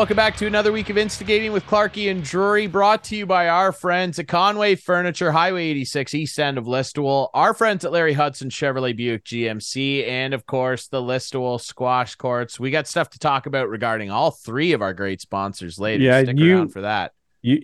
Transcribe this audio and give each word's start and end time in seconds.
Welcome 0.00 0.16
back 0.16 0.38
to 0.38 0.46
another 0.46 0.72
week 0.72 0.88
of 0.88 0.96
Instigating 0.96 1.52
with 1.52 1.66
Clarkey 1.66 2.10
and 2.10 2.24
Drury, 2.24 2.66
brought 2.66 3.04
to 3.04 3.16
you 3.16 3.26
by 3.26 3.50
our 3.50 3.70
friends 3.70 4.18
at 4.18 4.28
Conway 4.28 4.76
Furniture, 4.76 5.30
Highway 5.30 5.66
86, 5.66 6.14
east 6.14 6.40
end 6.40 6.56
of 6.56 6.64
Listowel, 6.64 7.28
our 7.34 7.52
friends 7.52 7.84
at 7.84 7.92
Larry 7.92 8.14
Hudson 8.14 8.48
Chevrolet 8.48 8.96
Buick 8.96 9.24
GMC, 9.26 10.08
and 10.08 10.32
of 10.32 10.46
course, 10.46 10.88
the 10.88 11.02
Listowel 11.02 11.60
Squash 11.60 12.14
Courts. 12.14 12.58
We 12.58 12.70
got 12.70 12.86
stuff 12.86 13.10
to 13.10 13.18
talk 13.18 13.44
about 13.44 13.68
regarding 13.68 14.10
all 14.10 14.30
three 14.30 14.72
of 14.72 14.80
our 14.80 14.94
great 14.94 15.20
sponsors 15.20 15.78
later. 15.78 16.02
Yeah, 16.02 16.22
Stick 16.22 16.38
you- 16.38 16.56
around 16.56 16.68
for 16.72 16.80
that. 16.80 17.12
You, 17.42 17.58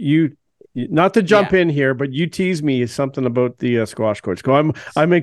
you, 0.75 0.89
not 0.91 1.14
to 1.14 1.23
jump 1.23 1.55
in 1.55 1.70
here, 1.70 1.95
but 1.95 2.12
you 2.12 2.27
tease 2.27 2.62
me 2.62 2.84
something 2.84 3.25
about 3.25 3.56
the 3.61 3.80
uh, 3.80 3.87
squash 3.87 4.20
courts. 4.20 4.42
Go, 4.42 4.56
I'm, 4.56 4.75
I'm 4.95 5.14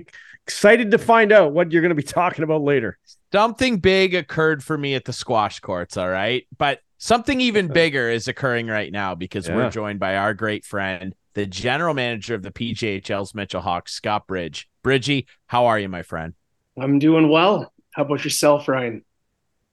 excited 0.48 0.90
to 0.90 0.98
find 0.98 1.32
out 1.32 1.54
what 1.54 1.72
you're 1.72 1.84
going 1.84 1.90
to 1.90 1.96
be 1.96 2.02
talking 2.08 2.44
about 2.44 2.64
later. 2.64 2.98
Something 3.32 3.78
big 3.78 4.16
occurred 4.16 4.64
for 4.64 4.80
me 4.80 4.96
at 4.96 5.06
the 5.06 5.14
squash 5.14 5.60
courts, 5.60 5.96
all 5.96 6.10
right? 6.10 6.48
But 6.58 6.80
something 7.04 7.42
even 7.42 7.68
bigger 7.68 8.10
is 8.10 8.30
occurring 8.30 8.68
right 8.68 8.90
now 8.90 9.14
because 9.14 9.50
Yeah. 9.50 9.58
we're 9.58 9.70
joined 9.70 10.00
by 10.00 10.16
our 10.16 10.34
great 10.34 10.64
friend, 10.64 11.14
the 11.34 11.46
general 11.46 11.94
manager 11.94 12.34
of 12.34 12.44
the 12.44 12.52
PJHL's 12.52 13.36
Mitchell 13.36 13.60
Hawks, 13.60 13.92
Scott 13.92 14.26
Bridge. 14.26 14.70
Bridgie, 14.84 15.28
how 15.48 15.66
are 15.66 15.78
you, 15.78 15.90
my 15.90 16.02
friend? 16.02 16.34
I'm 16.80 17.00
doing 17.00 17.28
well. 17.28 17.74
How 17.92 18.04
about 18.04 18.24
yourself, 18.24 18.70
Ryan? 18.70 19.04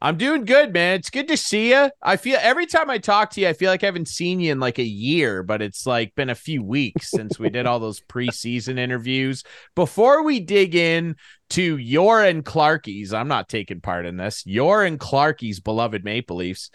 I'm 0.02 0.16
doing 0.16 0.45
good, 0.45 0.73
man. 0.73 0.95
It's 0.95 1.11
good 1.11 1.29
to 1.29 1.37
see 1.37 1.71
you. 1.71 1.91
I 2.02 2.16
feel 2.16 2.38
every 2.41 2.66
time 2.66 2.91
I 2.91 2.99
talk 2.99 3.30
to 3.32 3.41
you, 3.41 3.49
I 3.49 3.52
feel 3.52 3.71
like 3.71 3.85
I 3.85 3.87
haven't 3.87 4.09
seen 4.09 4.41
you 4.41 4.51
in 4.51 4.59
like 4.59 4.79
a 4.79 4.82
year, 4.82 5.45
but 5.45 5.63
it's 5.63 5.87
like 5.87 6.15
been 6.16 6.30
a 6.30 6.35
few 6.35 6.65
weeks 6.65 7.10
since 7.10 7.38
we 7.38 7.49
did 7.49 7.65
all 7.66 7.79
those 7.79 8.01
preseason 8.09 8.76
interviews. 8.76 9.45
Before 9.76 10.24
we 10.24 10.41
dig 10.41 10.74
in 10.74 11.15
to 11.51 11.76
your 11.76 12.24
and 12.24 12.45
Clarkey's, 12.45 13.13
I'm 13.13 13.29
not 13.29 13.49
taking 13.49 13.80
part 13.80 14.04
in 14.07 14.16
this. 14.16 14.43
Your 14.47 14.82
and 14.85 14.99
Clarkey's 14.99 15.60
beloved 15.60 16.02
Maple 16.02 16.38
Leafs. 16.38 16.71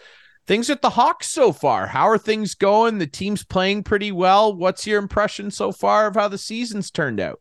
Things 0.46 0.70
at 0.70 0.80
the 0.80 0.90
Hawks 0.90 1.28
so 1.28 1.52
far. 1.52 1.88
How 1.88 2.08
are 2.08 2.18
things 2.18 2.54
going? 2.54 2.98
The 2.98 3.06
team's 3.06 3.42
playing 3.42 3.82
pretty 3.82 4.12
well. 4.12 4.54
What's 4.54 4.86
your 4.86 5.00
impression 5.00 5.50
so 5.50 5.72
far 5.72 6.06
of 6.06 6.14
how 6.14 6.28
the 6.28 6.38
season's 6.38 6.90
turned 6.90 7.18
out? 7.18 7.40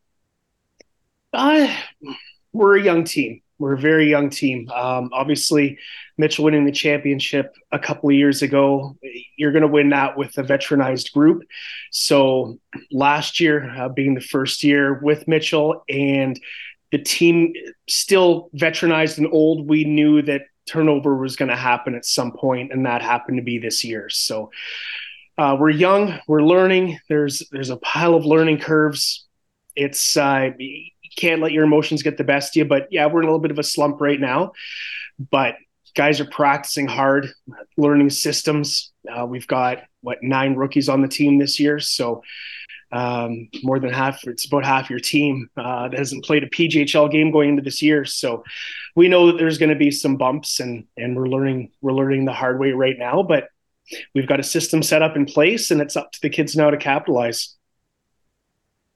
Uh, 1.31 1.71
we're 2.51 2.77
a 2.77 2.83
young 2.83 3.03
team. 3.03 3.41
We're 3.59 3.75
a 3.75 3.79
very 3.79 4.09
young 4.09 4.31
team. 4.31 4.69
Um, 4.71 5.11
obviously, 5.13 5.77
Mitchell 6.17 6.45
winning 6.45 6.65
the 6.65 6.71
championship 6.71 7.55
a 7.71 7.79
couple 7.79 8.09
of 8.09 8.15
years 8.15 8.41
ago, 8.41 8.97
you're 9.37 9.51
going 9.51 9.61
to 9.61 9.67
win 9.67 9.89
that 9.89 10.17
with 10.17 10.37
a 10.37 10.43
veteranized 10.43 11.13
group. 11.13 11.43
So 11.91 12.59
last 12.91 13.39
year, 13.39 13.69
uh, 13.77 13.89
being 13.89 14.15
the 14.15 14.21
first 14.21 14.63
year 14.63 14.95
with 14.95 15.27
Mitchell 15.27 15.83
and 15.87 16.39
the 16.91 16.97
team 16.97 17.53
still 17.87 18.49
veteranized 18.53 19.19
and 19.19 19.27
old, 19.31 19.69
we 19.69 19.85
knew 19.85 20.21
that 20.23 20.41
turnover 20.67 21.15
was 21.15 21.35
going 21.35 21.49
to 21.49 21.55
happen 21.55 21.95
at 21.95 22.05
some 22.05 22.31
point, 22.31 22.71
and 22.71 22.85
that 22.85 23.01
happened 23.01 23.37
to 23.37 23.43
be 23.43 23.57
this 23.57 23.83
year. 23.83 24.09
So 24.09 24.51
uh, 25.37 25.57
we're 25.59 25.69
young, 25.69 26.19
we're 26.27 26.43
learning. 26.43 26.99
There's 27.09 27.43
there's 27.51 27.69
a 27.69 27.77
pile 27.77 28.15
of 28.15 28.25
learning 28.25 28.59
curves. 28.59 29.25
It's 29.75 30.15
uh, 30.15 30.51
you 30.57 30.89
can't 31.17 31.41
let 31.41 31.51
your 31.51 31.63
emotions 31.63 32.03
get 32.03 32.17
the 32.17 32.23
best 32.23 32.51
of 32.51 32.55
you. 32.57 32.65
But 32.65 32.87
yeah, 32.91 33.05
we're 33.07 33.21
in 33.21 33.27
a 33.27 33.29
little 33.29 33.39
bit 33.39 33.51
of 33.51 33.59
a 33.59 33.63
slump 33.63 33.99
right 33.99 34.19
now. 34.19 34.53
But 35.31 35.55
guys 35.95 36.19
are 36.19 36.25
practicing 36.25 36.87
hard, 36.87 37.29
learning 37.77 38.09
systems. 38.09 38.91
Uh, 39.09 39.25
we've 39.25 39.47
got 39.47 39.79
what 40.01 40.19
nine 40.21 40.55
rookies 40.55 40.89
on 40.89 41.01
the 41.01 41.07
team 41.07 41.39
this 41.39 41.59
year, 41.59 41.79
so 41.79 42.21
um, 42.91 43.49
more 43.63 43.79
than 43.79 43.91
half. 43.91 44.25
It's 44.27 44.45
about 44.45 44.65
half 44.65 44.89
your 44.89 44.99
team 44.99 45.49
uh, 45.57 45.89
that 45.89 45.97
hasn't 45.97 46.25
played 46.25 46.43
a 46.43 46.49
PJHL 46.49 47.11
game 47.11 47.31
going 47.31 47.49
into 47.49 47.61
this 47.61 47.81
year. 47.81 48.05
So 48.05 48.43
we 48.95 49.09
know 49.09 49.27
that 49.27 49.37
there's 49.37 49.57
going 49.57 49.69
to 49.69 49.75
be 49.75 49.91
some 49.91 50.15
bumps, 50.15 50.59
and 50.59 50.85
and 50.97 51.15
we're 51.15 51.27
learning 51.27 51.71
we're 51.81 51.93
learning 51.93 52.25
the 52.25 52.33
hard 52.33 52.59
way 52.59 52.71
right 52.71 52.97
now. 52.97 53.23
But 53.23 53.49
we've 54.13 54.27
got 54.27 54.39
a 54.39 54.43
system 54.43 54.81
set 54.81 55.01
up 55.01 55.15
in 55.15 55.25
place, 55.25 55.71
and 55.71 55.81
it's 55.81 55.95
up 55.95 56.11
to 56.13 56.21
the 56.21 56.29
kids 56.29 56.55
now 56.55 56.69
to 56.69 56.77
capitalize. 56.77 57.55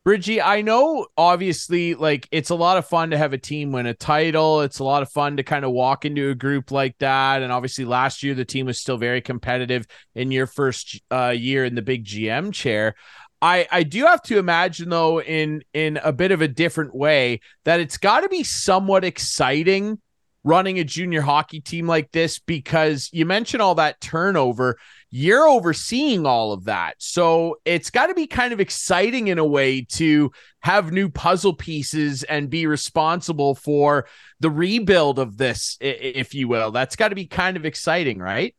Bridgie, 0.05 0.41
I 0.41 0.61
know 0.61 1.07
obviously 1.17 1.93
like 1.93 2.27
it's 2.31 2.49
a 2.49 2.55
lot 2.55 2.77
of 2.77 2.87
fun 2.87 3.11
to 3.11 3.17
have 3.17 3.33
a 3.33 3.37
team 3.37 3.73
win 3.73 3.85
a 3.85 3.93
title. 3.93 4.61
It's 4.61 4.79
a 4.79 4.83
lot 4.83 5.03
of 5.03 5.11
fun 5.11 5.37
to 5.37 5.43
kind 5.43 5.65
of 5.65 5.71
walk 5.71 6.05
into 6.05 6.29
a 6.29 6.35
group 6.35 6.71
like 6.71 6.97
that. 6.99 7.43
And 7.43 7.51
obviously 7.51 7.83
last 7.83 8.23
year 8.23 8.33
the 8.33 8.45
team 8.45 8.65
was 8.65 8.79
still 8.79 8.97
very 8.97 9.21
competitive 9.21 9.85
in 10.15 10.31
your 10.31 10.47
first 10.47 11.01
uh, 11.11 11.35
year 11.37 11.65
in 11.65 11.75
the 11.75 11.81
big 11.81 12.05
GM 12.05 12.53
chair. 12.53 12.95
I, 13.41 13.67
I 13.71 13.83
do 13.83 14.05
have 14.05 14.21
to 14.23 14.37
imagine 14.37 14.89
though 14.89 15.21
in 15.21 15.63
in 15.73 15.97
a 16.03 16.11
bit 16.11 16.31
of 16.31 16.41
a 16.41 16.47
different 16.47 16.93
way 16.93 17.39
that 17.63 17.79
it's 17.79 17.97
got 17.97 18.21
to 18.21 18.29
be 18.29 18.43
somewhat 18.43 19.05
exciting 19.05 19.99
running 20.43 20.79
a 20.79 20.83
junior 20.83 21.21
hockey 21.21 21.59
team 21.59 21.87
like 21.87 22.11
this 22.11 22.39
because 22.39 23.09
you 23.11 23.25
mentioned 23.25 23.61
all 23.61 23.75
that 23.75 23.99
turnover 24.01 24.77
you're 25.11 25.47
overseeing 25.47 26.25
all 26.25 26.53
of 26.53 26.65
that. 26.65 26.95
So 26.99 27.59
it's 27.65 27.89
got 27.89 28.07
to 28.07 28.13
be 28.13 28.27
kind 28.27 28.53
of 28.53 28.59
exciting 28.59 29.27
in 29.27 29.39
a 29.39 29.45
way 29.45 29.81
to 29.93 30.31
have 30.59 30.91
new 30.91 31.09
puzzle 31.09 31.53
pieces 31.53 32.23
and 32.23 32.49
be 32.49 32.67
responsible 32.67 33.55
for 33.55 34.07
the 34.39 34.51
rebuild 34.51 35.17
of 35.17 35.37
this, 35.37 35.77
if 35.81 36.35
you 36.35 36.47
will. 36.47 36.71
That's 36.71 36.95
got 36.95 37.09
to 37.09 37.15
be 37.15 37.25
kind 37.25 37.57
of 37.57 37.65
exciting, 37.65 38.19
right? 38.19 38.55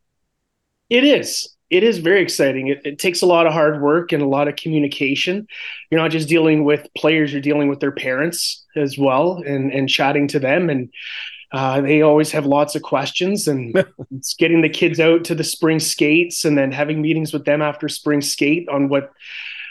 It 0.89 1.05
is. 1.05 1.55
It 1.71 1.83
is 1.83 1.99
very 1.99 2.21
exciting. 2.21 2.67
It, 2.67 2.81
it 2.85 2.99
takes 2.99 3.21
a 3.21 3.25
lot 3.25 3.47
of 3.47 3.53
hard 3.53 3.81
work 3.81 4.11
and 4.11 4.21
a 4.21 4.27
lot 4.27 4.49
of 4.49 4.57
communication. 4.57 5.47
You're 5.89 6.01
not 6.01 6.11
just 6.11 6.27
dealing 6.27 6.65
with 6.65 6.87
players; 6.95 7.31
you're 7.31 7.41
dealing 7.41 7.69
with 7.69 7.79
their 7.79 7.93
parents 7.93 8.65
as 8.75 8.97
well, 8.97 9.41
and 9.45 9.71
and 9.71 9.89
chatting 9.89 10.27
to 10.29 10.39
them. 10.39 10.69
And 10.69 10.91
uh, 11.53 11.81
they 11.81 12.01
always 12.01 12.31
have 12.31 12.45
lots 12.45 12.75
of 12.75 12.81
questions. 12.81 13.47
And 13.47 13.73
it's 14.11 14.35
getting 14.35 14.61
the 14.61 14.69
kids 14.69 14.99
out 14.99 15.23
to 15.25 15.35
the 15.35 15.45
spring 15.45 15.79
skates, 15.79 16.43
and 16.43 16.57
then 16.57 16.73
having 16.73 17.01
meetings 17.01 17.31
with 17.31 17.45
them 17.45 17.61
after 17.61 17.87
spring 17.87 18.21
skate 18.21 18.67
on 18.67 18.89
what 18.89 19.11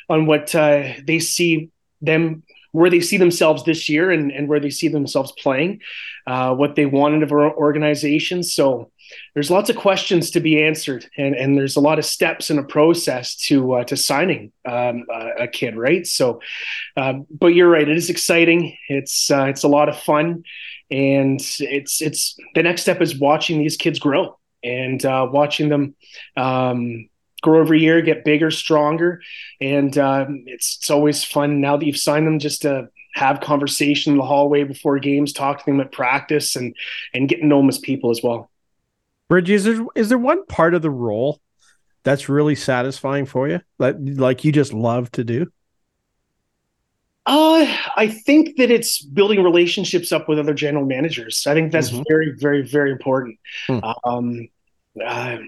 on 0.08 0.24
what 0.24 0.54
uh, 0.54 0.94
they 1.06 1.18
see 1.18 1.70
them 2.00 2.42
where 2.72 2.90
they 2.90 3.00
see 3.00 3.16
themselves 3.16 3.64
this 3.64 3.88
year 3.88 4.10
and, 4.10 4.30
and 4.30 4.48
where 4.48 4.60
they 4.60 4.70
see 4.70 4.88
themselves 4.88 5.32
playing, 5.32 5.80
uh, 6.26 6.54
what 6.54 6.76
they 6.76 6.86
wanted 6.86 7.22
of 7.22 7.32
our 7.32 7.52
organization. 7.52 8.42
So 8.42 8.90
there's 9.34 9.50
lots 9.50 9.70
of 9.70 9.76
questions 9.76 10.30
to 10.32 10.40
be 10.40 10.62
answered, 10.62 11.08
and, 11.16 11.34
and 11.34 11.56
there's 11.56 11.76
a 11.76 11.80
lot 11.80 11.98
of 11.98 12.04
steps 12.04 12.50
in 12.50 12.58
a 12.58 12.64
process 12.64 13.36
to 13.46 13.74
uh, 13.74 13.84
to 13.84 13.96
signing 13.96 14.52
um, 14.66 15.06
a, 15.38 15.48
kid, 15.48 15.76
right? 15.76 16.06
So, 16.06 16.40
um, 16.96 17.26
but 17.30 17.48
you're 17.48 17.70
right, 17.70 17.88
it 17.88 17.96
is 17.96 18.10
exciting. 18.10 18.76
It's 18.88 19.30
uh, 19.30 19.44
it's 19.44 19.62
a 19.62 19.68
lot 19.68 19.88
of 19.88 19.98
fun, 19.98 20.44
and 20.90 21.40
it's 21.58 22.00
it's 22.00 22.36
the 22.54 22.62
next 22.62 22.82
step 22.82 23.00
is 23.00 23.18
watching 23.18 23.58
these 23.58 23.76
kids 23.76 23.98
grow 23.98 24.38
and 24.62 25.04
uh, 25.04 25.28
watching 25.30 25.68
them. 25.68 25.94
Um, 26.36 27.08
grow 27.42 27.62
every 27.62 27.80
year, 27.80 28.02
get 28.02 28.22
bigger, 28.22 28.50
stronger, 28.50 29.22
and 29.62 29.96
um, 29.96 30.44
it's 30.46 30.76
it's 30.76 30.90
always 30.90 31.24
fun 31.24 31.60
now 31.60 31.76
that 31.76 31.86
you've 31.86 31.96
signed 31.96 32.26
them 32.26 32.38
just 32.38 32.62
to 32.62 32.90
have 33.14 33.40
conversation 33.40 34.12
in 34.12 34.18
the 34.18 34.24
hallway 34.24 34.64
before 34.64 34.98
games, 34.98 35.32
talk 35.32 35.58
to 35.58 35.64
them 35.64 35.80
at 35.80 35.92
practice, 35.92 36.56
and 36.56 36.76
and 37.14 37.28
get 37.28 37.40
to 37.40 37.46
know 37.46 37.58
them 37.58 37.68
as 37.68 37.78
people 37.78 38.10
as 38.10 38.22
well. 38.22 38.49
Bridgie, 39.30 39.54
is 39.54 39.64
there, 39.64 39.86
is 39.94 40.08
there 40.08 40.18
one 40.18 40.44
part 40.46 40.74
of 40.74 40.82
the 40.82 40.90
role 40.90 41.40
that's 42.02 42.28
really 42.28 42.56
satisfying 42.56 43.26
for 43.26 43.48
you? 43.48 43.60
Like, 43.78 43.94
like 44.00 44.44
you 44.44 44.50
just 44.50 44.72
love 44.72 45.10
to 45.12 45.22
do? 45.22 45.46
Uh, 47.26 47.64
I 47.96 48.08
think 48.08 48.56
that 48.56 48.72
it's 48.72 49.00
building 49.00 49.44
relationships 49.44 50.10
up 50.10 50.28
with 50.28 50.40
other 50.40 50.52
general 50.52 50.84
managers. 50.84 51.46
I 51.46 51.54
think 51.54 51.70
that's 51.70 51.90
Mhm. 51.90 52.04
very, 52.08 52.32
very, 52.32 52.62
very 52.62 52.90
important. 52.90 53.38
Hmm. 53.68 53.78
Um, 54.04 54.48
uh, 55.06 55.38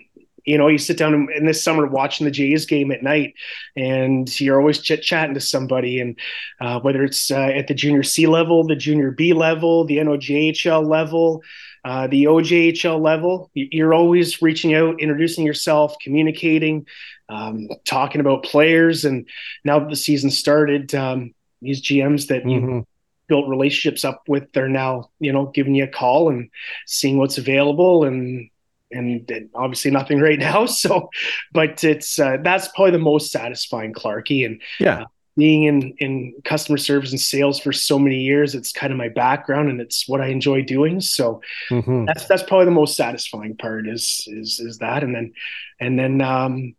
you 0.45 0.59
know, 0.59 0.69
you 0.69 0.79
sit 0.79 0.97
down 0.97 1.15
in, 1.15 1.29
in 1.37 1.47
this 1.47 1.63
summer 1.65 1.87
watching 1.87 2.25
the 2.25 2.31
Jays 2.31 2.67
game 2.67 2.93
at 2.93 3.03
night, 3.03 3.35
and 3.77 4.29
you're 4.41 4.61
always 4.61 4.81
chit 4.81 5.03
chatting 5.03 5.35
to 5.35 5.41
somebody, 5.41 5.99
and 5.99 6.17
uh, 6.61 6.79
whether 6.81 7.03
it's 7.03 7.33
uh, 7.33 7.37
at 7.37 7.67
the 7.67 7.75
junior 7.75 8.05
C 8.05 8.29
level, 8.29 8.65
the 8.65 8.77
junior 8.77 9.11
B 9.11 9.33
level, 9.33 9.85
the 9.85 9.99
NOJHL 9.99 10.87
level, 10.87 11.43
uh, 11.85 12.07
the 12.07 12.25
OJHL 12.25 13.01
level, 13.01 13.51
you're 13.55 13.95
always 13.95 14.41
reaching 14.41 14.75
out, 14.75 15.01
introducing 15.01 15.45
yourself, 15.45 15.97
communicating, 16.01 16.87
um, 17.29 17.69
talking 17.85 18.21
about 18.21 18.45
players, 18.45 19.05
and 19.05 19.27
now 19.65 19.79
that 19.81 19.89
the 19.89 19.97
season 19.97 20.31
started. 20.31 20.95
Um, 20.95 21.35
these 21.61 21.81
GMs 21.81 22.27
that 22.27 22.49
you 22.49 22.61
Mhm. 22.61 22.87
built 23.29 23.49
relationships 23.49 24.05
up 24.05 24.23
with, 24.29 24.53
they're 24.53 24.69
now, 24.69 25.11
you 25.21 25.33
know, 25.33 25.47
giving 25.47 25.75
you 25.77 25.85
a 25.85 25.89
call 25.89 26.29
and 26.29 26.51
seeing 26.87 27.19
what's 27.19 27.39
available 27.39 28.05
and 28.05 28.49
and, 28.95 29.31
and 29.31 29.49
obviously 29.55 29.91
nothing 29.91 30.21
right 30.29 30.39
now. 30.39 30.67
So, 30.67 31.09
but 31.53 31.83
it's 31.83 32.19
uh, 32.19 32.37
that's 32.43 32.69
probably 32.69 32.91
the 32.91 32.99
most 32.99 33.33
satisfying, 33.33 33.95
Clarkey. 33.95 34.45
And 34.45 34.61
Yeah. 34.79 35.05
Being 35.37 35.65
in 35.65 35.95
in 35.99 36.35
customer 36.45 36.79
service 36.79 37.11
and 37.11 37.21
sales 37.21 37.61
for 37.61 37.73
so 37.73 37.99
many 37.99 38.21
years, 38.23 38.55
it's 38.55 38.73
kind 38.73 38.93
of 38.93 38.99
my 38.99 39.09
background 39.09 39.71
and 39.71 39.81
it's 39.81 40.09
what 40.09 40.21
I 40.21 40.29
enjoy 40.29 40.63
doing. 40.63 41.01
So 41.01 41.41
Mhm. 41.71 42.07
that's 42.07 42.27
that's 42.27 42.43
probably 42.45 42.67
the 42.67 42.73
most 42.73 42.97
satisfying 42.97 43.57
part 43.57 43.89
is 43.89 44.25
is 44.29 44.61
is 44.61 44.79
that, 44.79 45.05
and 45.05 45.15
then 45.15 45.33
and 45.81 45.99
then 45.99 46.21
um, 46.21 46.75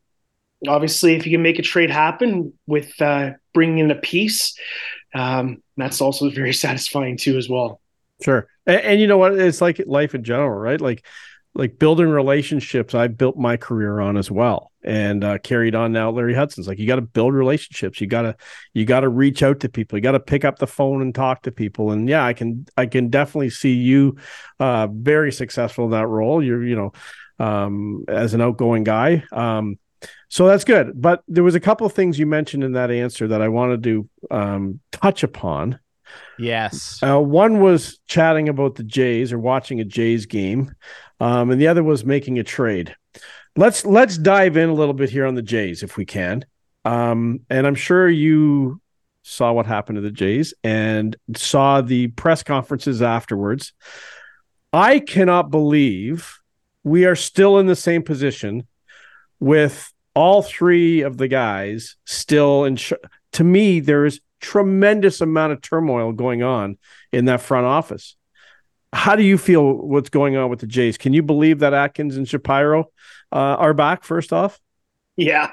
obviously 0.68 1.16
if 1.16 1.26
you 1.26 1.34
can 1.34 1.42
make 1.42 1.60
a 1.60 1.64
trade 1.64 1.90
happen 1.90 2.54
with 2.68 3.00
uh, 3.02 3.32
bringing 3.54 3.80
in 3.80 3.92
a 3.92 3.96
piece, 3.96 4.58
um, 5.14 5.62
that's 5.78 6.02
also 6.02 6.30
very 6.30 6.54
satisfying 6.66 7.18
too 7.18 7.38
as 7.38 7.50
well. 7.50 7.82
Sure. 8.24 8.48
And, 8.66 8.82
and 8.82 9.02
you 9.02 9.08
know 9.08 9.18
what? 9.18 9.34
It's 9.38 9.62
like 9.62 9.82
life 9.86 10.16
in 10.16 10.24
general, 10.24 10.50
right? 10.50 10.80
Like 10.80 11.06
like 11.56 11.80
building 11.80 12.08
relationships 12.08 12.96
I've 12.96 13.18
built 13.18 13.38
my 13.38 13.58
career 13.58 14.00
on 14.00 14.18
as 14.18 14.32
well 14.32 14.73
and 14.84 15.24
uh, 15.24 15.38
carried 15.40 15.76
on 15.76 15.92
now 15.92 16.10
Larry 16.12 16.34
Hudson's. 16.34 16.68
Like 16.68 16.80
you 16.80 16.88
got 16.88 16.96
to 16.96 17.02
build 17.02 17.34
relationships. 17.34 18.02
You 18.02 18.08
got 18.08 18.24
to 18.24 18.36
you 18.74 18.86
got 18.86 19.02
to 19.02 19.10
reach 19.10 19.44
out 19.44 19.60
to 19.62 19.70
people. 19.70 19.98
You 19.98 20.02
got 20.02 20.12
to 20.12 20.20
pick 20.20 20.46
up 20.46 20.60
the 20.60 20.68
phone 20.68 21.02
and 21.02 21.14
talk 21.14 21.44
to 21.44 21.52
people. 21.52 21.92
And 21.92 22.08
yeah 22.10 22.26
I 22.26 22.34
can 22.34 22.66
I 22.78 22.86
can 22.86 23.10
definitely 23.10 23.50
see 23.50 23.74
you 23.74 24.18
uh, 24.60 24.88
very 24.92 25.32
successful 25.32 25.86
in 25.86 25.92
that 25.92 26.08
role. 26.08 26.44
You're 26.44 26.64
you 26.64 26.76
know 26.76 26.92
um, 27.40 28.06
as 28.08 28.34
an 28.34 28.42
outgoing 28.42 28.84
guy. 28.84 29.24
Um, 29.32 29.78
so 30.30 30.48
that's 30.48 30.64
good. 30.64 31.00
But 31.00 31.24
there 31.28 31.44
was 31.44 31.56
a 31.56 31.60
couple 31.60 31.86
of 31.86 31.94
things 31.94 32.20
you 32.20 32.26
mentioned 32.26 32.64
in 32.64 32.74
that 32.74 32.92
answer 32.92 33.28
that 33.28 33.42
I 33.42 33.50
wanted 33.50 33.84
to 33.84 34.10
um, 34.32 34.80
touch 34.92 35.24
upon. 35.24 35.80
Yes. 36.38 37.00
uh, 37.04 37.20
one 37.20 37.60
was 37.60 38.00
chatting 38.08 38.50
about 38.50 38.76
the 38.76 38.84
Jays 38.84 39.32
or 39.32 39.40
watching 39.40 39.80
a 39.80 39.86
Jays 39.86 40.26
game, 40.26 40.74
um, 41.20 41.52
and 41.52 41.60
the 41.60 41.68
other 41.68 41.84
was 41.84 42.06
making 42.06 42.40
a 42.40 42.44
trade. 42.44 42.96
Let's 43.56 43.86
let's 43.86 44.18
dive 44.18 44.58
in 44.58 44.70
a 44.70 44.74
little 44.74 44.94
bit 44.94 45.10
here 45.10 45.26
on 45.26 45.36
the 45.36 45.42
Jays 45.42 45.84
if 45.84 45.96
we 45.98 46.06
can. 46.06 46.46
Um, 46.86 47.42
and 47.50 47.68
I'm 47.68 47.76
sure 47.76 48.10
you 48.10 48.82
saw 49.22 49.54
what 49.54 49.66
happened 49.66 49.98
to 49.98 50.02
the 50.02 50.12
Jays 50.12 50.54
and 50.64 51.16
saw 51.36 51.82
the 51.82 52.08
press 52.08 52.44
conferences 52.44 53.02
afterwards. 53.02 53.74
I 54.72 55.00
cannot 55.00 55.52
believe 55.52 56.40
we 56.84 57.06
are 57.06 57.16
still 57.16 57.60
in 57.60 57.68
the 57.68 57.76
same 57.76 58.04
position 58.04 58.68
with 59.40 59.92
all 60.16 60.42
three 60.42 61.02
of 61.02 61.18
the 61.18 61.28
guys 61.28 61.96
still 62.06 62.66
in. 62.66 62.76
Sh- 62.76 62.94
to 63.34 63.44
me, 63.44 63.80
there 63.80 64.06
is 64.06 64.20
tremendous 64.42 65.22
amount 65.22 65.54
of 65.54 65.62
turmoil 65.62 66.12
going 66.12 66.44
on 66.44 66.78
in 67.12 67.26
that 67.26 67.42
front 67.42 67.66
office. 67.66 68.16
How 68.94 69.16
do 69.16 69.24
you 69.24 69.38
feel 69.38 69.74
what's 69.74 70.10
going 70.10 70.38
on 70.38 70.50
with 70.50 70.60
the 70.60 70.68
Jays? 70.68 70.98
Can 70.98 71.14
you 71.14 71.24
believe 71.24 71.60
that 71.60 71.74
Atkins 71.74 72.16
and 72.16 72.30
Shapiro 72.30 72.92
uh, 73.32 73.36
are 73.36 73.74
back? 73.74 74.04
First 74.04 74.32
off, 74.32 74.60
yeah, 75.16 75.52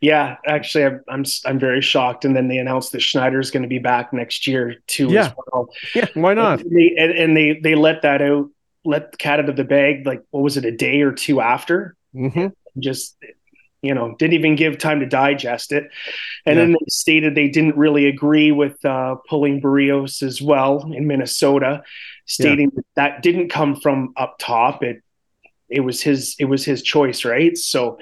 yeah. 0.00 0.36
Actually, 0.46 0.84
I'm 0.84 1.00
I'm 1.08 1.24
I'm 1.44 1.58
very 1.58 1.80
shocked. 1.80 2.24
And 2.24 2.36
then 2.36 2.48
they 2.48 2.58
announced 2.58 2.92
that 2.92 3.00
Schneider 3.00 3.40
is 3.40 3.50
going 3.50 3.62
to 3.62 3.68
be 3.68 3.78
back 3.78 4.12
next 4.12 4.46
year 4.46 4.76
too. 4.86 5.08
Yeah, 5.08 5.32
well. 5.52 5.68
yeah. 5.94 6.06
Why 6.14 6.34
not? 6.34 6.60
And 6.60 6.76
they, 6.76 6.94
and, 6.98 7.12
and, 7.12 7.36
they 7.36 7.60
they 7.62 7.74
let 7.74 8.02
that 8.02 8.22
out, 8.22 8.50
let 8.84 9.12
the 9.12 9.18
cat 9.18 9.40
out 9.40 9.48
of 9.48 9.56
the 9.56 9.64
bag. 9.64 10.06
Like 10.06 10.22
what 10.30 10.42
was 10.42 10.56
it, 10.56 10.64
a 10.64 10.72
day 10.72 11.02
or 11.02 11.12
two 11.12 11.40
after? 11.40 11.96
Mm-hmm. 12.14 12.48
Just 12.78 13.16
you 13.86 13.94
know, 13.94 14.14
didn't 14.18 14.34
even 14.34 14.56
give 14.56 14.78
time 14.78 15.00
to 15.00 15.06
digest 15.06 15.72
it. 15.72 15.84
And 16.44 16.56
yeah. 16.56 16.64
then 16.64 16.72
they 16.72 16.86
stated 16.88 17.34
they 17.34 17.48
didn't 17.48 17.76
really 17.76 18.06
agree 18.06 18.52
with 18.52 18.84
uh, 18.84 19.16
pulling 19.28 19.60
Berrios 19.60 20.22
as 20.22 20.42
well 20.42 20.92
in 20.92 21.06
Minnesota, 21.06 21.82
stating 22.26 22.70
yeah. 22.74 22.80
that 22.96 23.12
that 23.14 23.22
didn't 23.22 23.48
come 23.48 23.76
from 23.76 24.12
up 24.16 24.36
top. 24.38 24.82
It 24.82 25.02
it 25.68 25.80
was 25.80 26.02
his 26.02 26.36
it 26.38 26.46
was 26.46 26.64
his 26.64 26.82
choice, 26.82 27.24
right? 27.24 27.56
So 27.56 27.98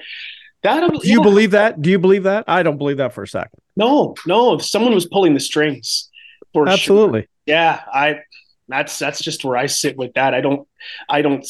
that 0.63 0.89
do 0.89 1.07
you 1.07 1.19
yeah. 1.19 1.23
believe 1.23 1.51
that? 1.51 1.81
Do 1.81 1.89
you 1.89 1.99
believe 1.99 2.23
that? 2.23 2.45
I 2.47 2.63
don't 2.63 2.77
believe 2.77 2.97
that 2.97 3.13
for 3.13 3.23
a 3.23 3.27
second. 3.27 3.59
No, 3.75 4.15
no. 4.25 4.55
If 4.55 4.65
someone 4.65 4.93
was 4.93 5.05
pulling 5.05 5.33
the 5.33 5.39
strings. 5.39 6.09
For 6.53 6.67
Absolutely. 6.67 7.21
Sure. 7.21 7.27
Yeah, 7.45 7.81
I. 7.91 8.19
That's 8.67 8.97
that's 8.97 9.19
just 9.21 9.45
where 9.45 9.57
I 9.57 9.67
sit 9.67 9.95
with 9.95 10.13
that. 10.13 10.33
I 10.33 10.41
don't. 10.41 10.67
I 11.07 11.21
don't 11.21 11.45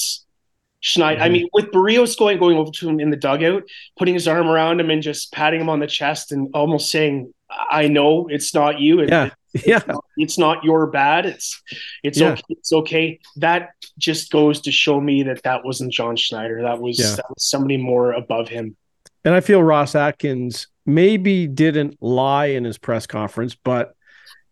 Schneider. 0.86 1.16
Mm-hmm. 1.16 1.26
I 1.26 1.30
mean, 1.30 1.48
with 1.52 1.72
Berrios 1.72 2.16
going 2.16 2.38
going 2.38 2.58
over 2.58 2.70
to 2.70 2.90
him 2.90 3.00
in 3.00 3.10
the 3.10 3.18
dugout, 3.18 3.64
putting 3.98 4.14
his 4.14 4.28
arm 4.28 4.48
around 4.48 4.80
him 4.80 4.92
and 4.92 5.02
just 5.02 5.32
patting 5.32 5.60
him 5.60 5.68
on 5.68 5.80
the 5.80 5.88
chest 5.88 6.32
and 6.32 6.48
almost 6.54 6.92
saying, 6.92 7.34
"I 7.50 7.88
know 7.88 8.28
it's 8.28 8.54
not 8.54 8.80
you. 8.80 9.00
It, 9.00 9.10
yeah, 9.10 9.32
it, 9.56 9.66
yeah. 9.66 9.78
It's 9.78 9.88
not, 9.88 10.06
it's 10.18 10.38
not, 10.38 10.64
your 10.64 10.86
bad. 10.86 11.26
It's 11.26 11.60
it's 12.04 12.20
yeah. 12.20 12.34
okay. 12.34 12.44
It's 12.50 12.72
okay." 12.72 13.20
That 13.38 13.70
just 13.98 14.32
goes 14.32 14.62
to 14.62 14.72
show 14.72 15.02
me 15.02 15.24
that 15.24 15.42
that 15.42 15.66
wasn't 15.66 15.92
John 15.92 16.18
Schneider. 16.18 16.62
That 16.62 16.80
was 16.80 17.00
yeah. 17.00 17.16
that 17.16 17.26
was 17.30 17.44
somebody 17.44 17.78
more 17.78 18.12
above 18.12 18.48
him. 18.50 18.78
And 19.24 19.34
I 19.34 19.40
feel 19.40 19.64
Ross 19.64 19.96
Atkins 19.96 20.68
maybe 20.86 21.48
didn't 21.48 21.98
lie 22.00 22.46
in 22.46 22.64
his 22.64 22.78
press 22.78 23.08
conference, 23.08 23.56
but 23.56 23.96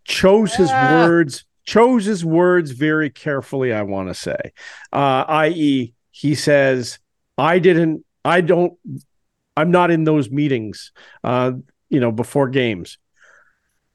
chose 0.03 0.55
his 0.55 0.71
words 0.71 1.45
chose 1.65 2.03
his 2.03 2.25
words 2.25 2.71
very 2.71 3.09
carefully 3.09 3.71
i 3.71 3.81
want 3.81 4.09
to 4.09 4.13
say 4.13 4.51
uh, 4.91 5.23
i.e 5.29 5.93
he 6.15 6.35
says, 6.35 6.99
I 7.37 7.57
didn't, 7.57 8.05
I 8.23 8.41
don't, 8.41 8.73
I'm 9.57 9.71
not 9.71 9.89
in 9.89 10.03
those 10.03 10.29
meetings, 10.29 10.91
uh, 11.23 11.53
you 11.89 11.99
know, 11.99 12.11
before 12.11 12.47
games. 12.49 12.99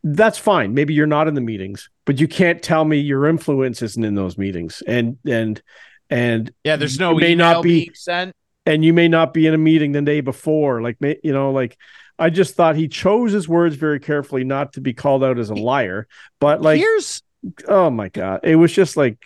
That's 0.02 0.36
fine. 0.36 0.74
Maybe 0.74 0.94
you're 0.94 1.06
not 1.06 1.28
in 1.28 1.34
the 1.34 1.40
meetings, 1.40 1.90
but 2.04 2.20
you 2.20 2.26
can't 2.26 2.60
tell 2.60 2.84
me 2.84 2.98
your 2.98 3.26
influence 3.26 3.80
isn't 3.82 4.04
in 4.04 4.16
those 4.16 4.36
meetings. 4.36 4.82
And, 4.86 5.18
and, 5.24 5.62
and 6.10 6.52
yeah, 6.64 6.76
there's 6.76 6.98
no 6.98 7.14
may 7.14 7.34
not 7.36 7.62
be 7.62 7.90
sent. 7.94 8.34
And 8.66 8.84
you 8.84 8.92
may 8.92 9.08
not 9.08 9.32
be 9.32 9.46
in 9.46 9.54
a 9.54 9.58
meeting 9.58 9.92
the 9.92 10.02
day 10.02 10.20
before. 10.20 10.82
Like, 10.82 10.96
you 11.00 11.32
know, 11.32 11.52
like, 11.52 11.78
I 12.18 12.30
just 12.30 12.56
thought 12.56 12.74
he 12.74 12.88
chose 12.88 13.30
his 13.32 13.48
words 13.48 13.76
very 13.76 14.00
carefully 14.00 14.42
not 14.42 14.72
to 14.72 14.80
be 14.80 14.92
called 14.92 15.22
out 15.22 15.38
as 15.38 15.50
a 15.50 15.54
liar. 15.54 16.08
But 16.40 16.60
like, 16.62 16.78
here's, 16.78 17.22
oh 17.68 17.90
my 17.90 18.08
God, 18.08 18.40
it 18.42 18.56
was 18.56 18.72
just 18.72 18.96
like, 18.96 19.24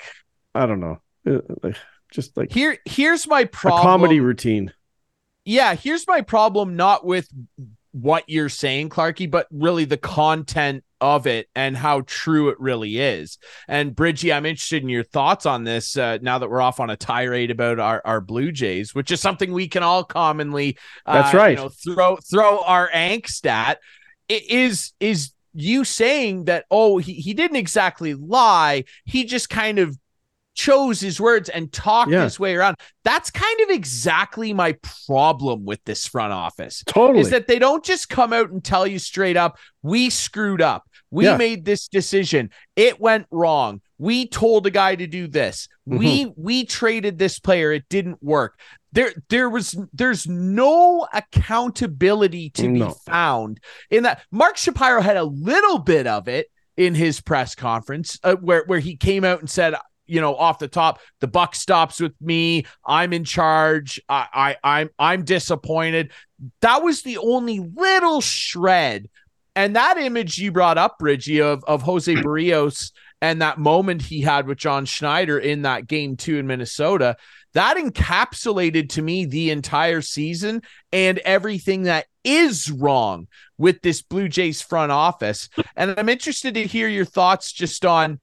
I 0.55 0.67
don't 0.67 0.81
know. 0.81 1.01
Just 2.13 2.37
like 2.37 2.53
here 2.53 2.79
here's 2.85 3.27
my 3.27 3.45
problem 3.45 3.83
comedy 3.83 4.21
routine. 4.21 4.73
Yeah 5.45 5.75
here's 5.75 6.07
my 6.07 6.21
problem 6.21 6.77
not 6.77 7.05
with 7.05 7.29
what 7.93 8.25
you're 8.27 8.49
saying 8.49 8.89
clarkey 8.89 9.31
but 9.31 9.47
really 9.51 9.85
the 9.85 9.97
content 9.97 10.85
of 11.01 11.27
it 11.27 11.49
and 11.55 11.77
how 11.77 12.03
true 12.07 12.49
it 12.49 12.61
really 12.61 12.99
is. 12.99 13.39
And 13.67 13.97
bridgie 13.97 14.33
i'm 14.33 14.47
interested 14.47 14.83
in 14.83 14.89
your 14.89 15.05
thoughts 15.05 15.47
on 15.47 15.65
this 15.65 15.97
uh, 15.97 16.19
now 16.23 16.39
that 16.39 16.49
we're 16.49 16.61
off 16.61 16.81
on 16.81 16.91
a 16.91 16.97
tirade 16.97 17.51
about 17.51 17.81
our, 17.81 18.01
our 18.05 18.21
blue 18.21 18.53
jays 18.53 18.95
which 18.95 19.11
is 19.11 19.21
something 19.21 19.53
we 19.53 19.69
can 19.69 19.83
all 19.83 20.05
commonly 20.05 20.79
uh, 21.07 21.23
that's 21.23 21.35
right. 21.35 21.59
you 21.59 21.65
know, 21.65 21.69
throw 21.71 22.17
throw 22.17 22.63
our 22.63 22.91
angst 22.91 23.47
at. 23.47 23.79
It 24.29 24.49
is 24.49 24.93
is 25.01 25.33
you 25.55 25.85
saying 25.85 26.45
that 26.45 26.65
oh 26.71 26.99
he, 26.99 27.15
he 27.15 27.35
didn't 27.35 27.57
exactly 27.57 28.15
lie 28.15 28.85
he 29.05 29.25
just 29.25 29.51
kind 29.51 29.79
of 29.79 29.99
chose 30.55 31.01
his 31.01 31.21
words 31.21 31.49
and 31.49 31.73
talked 31.73 32.11
yeah. 32.11 32.25
his 32.25 32.39
way 32.39 32.55
around. 32.55 32.77
That's 33.05 33.31
kind 33.31 33.61
of 33.61 33.71
exactly 33.71 34.53
my 34.53 34.77
problem 35.07 35.65
with 35.65 35.83
this 35.85 36.07
front 36.07 36.33
office. 36.33 36.83
Totally. 36.87 37.21
Is 37.21 37.31
that 37.31 37.47
they 37.47 37.59
don't 37.59 37.85
just 37.85 38.09
come 38.09 38.33
out 38.33 38.51
and 38.51 38.63
tell 38.63 38.87
you 38.87 38.99
straight 38.99 39.37
up, 39.37 39.59
we 39.83 40.11
screwed 40.11 40.63
up. 40.63 40.85
We 41.11 41.27
yeah. 41.27 41.37
made 41.37 41.65
this 41.65 41.89
decision. 41.89 42.51
It 42.75 42.99
went 42.99 43.27
wrong. 43.31 43.83
We 43.99 44.27
told 44.27 44.67
a 44.67 44.71
guy 44.71 44.97
to 44.97 45.07
do 45.07 45.29
this. 45.29 45.69
Mm-hmm. 45.89 45.99
We 45.99 46.33
we 46.37 46.65
traded 46.65 47.19
this 47.19 47.39
player. 47.39 47.71
It 47.71 47.85
didn't 47.91 48.23
work. 48.23 48.59
There 48.93 49.13
there 49.29 49.51
was 49.51 49.77
there's 49.93 50.27
no 50.27 51.07
accountability 51.13 52.51
to 52.51 52.69
no. 52.69 52.89
be 52.89 52.95
found 53.05 53.61
in 53.91 54.05
that. 54.05 54.23
Mark 54.31 54.57
Shapiro 54.57 55.03
had 55.03 55.19
a 55.19 55.25
little 55.25 55.79
bit 55.79 56.07
of 56.07 56.29
it 56.29 56.47
in 56.79 56.95
his 56.95 57.21
press 57.21 57.55
conference 57.55 58.19
uh, 58.25 58.37
where 58.37 58.65
where 58.67 58.81
he 58.81 58.97
came 58.97 59.25
out 59.25 59.41
and 59.41 59.51
said 59.51 59.75
you 60.13 60.21
know 60.21 60.37
off 60.37 60.59
the 60.59 60.69
top 60.69 61.01
the 61.21 61.27
buck 61.27 61.55
stops 61.55 62.01
with 62.01 62.15
me. 62.21 62.67
I'm 62.85 63.13
in 63.13 63.25
charge. 63.25 64.01
I, 64.09 64.27
I 64.33 64.57
i'm 64.63 64.91
i'm 64.99 65.25
disappointed. 65.25 66.13
That 66.61 66.83
was 66.83 67.03
the 67.03 67.19
only 67.19 67.61
little 67.61 68.21
shred. 68.21 69.09
And 69.55 69.77
that 69.77 69.99
image 69.99 70.39
you 70.39 70.53
brought 70.53 70.79
up 70.79 70.99
Bridgie 70.99 71.41
of 71.41 71.65
of 71.65 71.83
Jose 71.83 72.15
Berrios 72.15 72.93
and 73.21 73.41
that 73.41 73.59
moment 73.59 74.03
he 74.03 74.21
had 74.21 74.47
with 74.47 74.59
John 74.59 74.85
Schneider 74.85 75.39
in 75.39 75.63
that 75.63 75.87
game 75.87 76.17
2 76.17 76.39
in 76.39 76.47
Minnesota 76.47 77.17
that 77.55 77.77
encapsulated 77.77 78.91
to 78.91 79.03
me 79.03 79.27
the 79.27 79.51
entire 79.51 80.01
season 80.01 80.63
and 80.93 81.19
everything 81.19 81.83
that 81.83 82.07
is 82.25 82.71
wrong 82.71 83.29
with 83.59 83.83
this 83.83 84.03
Blue 84.03 84.29
Jays 84.29 84.63
front 84.63 84.93
office. 84.93 85.49
And 85.77 85.95
I'm 85.99 86.09
interested 86.09 86.55
to 86.55 86.65
hear 86.65 86.89
your 86.89 87.05
thoughts 87.05 87.53
just 87.53 87.85
on 87.85 88.21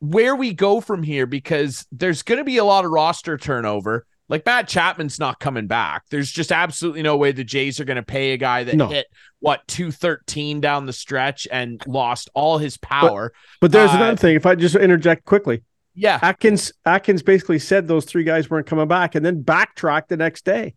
where 0.00 0.34
we 0.34 0.52
go 0.52 0.80
from 0.80 1.02
here 1.02 1.26
because 1.26 1.86
there's 1.92 2.22
going 2.22 2.38
to 2.38 2.44
be 2.44 2.56
a 2.56 2.64
lot 2.64 2.84
of 2.84 2.90
roster 2.90 3.38
turnover. 3.38 4.06
Like 4.28 4.46
Matt 4.46 4.68
Chapman's 4.68 5.18
not 5.18 5.40
coming 5.40 5.66
back. 5.66 6.04
There's 6.08 6.30
just 6.30 6.52
absolutely 6.52 7.02
no 7.02 7.16
way 7.16 7.32
the 7.32 7.44
Jays 7.44 7.80
are 7.80 7.84
going 7.84 7.96
to 7.96 8.02
pay 8.02 8.32
a 8.32 8.36
guy 8.36 8.64
that 8.64 8.76
no. 8.76 8.86
hit 8.86 9.06
what 9.40 9.66
213 9.66 10.60
down 10.60 10.86
the 10.86 10.92
stretch 10.92 11.48
and 11.50 11.84
lost 11.86 12.30
all 12.32 12.58
his 12.58 12.76
power. 12.76 13.32
But, 13.60 13.72
but 13.72 13.72
there's 13.72 13.90
uh, 13.90 13.96
another 13.96 14.16
thing. 14.16 14.36
If 14.36 14.46
I 14.46 14.54
just 14.54 14.76
interject 14.76 15.24
quickly, 15.24 15.62
yeah, 15.94 16.20
Atkins 16.22 16.72
Atkins 16.86 17.22
basically 17.22 17.58
said 17.58 17.88
those 17.88 18.04
three 18.04 18.22
guys 18.22 18.48
weren't 18.48 18.66
coming 18.66 18.86
back 18.86 19.16
and 19.16 19.26
then 19.26 19.42
backtracked 19.42 20.08
the 20.08 20.16
next 20.16 20.44
day. 20.44 20.74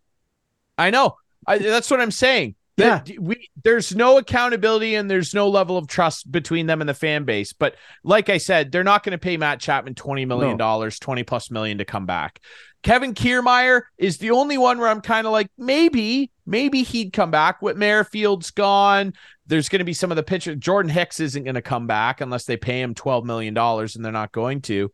I 0.77 0.89
know. 0.89 1.17
I, 1.45 1.59
that's 1.59 1.91
what 1.91 2.01
I'm 2.01 2.11
saying. 2.11 2.55
Yeah. 2.77 3.01
we 3.19 3.49
there's 3.63 3.95
no 3.95 4.17
accountability 4.17 4.95
and 4.95 5.09
there's 5.09 5.33
no 5.33 5.47
level 5.47 5.77
of 5.77 5.87
trust 5.87 6.31
between 6.31 6.65
them 6.65 6.81
and 6.81 6.89
the 6.89 6.95
fan 6.95 7.23
base. 7.23 7.53
But 7.53 7.75
like 8.03 8.29
I 8.29 8.39
said, 8.39 8.71
they're 8.71 8.83
not 8.83 9.03
going 9.03 9.11
to 9.11 9.17
pay 9.17 9.37
Matt 9.37 9.59
Chapman 9.59 9.95
twenty 9.95 10.25
million 10.25 10.57
dollars, 10.57 10.97
no. 10.99 11.05
twenty 11.05 11.23
plus 11.23 11.51
million 11.51 11.77
to 11.77 11.85
come 11.85 12.05
back. 12.05 12.39
Kevin 12.81 13.13
Kiermaier 13.13 13.83
is 13.97 14.17
the 14.17 14.31
only 14.31 14.57
one 14.57 14.79
where 14.79 14.89
I'm 14.89 15.01
kind 15.01 15.27
of 15.27 15.33
like 15.33 15.49
maybe 15.57 16.31
maybe 16.45 16.83
he'd 16.83 17.13
come 17.13 17.31
back. 17.31 17.61
Whit 17.61 17.77
Merrifield's 17.77 18.51
gone. 18.51 19.13
There's 19.45 19.69
going 19.69 19.79
to 19.79 19.85
be 19.85 19.93
some 19.93 20.11
of 20.11 20.17
the 20.17 20.23
pitchers. 20.23 20.57
Jordan 20.57 20.89
Hicks 20.89 21.19
isn't 21.19 21.43
going 21.43 21.55
to 21.55 21.61
come 21.61 21.85
back 21.85 22.21
unless 22.21 22.45
they 22.45 22.57
pay 22.57 22.81
him 22.81 22.95
twelve 22.95 23.23
million 23.23 23.53
dollars, 23.53 23.95
and 23.95 24.03
they're 24.03 24.11
not 24.11 24.31
going 24.31 24.61
to 24.63 24.91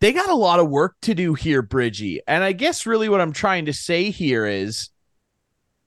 they 0.00 0.12
got 0.12 0.28
a 0.28 0.34
lot 0.34 0.60
of 0.60 0.68
work 0.68 0.96
to 1.02 1.14
do 1.14 1.34
here, 1.34 1.62
Bridgie. 1.62 2.20
And 2.26 2.44
I 2.44 2.52
guess 2.52 2.84
really 2.84 3.08
what 3.08 3.20
I'm 3.20 3.32
trying 3.32 3.66
to 3.66 3.72
say 3.72 4.10
here 4.10 4.44
is 4.44 4.90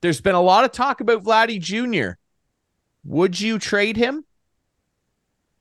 there's 0.01 0.21
been 0.21 0.35
a 0.35 0.41
lot 0.41 0.63
of 0.63 0.71
talk 0.71 1.01
about 1.01 1.23
Vladdy 1.23 1.59
Jr. 1.59 2.17
Would 3.03 3.39
you 3.39 3.59
trade 3.59 3.97
him? 3.97 4.25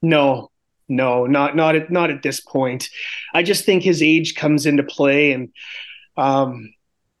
No, 0.01 0.51
no, 0.87 1.25
not 1.25 1.55
not 1.55 1.75
at 1.75 1.89
not 1.89 2.11
at 2.11 2.23
this 2.23 2.39
point. 2.39 2.89
I 3.33 3.43
just 3.43 3.65
think 3.65 3.83
his 3.83 4.03
age 4.03 4.35
comes 4.35 4.65
into 4.65 4.83
play, 4.83 5.31
and 5.31 5.49
um, 6.17 6.73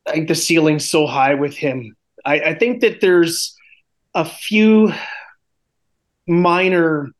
I 0.05 0.11
think 0.11 0.27
the 0.27 0.35
ceiling's 0.35 0.87
so 0.87 1.07
high 1.07 1.33
with 1.33 1.55
him. 1.55 1.95
I, 2.25 2.39
I 2.39 2.53
think 2.53 2.81
that 2.81 3.01
there's 3.01 3.55
a 4.13 4.25
few 4.25 4.93
minor 6.27 7.11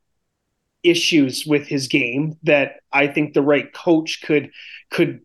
issues 0.82 1.44
with 1.46 1.66
his 1.66 1.88
game 1.88 2.36
that 2.44 2.80
I 2.92 3.08
think 3.08 3.34
the 3.34 3.42
right 3.42 3.72
coach 3.72 4.22
could 4.22 4.50
could 4.90 5.20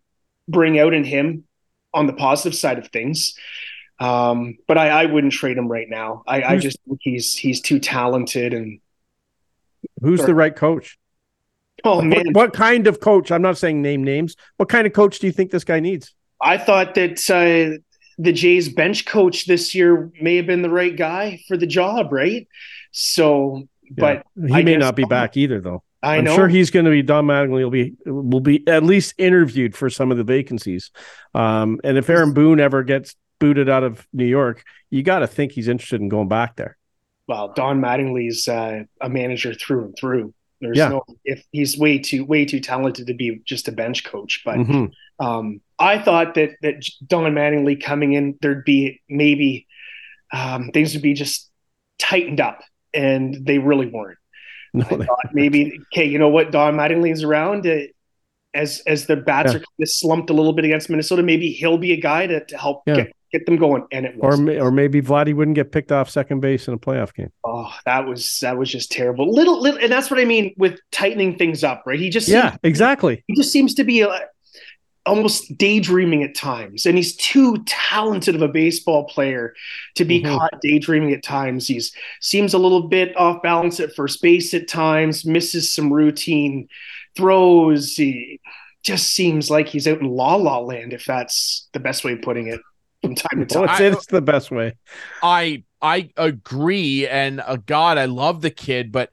bring 0.48 0.80
out 0.80 0.94
in 0.94 1.04
him 1.04 1.46
on 1.94 2.08
the 2.08 2.14
positive 2.14 2.56
side 2.58 2.80
of 2.80 2.88
things. 2.88 3.36
Um, 4.00 4.58
but 4.68 4.78
I, 4.78 4.90
I 4.90 5.06
wouldn't 5.06 5.34
trade 5.34 5.58
him 5.58 5.68
right 5.68 5.88
now. 5.90 6.24
I, 6.28 6.44
I 6.44 6.58
just 6.58 6.78
think 6.88 7.00
he's 7.02 7.36
he's 7.36 7.62
too 7.62 7.80
talented 7.80 8.54
and 8.54 8.80
who's 10.02 10.26
the 10.26 10.36
right 10.36 10.56
coach? 10.56 10.98
Oh 11.84 12.02
man, 12.02 12.24
what, 12.28 12.36
what, 12.36 12.54
kind 12.54 12.88
of 12.88 13.00
coach? 13.00 13.32
I'm 13.32 13.42
not 13.42 13.58
saying 13.58 13.82
name 13.82 14.04
names. 14.04 14.36
What 14.58 14.70
kind 14.70 14.88
of 14.88 14.94
coach 14.94 15.20
do 15.20 15.28
you 15.28 15.34
think 15.34 15.52
this 15.52 15.64
guy 15.64 15.80
needs? 15.80 16.14
I 16.42 16.58
thought 16.58 16.96
that 16.96 17.20
uh, 17.30 17.80
the 18.18 18.34
Jays 18.34 18.70
bench 18.70 19.06
coach 19.06 19.46
this 19.46 19.74
year 19.74 20.12
may 20.22 20.36
have 20.38 20.46
been 20.46 20.62
the 20.62 20.70
right 20.70 20.96
guy 20.96 21.42
for 21.48 21.58
the 21.58 21.68
job, 21.68 22.12
right? 22.12 22.48
So, 22.92 23.68
but 23.92 24.26
yeah. 24.36 24.48
he 24.48 24.62
I 24.62 24.64
may 24.64 24.78
not 24.78 24.96
be 24.96 25.06
back 25.06 25.36
either, 25.36 25.60
though. 25.60 25.84
I 26.02 26.18
am 26.18 26.26
sure 26.26 26.50
he's 26.50 26.70
going 26.70 26.84
to 26.84 26.92
be 26.92 27.02
Don 27.02 27.26
Mattingly 27.26 27.64
will 27.64 27.70
be 27.70 27.94
will 28.06 28.42
be 28.42 28.68
at 28.68 28.84
least 28.84 29.16
interviewed 29.18 29.74
for 29.76 29.90
some 29.90 30.12
of 30.12 30.18
the 30.18 30.26
vacancies. 30.26 30.92
Um, 31.34 31.80
and 31.84 31.98
if 31.98 32.10
Aaron 32.10 32.34
Boone 32.34 32.60
ever 32.60 32.84
gets 32.84 33.16
booted 33.40 33.70
out 33.70 33.84
of 33.84 34.08
New 34.14 34.26
York, 34.26 34.64
you 34.90 35.04
got 35.04 35.20
to 35.20 35.28
think 35.28 35.52
he's 35.52 35.68
interested 35.68 36.02
in 36.02 36.10
going 36.10 36.28
back 36.28 36.56
there. 36.56 36.78
Well, 37.28 37.54
Don 37.56 37.80
Mattingly's 37.82 38.48
uh, 38.48 38.84
a 39.02 39.10
manager 39.10 39.54
through 39.54 39.86
and 39.86 39.96
through. 39.98 40.34
There's 40.62 40.78
Yeah. 40.78 40.90
no 40.90 41.04
if 41.26 41.44
he's 41.52 41.78
way 41.78 41.98
too 42.00 42.26
way 42.26 42.46
too 42.46 42.60
talented 42.60 43.08
to 43.08 43.14
be 43.14 43.42
just 43.46 43.68
a 43.68 43.72
bench 43.72 44.04
coach. 44.06 44.42
But 44.46 44.58
Mhm. 44.60 44.92
um, 45.20 45.62
I 45.80 45.98
thought 46.00 46.36
that 46.36 46.52
that 46.62 46.86
Don 47.06 47.24
Mattingly 47.34 47.82
coming 47.82 48.14
in, 48.14 48.38
there'd 48.42 48.64
be 48.66 49.02
maybe 49.10 49.68
um, 50.32 50.72
things 50.74 50.94
would 50.94 51.04
be 51.04 51.14
just 51.14 51.50
tightened 52.00 52.40
up, 52.42 52.62
and 52.94 53.46
they 53.46 53.58
really 53.60 53.88
weren't. 53.88 54.18
No, 54.74 54.86
I 54.90 55.06
thought 55.06 55.34
maybe 55.34 55.80
okay, 55.94 56.06
you 56.06 56.18
know 56.18 56.30
what, 56.30 56.52
Don 56.52 56.76
Mattingly's 56.76 57.24
around. 57.24 57.68
Uh, 57.68 57.82
as 58.56 58.82
as 58.88 59.06
the 59.08 59.16
bats 59.16 59.52
Yeah. 59.52 59.58
are 59.58 59.60
kind 59.60 59.82
of 59.82 59.90
slumped 59.90 60.30
a 60.30 60.34
little 60.34 60.54
bit 60.54 60.66
against 60.66 60.90
Minnesota, 60.90 61.24
maybe 61.24 61.52
he'll 61.52 61.78
be 61.78 61.92
a 61.94 62.00
guy 62.00 62.28
to, 62.28 62.44
to 62.46 62.58
help 62.58 62.84
Yeah. 62.88 62.96
get, 62.96 63.12
get 63.34 63.46
them 63.46 63.58
going. 63.58 63.84
And 63.92 64.06
it 64.06 64.16
or 64.20 64.30
was 64.30 64.40
may- 64.40 64.60
or 64.60 64.72
maybe 64.72 65.02
Vladdy 65.02 65.34
wouldn't 65.34 65.56
get 65.56 65.72
picked 65.74 65.92
off 65.92 66.10
second 66.10 66.40
base 66.40 66.68
in 66.70 66.74
a 66.74 66.78
playoff 66.78 67.14
game. 67.14 67.32
oh, 67.44 67.74
that 67.86 68.08
was 68.08 68.40
that 68.42 68.58
was 68.58 68.70
just 68.72 68.92
terrible. 68.92 69.30
Little, 69.34 69.60
little, 69.62 69.80
and 69.82 69.92
that's 69.92 70.10
what 70.10 70.20
I 70.20 70.26
mean 70.26 70.54
with 70.58 70.80
tightening 70.92 71.38
things 71.38 71.64
up, 71.64 71.84
right? 71.86 72.00
He 72.00 72.10
just 72.10 72.28
Yeah, 72.30 72.52
seems, 72.52 72.60
exactly. 72.64 73.24
he 73.28 73.36
just 73.36 73.52
seems 73.52 73.74
to 73.76 73.84
be 73.84 74.04
uh, 74.04 74.20
almost 75.06 75.58
daydreaming 75.58 76.24
at 76.24 76.34
times, 76.34 76.86
and 76.86 76.96
he's 76.96 77.16
too 77.18 77.62
talented 77.66 78.36
of 78.36 78.42
a 78.42 78.48
baseball 78.48 79.04
player 79.06 79.54
to 79.96 80.06
be 80.06 80.22
Mhm. 80.22 80.38
caught 80.38 80.62
daydreaming 80.62 81.12
at 81.12 81.24
times. 81.24 81.68
He's 81.68 81.92
seems 82.22 82.54
a 82.54 82.58
little 82.58 82.84
bit 82.88 83.14
off 83.18 83.42
balance 83.42 83.82
at 83.82 83.94
first 83.96 84.22
base 84.22 84.54
at 84.54 84.70
times, 84.70 85.26
misses 85.26 85.70
some 85.74 85.92
routine 85.92 86.70
throws. 87.18 87.96
He 87.96 88.40
just 88.84 89.12
seems 89.12 89.50
like 89.52 89.68
he's 89.68 89.88
out 89.88 90.00
in 90.00 90.08
la 90.10 90.36
la 90.36 90.60
land, 90.60 90.94
if 90.94 91.06
that's 91.06 91.68
the 91.74 91.80
best 91.80 92.04
way 92.06 92.14
of 92.14 92.22
putting 92.22 92.48
it. 92.48 92.62
From 93.04 93.16
time 93.16 93.46
to 93.48 93.60
Well, 93.60 93.68
time, 93.68 93.84
it's, 93.84 93.98
it's 93.98 94.06
the 94.08 94.22
best 94.22 94.50
way. 94.52 94.74
I 95.22 95.64
I 95.82 96.10
agree, 96.18 97.08
and 97.08 97.42
uh, 97.42 97.58
God, 97.66 97.98
I 97.98 98.06
love 98.06 98.42
the 98.42 98.50
kid, 98.52 98.92
but 98.92 99.10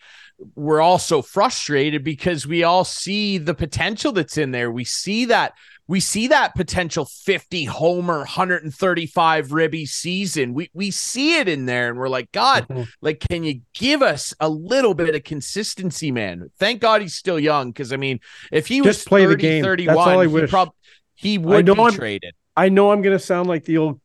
we're 0.55 0.81
all 0.81 0.99
so 0.99 1.21
frustrated 1.21 2.03
because 2.05 2.47
we 2.47 2.63
all 2.63 2.85
see 2.85 3.37
the 3.39 3.53
potential 3.55 4.13
that's 4.13 4.39
in 4.39 4.53
there. 4.53 4.71
We 4.71 4.85
see 4.85 5.25
that 5.27 5.53
we 5.89 5.99
see 5.99 6.29
that 6.29 6.55
potential 6.55 7.05
50 7.05 7.65
homer, 7.65 8.19
135 8.19 9.53
ribby 9.53 9.85
season. 9.87 10.55
We 10.55 10.71
we 10.73 10.93
see 10.93 11.39
it 11.39 11.49
in 11.49 11.67
there, 11.67 11.89
and 11.91 11.99
we're 11.99 12.09
like, 12.09 12.31
God, 12.33 12.69
Mhm. 12.69 12.87
like, 13.01 13.19
can 13.29 13.43
you 13.43 13.63
give 13.75 14.01
us 14.03 14.33
a 14.39 14.49
little 14.49 14.95
bit 14.95 15.15
of 15.15 15.25
consistency, 15.25 16.13
man? 16.13 16.51
Thank 16.59 16.81
God 16.81 17.03
he's 17.03 17.15
still 17.15 17.41
young, 17.41 17.71
because 17.71 17.93
I 17.93 17.97
mean, 17.97 18.21
if 18.53 18.69
he 18.69 18.81
was 18.81 18.97
Just 18.99 19.09
play 19.09 19.23
the 19.27 19.33
30, 19.33 19.43
game. 19.43 19.65
31, 19.65 19.97
That's 19.97 20.07
all 20.07 20.21
I 20.21 20.27
he 20.27 20.33
wish. 20.33 20.51
prob- 20.51 20.71
he 21.17 21.37
would 21.39 21.67
know 21.67 21.75
be 21.75 21.81
I'm- 21.83 21.93
traded. 21.95 22.35
I 22.57 22.69
know 22.69 22.91
I'm 22.91 23.03
going 23.03 23.17
to 23.17 23.25
sound 23.25 23.49
like 23.49 23.65
the 23.65 23.79
old 23.79 24.01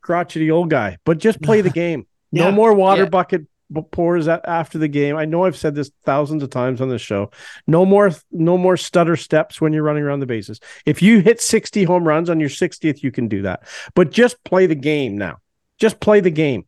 crotchety 0.00 0.50
old 0.50 0.70
guy, 0.70 0.98
but 1.04 1.18
just 1.18 1.40
play 1.42 1.60
the 1.60 1.70
game. 1.84 2.06
No 2.32 2.50
more 2.50 2.74
water 2.74 3.04
Yeah. 3.04 3.08
bucket 3.08 3.42
pours 3.90 4.28
after 4.28 4.78
the 4.78 4.88
game. 4.88 5.16
I 5.16 5.24
know 5.24 5.44
I've 5.44 5.56
said 5.56 5.74
this 5.74 5.90
thousands 6.04 6.42
of 6.42 6.50
times 6.50 6.80
on 6.80 6.88
this 6.88 7.02
show. 7.02 7.30
No 7.66 7.84
more, 7.84 8.12
no 8.30 8.56
more 8.56 8.76
stutter 8.76 9.16
steps 9.16 9.60
when 9.60 9.72
you're 9.72 9.82
running 9.82 10.04
around 10.04 10.20
the 10.20 10.26
bases. 10.26 10.60
If 10.84 11.02
you 11.02 11.20
hit 11.20 11.40
60 11.40 11.84
home 11.84 12.06
runs 12.06 12.30
on 12.30 12.38
your 12.38 12.48
60th, 12.48 13.02
you 13.02 13.10
can 13.10 13.26
do 13.28 13.42
that. 13.42 13.64
But 13.94 14.10
just 14.10 14.42
play 14.44 14.66
the 14.66 14.74
game 14.76 15.18
now. 15.18 15.38
Just 15.78 15.98
play 16.00 16.20
the 16.20 16.30
game. 16.30 16.66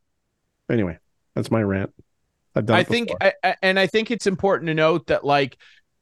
Anyway, 0.69 0.99
that's 1.35 1.50
my 1.50 1.62
rant. 1.62 1.93
I've 2.57 2.67
done 2.67 2.76
I 2.78 2.83
think. 2.83 3.11
I- 3.21 3.55
and 3.62 3.78
I 3.78 3.87
think 3.87 4.11
it's 4.11 4.26
important 4.26 4.67
to 4.67 4.75
note 4.75 5.07
that 5.07 5.25
like 5.25 5.57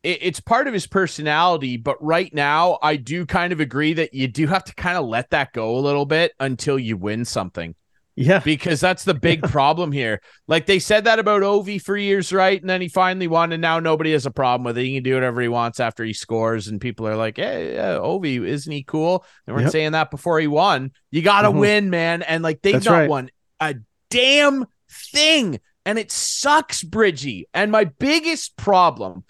it, 0.06 0.18
it's 0.22 0.40
part 0.40 0.68
of 0.68 0.72
his 0.72 0.86
personality. 0.86 1.76
But 1.76 2.02
right 2.02 2.32
now, 2.32 2.78
I 2.82 2.96
do 2.96 3.26
kind 3.26 3.52
of 3.52 3.60
agree 3.60 3.92
that 3.94 4.14
you 4.14 4.28
do 4.28 4.46
have 4.46 4.64
to 4.64 4.74
kind 4.74 4.96
of 4.96 5.04
let 5.06 5.30
that 5.30 5.52
go 5.52 5.76
a 5.76 5.80
little 5.80 6.06
bit 6.06 6.32
until 6.38 6.78
you 6.78 6.96
win 6.96 7.24
something, 7.24 7.74
yeah. 8.14 8.38
because 8.38 8.80
that's 8.80 9.04
the 9.04 9.14
big 9.14 9.42
problem 9.42 9.90
here. 9.92 10.20
Like 10.46 10.66
they 10.66 10.78
said 10.78 11.04
that 11.04 11.18
about 11.18 11.42
Ovi 11.42 11.82
for 11.82 11.96
years, 11.96 12.32
right? 12.32 12.60
And 12.60 12.70
then 12.70 12.80
he 12.80 12.88
finally 12.88 13.26
won, 13.26 13.52
and 13.52 13.60
now 13.60 13.80
nobody 13.80 14.12
has 14.12 14.26
a 14.26 14.30
problem 14.30 14.64
with 14.64 14.78
it. 14.78 14.84
He 14.84 14.94
can 14.94 15.02
do 15.02 15.14
whatever 15.14 15.40
he 15.40 15.48
wants 15.48 15.80
after 15.80 16.04
he 16.04 16.12
scores, 16.12 16.68
and 16.68 16.80
people 16.80 17.06
are 17.08 17.16
like, 17.16 17.36
"Hey, 17.36 17.74
yeah, 17.74 17.94
Ovi, 17.96 18.46
isn't 18.46 18.72
he 18.72 18.84
cool?" 18.84 19.24
They 19.46 19.52
weren't 19.52 19.64
Yep. 19.64 19.72
saying 19.72 19.92
that 19.92 20.10
before 20.10 20.38
he 20.40 20.46
won. 20.46 20.92
You 21.10 21.22
got 21.22 21.42
to 21.42 21.50
Mhm. 21.50 21.58
win, 21.58 21.90
man, 21.90 22.22
and 22.22 22.42
like 22.42 22.62
they've 22.62 22.74
That's 22.74 22.86
not 22.86 22.98
right. 23.00 23.10
won 23.10 23.30
a 23.60 23.74
damn 24.10 24.66
thing. 24.88 25.60
And 25.84 26.00
it 26.00 26.10
sucks, 26.10 26.82
Bridgie. 26.82 27.46
And 27.54 27.70
my 27.70 27.84
biggest 27.84 28.56
problem, 28.56 29.22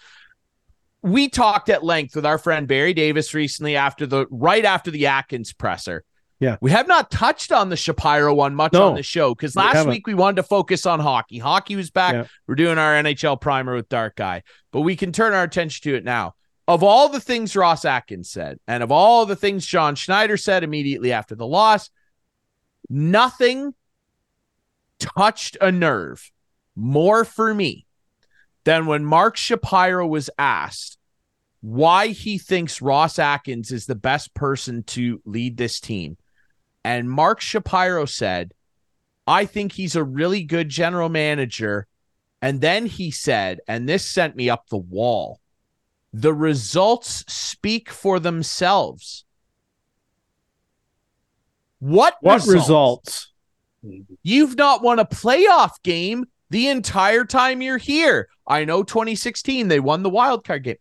we 1.07 1.29
talked 1.29 1.69
at 1.69 1.83
length 1.83 2.15
with 2.15 2.25
our 2.25 2.37
friend 2.37 2.67
Barry 2.67 2.93
Davis 2.93 3.33
recently 3.33 3.75
after 3.75 4.05
the 4.05 4.25
right 4.29 4.65
after 4.65 4.91
the 4.91 5.07
Atkins 5.07 5.53
presser. 5.53 6.03
Yeah. 6.39 6.57
We 6.61 6.69
have 6.71 6.87
not 6.87 7.09
touched 7.09 7.51
on 7.51 7.69
the 7.69 7.75
Shapiro 7.75 8.33
one 8.33 8.53
much 8.53 8.73
No, 8.73 8.89
on 8.89 8.95
the 8.95 9.01
show 9.03 9.33
because 9.33 9.55
last 9.55 9.75
haven't. 9.75 9.89
week 9.91 10.05
we 10.05 10.13
wanted 10.13 10.35
to 10.37 10.43
focus 10.43 10.85
on 10.85 10.99
hockey. 10.99 11.39
Hockey 11.39 11.75
was 11.75 11.89
back. 11.89 12.13
Yeah. 12.13 12.25
We're 12.45 12.55
doing 12.55 12.77
our 12.77 12.93
NHL 12.93 13.41
primer 13.41 13.73
with 13.75 13.89
Dark 13.89 14.15
Guy, 14.15 14.43
but 14.71 14.81
we 14.81 14.95
can 14.95 15.11
turn 15.11 15.33
our 15.33 15.43
attention 15.43 15.83
to 15.89 15.97
it 15.97 16.03
now. 16.03 16.35
Of 16.67 16.83
all 16.83 17.09
the 17.09 17.21
things 17.21 17.55
Ross 17.55 17.85
Atkins 17.85 18.29
said, 18.29 18.59
and 18.67 18.83
of 18.83 18.91
all 18.91 19.25
the 19.25 19.37
things 19.37 19.65
John 19.65 19.95
Schneider 19.95 20.37
said 20.37 20.63
immediately 20.63 21.11
after 21.13 21.33
the 21.33 21.47
loss, 21.47 21.89
nothing 22.89 23.73
touched 24.99 25.57
a 25.61 25.71
nerve 25.71 26.29
more 26.75 27.23
for 27.23 27.53
me 27.53 27.87
than 28.63 28.85
when 28.85 29.05
Mark 29.05 29.37
Shapiro 29.37 30.05
was 30.05 30.29
asked 30.37 30.96
why 31.67 32.07
he 32.07 32.37
thinks 32.37 32.81
Ross 32.81 33.19
Atkins 33.19 33.71
is 33.71 33.87
the 33.87 33.95
best 33.95 34.33
person 34.33 34.83
to 34.83 35.21
lead 35.25 35.57
this 35.57 35.81
team. 35.81 36.15
And 36.85 37.09
Mark 37.09 37.41
Shapiro 37.41 38.05
said, 38.05 38.53
I 39.27 39.43
think 39.43 39.73
he's 39.73 39.97
a 39.97 40.03
really 40.03 40.43
good 40.43 40.69
general 40.69 41.09
manager. 41.09 41.85
And 42.41 42.61
then 42.61 42.85
he 42.85 43.11
said, 43.11 43.59
and 43.67 43.87
this 43.87 44.09
sent 44.09 44.37
me 44.37 44.49
up 44.49 44.69
the 44.69 44.77
wall 44.77 45.41
the 46.13 46.33
results 46.33 47.25
speak 47.27 47.89
for 47.89 48.17
themselves. 48.21 49.25
What, 51.79 52.15
What 52.21 52.47
results? 52.47 53.33
You've 54.23 54.55
not 54.55 54.81
won 54.81 54.99
a 54.99 55.05
playoff 55.05 55.83
game 55.83 56.27
the 56.49 56.69
entire 56.69 57.25
time 57.25 57.61
you're 57.61 57.77
here. 57.77 58.29
I 58.47 58.63
know 58.63 58.83
2016 58.83 59.67
they 59.67 59.81
won 59.81 60.01
the 60.01 60.09
wild 60.09 60.45
card 60.45 60.63
game. 60.63 60.77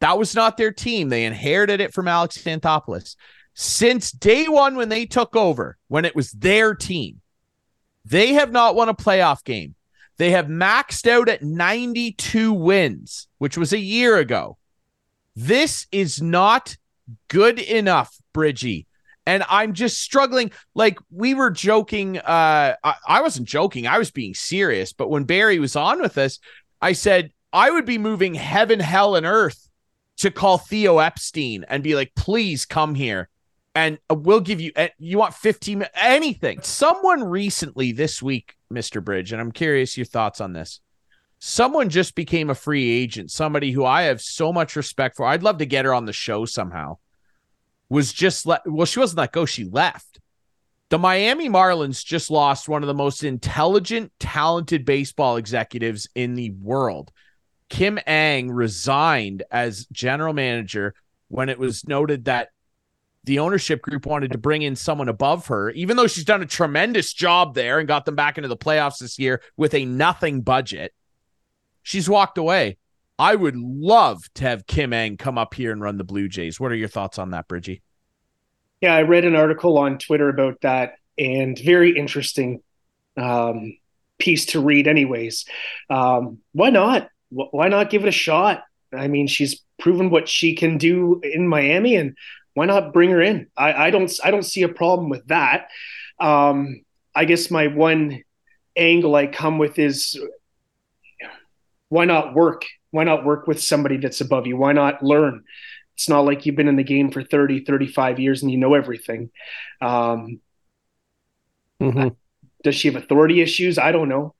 That 0.00 0.18
was 0.18 0.34
not 0.34 0.56
their 0.56 0.72
team. 0.72 1.08
They 1.08 1.24
inherited 1.24 1.80
it 1.80 1.94
from 1.94 2.08
Alex 2.08 2.38
Anthopoulos. 2.38 3.16
Since 3.54 4.10
day 4.10 4.48
one, 4.48 4.76
when 4.76 4.88
they 4.88 5.06
took 5.06 5.36
over, 5.36 5.78
when 5.88 6.04
it 6.04 6.16
was 6.16 6.32
their 6.32 6.74
team, 6.74 7.20
they 8.04 8.34
have 8.34 8.52
not 8.52 8.74
won 8.74 8.88
a 8.88 8.94
playoff 8.94 9.44
game. 9.44 9.76
They 10.16 10.32
have 10.32 10.46
maxed 10.46 11.08
out 11.08 11.28
at 11.28 11.42
92 11.42 12.52
wins, 12.52 13.28
which 13.38 13.56
was 13.56 13.72
a 13.72 13.78
year 13.78 14.16
ago. 14.16 14.58
This 15.34 15.86
is 15.90 16.22
not 16.22 16.76
good 17.28 17.58
enough, 17.58 18.16
Bridgie. 18.32 18.86
And 19.26 19.42
I'm 19.48 19.72
just 19.72 20.00
struggling. 20.00 20.52
Like 20.74 20.98
we 21.10 21.34
were 21.34 21.50
joking. 21.50 22.18
Uh, 22.18 22.76
I, 22.84 22.94
I 23.08 23.22
wasn't 23.22 23.48
joking. 23.48 23.86
I 23.86 23.98
was 23.98 24.10
being 24.10 24.34
serious. 24.34 24.92
But 24.92 25.08
when 25.10 25.24
Barry 25.24 25.58
was 25.58 25.76
on 25.76 26.00
with 26.00 26.18
us, 26.18 26.38
I 26.80 26.92
said 26.92 27.32
I 27.52 27.70
would 27.70 27.86
be 27.86 27.98
moving 27.98 28.34
heaven, 28.34 28.80
hell, 28.80 29.16
and 29.16 29.24
earth 29.24 29.63
to 30.18 30.30
call 30.30 30.58
Theo 30.58 30.98
Epstein 30.98 31.64
and 31.68 31.82
be 31.82 31.94
like, 31.94 32.14
please 32.14 32.64
come 32.64 32.94
here 32.94 33.28
and 33.74 33.98
we'll 34.10 34.40
give 34.40 34.60
you, 34.60 34.72
eh, 34.76 34.88
you 34.98 35.18
want 35.18 35.34
15, 35.34 35.84
anything. 35.94 36.60
Someone 36.62 37.24
recently 37.24 37.92
this 37.92 38.22
week, 38.22 38.56
Mr. 38.72 39.02
Bridge, 39.02 39.32
and 39.32 39.40
I'm 39.40 39.52
curious 39.52 39.96
your 39.96 40.06
thoughts 40.06 40.40
on 40.40 40.52
this. 40.52 40.80
Someone 41.40 41.88
just 41.88 42.14
became 42.14 42.50
a 42.50 42.54
free 42.54 42.88
agent, 42.88 43.30
somebody 43.30 43.72
who 43.72 43.84
I 43.84 44.02
have 44.02 44.20
so 44.20 44.52
much 44.52 44.76
respect 44.76 45.16
for. 45.16 45.26
I'd 45.26 45.42
love 45.42 45.58
to 45.58 45.66
get 45.66 45.84
her 45.84 45.92
on 45.92 46.06
the 46.06 46.12
show 46.12 46.44
somehow. 46.44 46.98
Was 47.88 48.12
just 48.12 48.46
let, 48.46 48.62
well, 48.64 48.86
she 48.86 49.00
wasn't 49.00 49.18
let 49.18 49.32
go, 49.32 49.44
she 49.44 49.64
left. 49.64 50.20
The 50.88 50.98
Miami 50.98 51.48
Marlins 51.48 52.04
just 52.04 52.30
lost 52.30 52.68
one 52.68 52.82
of 52.82 52.86
the 52.86 52.94
most 52.94 53.24
intelligent, 53.24 54.12
talented 54.20 54.84
baseball 54.84 55.36
executives 55.36 56.08
in 56.14 56.34
the 56.34 56.50
world. 56.50 57.10
Kim 57.68 57.98
Ng 58.06 58.50
resigned 58.50 59.42
as 59.50 59.86
general 59.86 60.32
manager 60.32 60.94
when 61.28 61.48
it 61.48 61.58
was 61.58 61.86
noted 61.86 62.26
that 62.26 62.48
the 63.24 63.38
ownership 63.38 63.80
group 63.80 64.04
wanted 64.04 64.32
to 64.32 64.38
bring 64.38 64.62
in 64.62 64.76
someone 64.76 65.08
above 65.08 65.46
her, 65.46 65.70
even 65.70 65.96
though 65.96 66.06
she's 66.06 66.24
done 66.24 66.42
a 66.42 66.46
tremendous 66.46 67.12
job 67.12 67.54
there 67.54 67.78
and 67.78 67.88
got 67.88 68.04
them 68.04 68.14
back 68.14 68.36
into 68.36 68.48
the 68.48 68.56
playoffs 68.56 68.98
this 68.98 69.18
year 69.18 69.40
with 69.56 69.72
a 69.74 69.84
nothing 69.84 70.42
budget. 70.42 70.92
She's 71.82 72.08
walked 72.08 72.38
away. 72.38 72.76
I 73.18 73.34
would 73.34 73.56
love 73.56 74.22
to 74.34 74.44
have 74.44 74.66
Kim 74.66 74.92
Ng 74.92 75.16
come 75.16 75.38
up 75.38 75.54
here 75.54 75.72
and 75.72 75.80
run 75.80 75.96
the 75.96 76.04
Blue 76.04 76.28
Jays. 76.28 76.60
What 76.60 76.72
are 76.72 76.76
your 76.76 76.88
thoughts 76.88 77.18
on 77.18 77.30
that, 77.30 77.48
Bridgie? 77.48 77.82
Yeah, 78.80 78.94
I 78.94 79.02
read 79.02 79.24
an 79.24 79.36
article 79.36 79.78
on 79.78 79.98
Twitter 79.98 80.28
about 80.28 80.60
that 80.60 80.96
and 81.16 81.58
very 81.58 81.96
interesting 81.96 82.62
um, 83.16 83.78
piece 84.18 84.46
to 84.46 84.60
read, 84.60 84.88
anyways. 84.88 85.46
Um, 85.88 86.38
why 86.52 86.70
not? 86.70 87.08
Why 87.30 87.68
not 87.68 87.90
give 87.90 88.02
it 88.04 88.08
a 88.08 88.12
shot? 88.12 88.62
I 88.92 89.08
mean, 89.08 89.26
she's 89.26 89.62
proven 89.78 90.10
what 90.10 90.28
she 90.28 90.54
can 90.54 90.78
do 90.78 91.20
in 91.22 91.48
Miami, 91.48 91.96
and 91.96 92.16
why 92.54 92.66
not 92.66 92.92
bring 92.92 93.10
her 93.10 93.20
in? 93.20 93.48
I, 93.56 93.86
I 93.86 93.90
don't 93.90 94.12
I 94.22 94.30
don't 94.30 94.44
see 94.44 94.62
a 94.62 94.68
problem 94.68 95.08
with 95.08 95.26
that. 95.26 95.68
Um, 96.20 96.82
I 97.14 97.24
guess 97.24 97.50
my 97.50 97.66
one 97.68 98.22
angle 98.76 99.14
I 99.14 99.26
come 99.26 99.58
with 99.58 99.78
is 99.78 100.18
why 101.88 102.04
not 102.04 102.34
work? 102.34 102.64
Why 102.90 103.04
not 103.04 103.24
work 103.24 103.46
with 103.46 103.62
somebody 103.62 103.96
that's 103.96 104.20
above 104.20 104.46
you? 104.46 104.56
Why 104.56 104.72
not 104.72 105.02
learn? 105.02 105.44
It's 105.94 106.08
not 106.08 106.24
like 106.24 106.44
you've 106.44 106.56
been 106.56 106.68
in 106.68 106.76
the 106.76 106.84
game 106.84 107.10
for 107.10 107.22
30, 107.22 107.64
35 107.64 108.18
years 108.18 108.42
and 108.42 108.50
you 108.50 108.58
know 108.58 108.74
everything. 108.74 109.30
Um, 109.80 110.40
mm-hmm. 111.80 112.08
Does 112.64 112.74
she 112.74 112.88
have 112.88 113.00
authority 113.00 113.40
issues? 113.40 113.78
I 113.78 113.92
don't 113.92 114.08
know. 114.08 114.34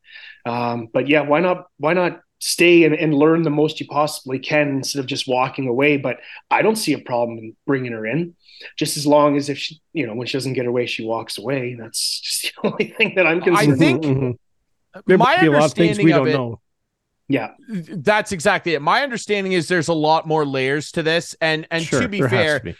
Um, 0.44 0.88
but 0.92 1.08
yeah, 1.08 1.22
why 1.22 1.40
not? 1.40 1.66
Why 1.78 1.94
not 1.94 2.20
stay 2.44 2.84
and, 2.84 2.94
and 2.94 3.14
learn 3.14 3.42
the 3.42 3.48
most 3.48 3.80
you 3.80 3.86
possibly 3.86 4.38
can 4.38 4.68
instead 4.68 5.00
of 5.00 5.06
just 5.06 5.26
walking 5.26 5.66
away. 5.66 5.96
But 5.96 6.18
I 6.50 6.60
don't 6.60 6.76
see 6.76 6.92
a 6.92 6.98
problem 6.98 7.38
in 7.38 7.56
bringing 7.66 7.92
her 7.92 8.06
in, 8.06 8.36
just 8.76 8.98
as 8.98 9.06
long 9.06 9.38
as 9.38 9.48
if 9.48 9.56
she, 9.56 9.80
you 9.94 10.06
know, 10.06 10.14
when 10.14 10.26
she 10.26 10.36
doesn't 10.36 10.52
get 10.52 10.66
her 10.66 10.72
way, 10.72 10.84
she 10.84 11.06
walks 11.06 11.38
away. 11.38 11.74
That's 11.74 12.20
just 12.20 12.42
the 12.62 12.68
only 12.68 12.88
thing 12.98 13.14
that 13.14 13.26
I'm 13.26 13.40
concerned. 13.40 13.72
About. 13.72 13.74
I 13.74 13.78
think 13.78 14.04
mm-hmm. 14.04 15.16
my 15.16 15.36
understanding 15.36 16.12
of, 16.12 16.20
of 16.20 16.26
it. 16.26 16.32
Know. 16.34 16.60
Yeah, 17.28 17.52
that's 17.68 18.32
exactly 18.32 18.74
it. 18.74 18.82
My 18.82 19.02
understanding 19.02 19.52
is 19.52 19.66
there's 19.66 19.88
a 19.88 19.94
lot 19.94 20.26
more 20.26 20.44
layers 20.44 20.92
to 20.92 21.02
this, 21.02 21.34
and 21.40 21.66
and 21.70 21.82
sure, 21.82 22.02
to 22.02 22.08
be 22.08 22.20
fair, 22.20 22.58
to 22.58 22.64
be. 22.66 22.76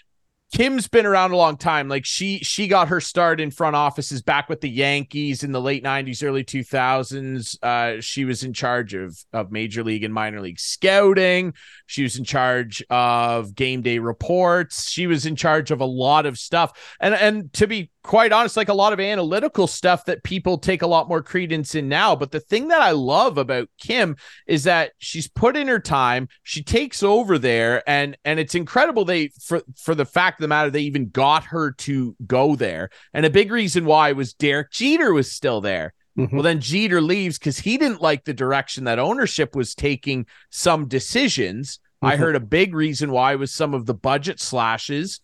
Kim's 0.52 0.86
been 0.86 1.04
around 1.04 1.32
a 1.32 1.36
long 1.36 1.56
time. 1.56 1.88
Like 1.88 2.04
she 2.04 2.38
she 2.38 2.68
got 2.68 2.88
her 2.88 3.00
start 3.00 3.40
in 3.40 3.50
front 3.50 3.74
offices 3.74 4.22
back 4.22 4.48
with 4.48 4.60
the 4.60 4.70
Yankees 4.70 5.42
in 5.42 5.50
the 5.50 5.60
late 5.60 5.82
90s, 5.82 6.22
early 6.22 6.44
2000s. 6.44 7.58
Uh, 7.60 8.00
she 8.00 8.24
was 8.24 8.44
in 8.44 8.52
charge 8.52 8.94
of 8.94 9.18
of 9.32 9.50
major 9.50 9.82
league 9.82 10.04
and 10.04 10.14
minor 10.14 10.40
league 10.40 10.60
scouting. 10.60 11.54
She 11.86 12.04
was 12.04 12.16
in 12.16 12.24
charge 12.24 12.84
of 12.88 13.54
game 13.56 13.82
day 13.82 13.98
reports. 13.98 14.88
She 14.88 15.08
was 15.08 15.26
in 15.26 15.34
charge 15.34 15.72
of 15.72 15.80
a 15.80 15.86
lot 15.86 16.24
of 16.24 16.38
stuff. 16.38 16.96
And 17.00 17.14
and 17.14 17.52
to 17.54 17.66
be 17.66 17.90
quite 18.04 18.32
honest, 18.32 18.56
like 18.56 18.68
a 18.68 18.74
lot 18.74 18.92
of 18.92 19.00
analytical 19.00 19.66
stuff 19.66 20.04
that 20.04 20.22
people 20.22 20.58
take 20.58 20.82
a 20.82 20.86
lot 20.86 21.08
more 21.08 21.22
credence 21.22 21.74
in 21.74 21.88
now. 21.88 22.14
But 22.14 22.30
the 22.30 22.38
thing 22.38 22.68
that 22.68 22.82
I 22.82 22.92
love 22.92 23.38
about 23.38 23.68
Kim 23.78 24.16
is 24.46 24.64
that 24.64 24.92
she's 24.98 25.26
put 25.26 25.56
in 25.56 25.66
her 25.66 25.80
time. 25.80 26.28
She 26.42 26.62
takes 26.62 27.02
over 27.02 27.38
there, 27.38 27.82
and 27.88 28.16
and 28.24 28.38
it's 28.38 28.54
incredible 28.54 29.04
they 29.04 29.28
for 29.40 29.62
for 29.76 29.94
the 29.94 30.04
fact 30.04 30.33
of 30.34 30.42
the 30.42 30.48
matter 30.48 30.70
they 30.70 30.82
even 30.82 31.08
got 31.10 31.44
her 31.44 31.72
to 31.72 32.16
go 32.26 32.56
there. 32.56 32.90
And 33.12 33.26
a 33.26 33.30
big 33.30 33.50
reason 33.50 33.84
why 33.84 34.12
was 34.12 34.34
Derek 34.34 34.70
Jeter 34.70 35.12
was 35.12 35.30
still 35.30 35.60
there. 35.60 35.94
Mm-hmm. 36.18 36.36
Well, 36.36 36.42
then 36.44 36.60
Jeter 36.60 37.00
leaves 37.00 37.38
because 37.38 37.58
he 37.58 37.76
didn't 37.76 38.00
like 38.00 38.24
the 38.24 38.34
direction 38.34 38.84
that 38.84 38.98
ownership 38.98 39.56
was 39.56 39.74
taking 39.74 40.26
some 40.50 40.86
decisions. 40.86 41.78
Mm-hmm. 42.02 42.06
I 42.06 42.16
heard 42.16 42.36
a 42.36 42.40
big 42.40 42.74
reason 42.74 43.10
why 43.10 43.34
was 43.34 43.52
some 43.52 43.74
of 43.74 43.86
the 43.86 43.94
budget 43.94 44.40
slashes 44.40 45.20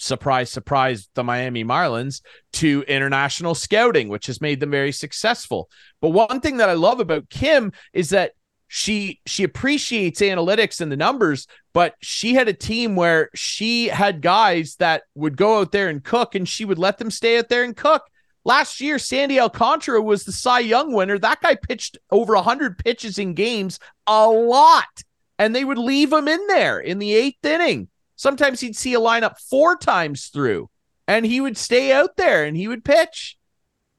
surprise, 0.00 0.50
surprise, 0.50 1.08
the 1.14 1.22
Miami 1.22 1.64
Marlins 1.64 2.22
to 2.54 2.82
international 2.88 3.54
scouting, 3.54 4.08
which 4.08 4.26
has 4.26 4.40
made 4.40 4.60
them 4.60 4.70
very 4.70 4.92
successful. 4.92 5.68
But 6.00 6.10
one 6.10 6.40
thing 6.40 6.56
that 6.56 6.70
I 6.70 6.74
love 6.74 7.00
about 7.00 7.28
Kim 7.28 7.72
is 7.92 8.10
that 8.10 8.32
she 8.72 9.20
she 9.26 9.42
appreciates 9.42 10.20
analytics 10.20 10.80
and 10.80 10.92
the 10.92 10.96
numbers, 10.96 11.48
but 11.72 11.96
she 12.00 12.34
had 12.34 12.46
a 12.46 12.52
team 12.52 12.94
where 12.94 13.28
she 13.34 13.88
had 13.88 14.22
guys 14.22 14.76
that 14.76 15.02
would 15.16 15.36
go 15.36 15.58
out 15.58 15.72
there 15.72 15.88
and 15.88 16.04
cook, 16.04 16.36
and 16.36 16.48
she 16.48 16.64
would 16.64 16.78
let 16.78 16.96
them 16.98 17.10
stay 17.10 17.36
out 17.36 17.48
there 17.48 17.64
and 17.64 17.76
cook. 17.76 18.04
Last 18.44 18.80
year, 18.80 19.00
Sandy 19.00 19.40
Alcantara 19.40 20.00
was 20.00 20.22
the 20.22 20.30
Cy 20.30 20.60
Young 20.60 20.92
winner. 20.92 21.18
That 21.18 21.40
guy 21.40 21.56
pitched 21.56 21.98
over 22.12 22.36
100 22.36 22.78
pitches 22.78 23.18
in 23.18 23.34
games, 23.34 23.80
a 24.06 24.28
lot. 24.28 25.02
And 25.36 25.52
they 25.52 25.64
would 25.64 25.76
leave 25.76 26.12
him 26.12 26.28
in 26.28 26.46
there 26.46 26.78
in 26.78 27.00
the 27.00 27.12
eighth 27.12 27.44
inning. 27.44 27.88
Sometimes 28.14 28.60
he'd 28.60 28.76
see 28.76 28.94
a 28.94 29.00
lineup 29.00 29.38
four 29.48 29.76
times 29.76 30.28
through 30.28 30.70
and 31.08 31.26
he 31.26 31.40
would 31.40 31.56
stay 31.56 31.90
out 31.90 32.16
there 32.16 32.44
and 32.44 32.56
he 32.56 32.68
would 32.68 32.84
pitch. 32.84 33.36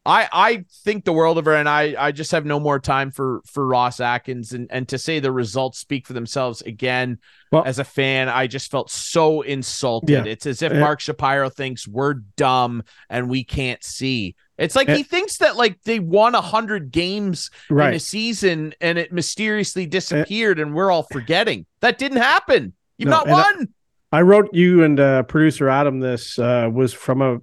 I 0.05 0.27
I 0.31 0.65
think 0.83 1.05
the 1.05 1.13
world 1.13 1.37
of 1.37 1.45
her, 1.45 1.53
and 1.53 1.69
I 1.69 1.95
I 1.97 2.11
just 2.11 2.31
have 2.31 2.45
no 2.45 2.59
more 2.59 2.79
time 2.79 3.11
for 3.11 3.41
for 3.45 3.65
Ross 3.67 3.99
Atkins, 3.99 4.51
and 4.51 4.67
and 4.71 4.87
to 4.89 4.97
say 4.97 5.19
the 5.19 5.31
results 5.31 5.77
speak 5.77 6.07
for 6.07 6.13
themselves 6.13 6.61
again. 6.61 7.19
Well, 7.51 7.63
as 7.65 7.79
a 7.79 7.83
fan, 7.83 8.29
I 8.29 8.47
just 8.47 8.71
felt 8.71 8.89
so 8.89 9.41
insulted. 9.41 10.09
Yeah. 10.09 10.31
It's 10.31 10.45
as 10.45 10.61
if 10.61 10.73
Mark 10.73 11.01
Shapiro 11.01 11.49
thinks 11.49 11.87
we're 11.87 12.15
dumb 12.35 12.83
and 13.09 13.29
we 13.29 13.43
can't 13.43 13.83
see. 13.83 14.35
It's 14.57 14.75
like 14.75 14.89
he 14.89 15.03
thinks 15.03 15.37
that 15.37 15.55
like 15.57 15.81
they 15.83 15.99
won 15.99 16.33
a 16.33 16.41
hundred 16.41 16.91
games 16.91 17.51
right. 17.69 17.89
in 17.89 17.95
a 17.95 17.99
season 17.99 18.73
and 18.79 18.97
it 18.97 19.11
mysteriously 19.11 19.85
disappeared, 19.85 20.59
and 20.59 20.73
we're 20.73 20.89
all 20.89 21.05
forgetting 21.11 21.65
that 21.81 21.97
didn't 21.99 22.21
happen. 22.21 22.73
You've 22.97 23.09
no, 23.09 23.23
not 23.23 23.27
won. 23.27 23.67
I 24.11 24.21
wrote 24.21 24.49
you 24.53 24.83
and 24.83 24.99
uh, 24.99 25.23
producer 25.23 25.69
Adam 25.69 25.99
this 25.99 26.37
uh, 26.37 26.69
was 26.71 26.93
from 26.93 27.21
a 27.21 27.39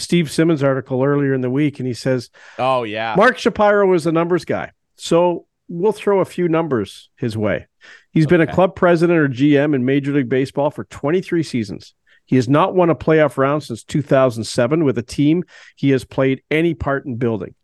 Steve 0.00 0.30
Simmons 0.30 0.62
article 0.62 1.02
earlier 1.02 1.34
in 1.34 1.40
the 1.40 1.50
week, 1.50 1.78
and 1.78 1.86
he 1.86 1.94
says, 1.94 2.30
"Oh 2.58 2.82
yeah, 2.82 3.14
Mark 3.16 3.38
Shapiro 3.38 3.86
was 3.86 4.06
a 4.06 4.12
numbers 4.12 4.44
guy, 4.44 4.72
so 4.96 5.46
we'll 5.68 5.92
throw 5.92 6.20
a 6.20 6.24
few 6.24 6.48
numbers 6.48 7.08
his 7.16 7.36
way. 7.36 7.66
He's 8.10 8.26
okay. 8.26 8.38
been 8.38 8.48
a 8.48 8.52
club 8.52 8.74
president 8.74 9.18
or 9.18 9.28
GM 9.28 9.74
in 9.74 9.84
Major 9.84 10.12
League 10.12 10.28
Baseball 10.28 10.70
for 10.70 10.84
23 10.84 11.42
seasons. 11.42 11.94
He 12.26 12.36
has 12.36 12.48
not 12.48 12.74
won 12.74 12.90
a 12.90 12.94
playoff 12.94 13.38
round 13.38 13.62
since 13.62 13.82
2007 13.84 14.84
with 14.84 14.98
a 14.98 15.02
team 15.02 15.44
he 15.76 15.90
has 15.90 16.04
played 16.04 16.42
any 16.50 16.74
part 16.74 17.06
in 17.06 17.16
building. 17.16 17.54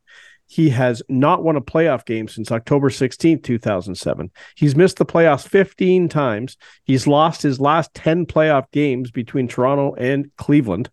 He 0.46 0.70
has 0.70 1.02
not 1.08 1.42
won 1.42 1.56
a 1.56 1.60
playoff 1.60 2.04
game 2.04 2.28
since 2.28 2.52
October 2.52 2.90
16, 2.90 3.42
2007. 3.42 4.30
He's 4.54 4.76
missed 4.76 4.98
the 4.98 5.06
playoffs 5.06 5.46
15 5.46 6.08
times. 6.08 6.56
He's 6.84 7.06
lost 7.06 7.42
his 7.42 7.60
last 7.60 7.92
10 7.94 8.26
playoff 8.26 8.70
games 8.70 9.10
between 9.10 9.48
Toronto 9.48 9.94
and 9.94 10.30
Cleveland. 10.36 10.90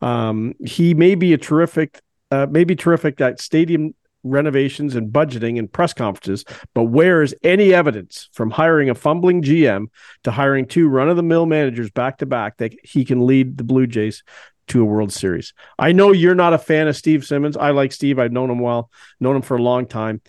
Um, 0.00 0.54
he 0.64 0.94
may 0.94 1.14
be 1.14 1.32
a 1.32 1.38
terrific, 1.38 2.00
uh, 2.30 2.46
maybe 2.50 2.74
terrific 2.74 3.20
at 3.20 3.40
stadium 3.40 3.94
renovations 4.24 4.96
and 4.96 5.12
budgeting 5.12 5.58
and 5.58 5.70
press 5.70 5.92
conferences, 5.92 6.44
but 6.74 6.84
where 6.84 7.22
is 7.22 7.36
any 7.42 7.72
evidence 7.72 8.30
from 8.32 8.50
hiring 8.50 8.90
a 8.90 8.94
fumbling 8.94 9.42
GM 9.42 9.86
to 10.24 10.30
hiring 10.30 10.66
two 10.66 10.88
run 10.88 11.08
of 11.08 11.16
the 11.16 11.22
mill 11.22 11.46
managers 11.46 11.90
back 11.90 12.18
to 12.18 12.26
back 12.26 12.56
that 12.56 12.74
he 12.82 13.04
can 13.04 13.26
lead 13.26 13.58
the 13.58 13.64
Blue 13.64 13.86
Jays 13.86 14.24
to 14.68 14.82
a 14.82 14.84
World 14.84 15.12
Series. 15.12 15.52
I 15.78 15.92
know 15.92 16.12
you're 16.12 16.34
not 16.34 16.52
a 16.52 16.58
fan 16.58 16.88
of 16.88 16.96
Steve 16.96 17.24
Simmons. 17.24 17.56
I 17.56 17.70
like 17.70 17.92
Steve. 17.92 18.18
I've 18.18 18.32
known 18.32 18.50
him 18.50 18.58
well, 18.58 18.90
known 19.20 19.36
him 19.36 19.42
for 19.42 19.56
a 19.56 19.62
long 19.62 19.86
time. 19.86 20.20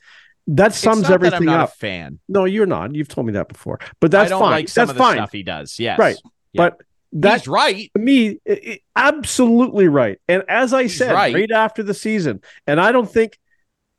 That 0.48 0.74
sums 0.74 1.10
everything 1.10 1.46
that 1.46 1.60
up. 1.60 1.76
fan? 1.76 2.20
No, 2.28 2.46
you're 2.46 2.68
not. 2.68 2.94
You've 2.94 3.08
told 3.08 3.26
me 3.26 3.34
that 3.34 3.48
before. 3.48 3.80
But 4.00 4.12
that's 4.12 4.32
fine. 4.32 4.42
Like 4.42 4.72
that's 4.72 4.92
fine. 4.92 5.18
Stuff 5.18 5.32
he 5.32 5.44
does. 5.44 5.80
Yes. 5.80 5.98
Right. 5.98 6.18
Yeah. 6.54 6.70
But 6.70 6.82
that's 7.12 7.48
right. 7.48 7.90
Me, 7.96 8.40
it, 8.46 8.64
it, 8.64 8.82
absolutely 8.96 9.88
right. 9.88 10.20
And 10.28 10.44
as 10.48 10.74
I 10.74 10.84
He's 10.84 10.98
said, 10.98 11.14
right. 11.14 11.34
right 11.34 11.52
after 11.52 11.82
the 11.82 11.94
season, 11.94 12.42
and 12.68 12.80
I 12.80 12.92
don't 12.92 13.12
think 13.12 13.40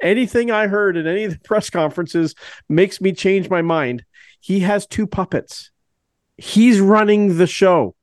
anything 0.00 0.50
I 0.50 0.66
heard 0.66 0.96
in 0.96 1.06
any 1.06 1.24
of 1.24 1.32
the 1.32 1.38
press 1.44 1.70
conferences 1.70 2.34
makes 2.68 3.00
me 3.00 3.12
change 3.12 3.50
my 3.50 3.62
mind. 3.62 4.04
He 4.40 4.60
has 4.60 4.86
two 4.86 5.06
puppets. 5.06 5.70
He's 6.36 6.78
running 6.78 7.38
the 7.38 7.46
show. 7.46 7.94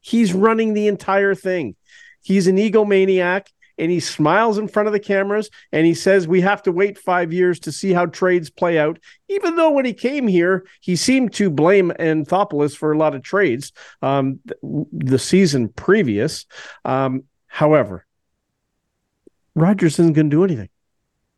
He's 0.00 0.32
running 0.32 0.72
the 0.72 0.86
entire 0.86 1.34
thing. 1.34 1.76
He's 2.22 2.46
an 2.46 2.56
egomaniac 2.56 3.46
and 3.78 3.90
he 3.90 3.98
smiles 3.98 4.58
in 4.58 4.68
front 4.68 4.86
of 4.86 4.92
the 4.92 5.00
cameras 5.00 5.50
and 5.72 5.86
he 5.86 5.94
says 5.94 6.28
we 6.28 6.42
have 6.42 6.62
to 6.64 6.72
wait 6.72 6.98
five 6.98 7.32
years 7.32 7.58
to 7.60 7.72
see 7.72 7.92
how 7.92 8.06
trades 8.06 8.50
play 8.50 8.78
out. 8.78 8.98
Even 9.28 9.56
though 9.56 9.70
when 9.70 9.86
he 9.86 9.94
came 9.94 10.28
here, 10.28 10.66
he 10.80 10.96
seemed 10.96 11.32
to 11.34 11.50
blame 11.50 11.90
Anthopoulos 11.98 12.76
for 12.76 12.92
a 12.92 12.98
lot 12.98 13.14
of 13.14 13.22
trades 13.22 13.72
um, 14.02 14.38
the 14.62 15.18
season 15.18 15.68
previous. 15.68 16.44
Um, 16.84 17.24
however, 17.46 18.06
Rogers 19.54 19.98
isn't 19.98 20.12
going 20.12 20.30
to 20.30 20.36
do 20.36 20.44
anything. 20.44 20.68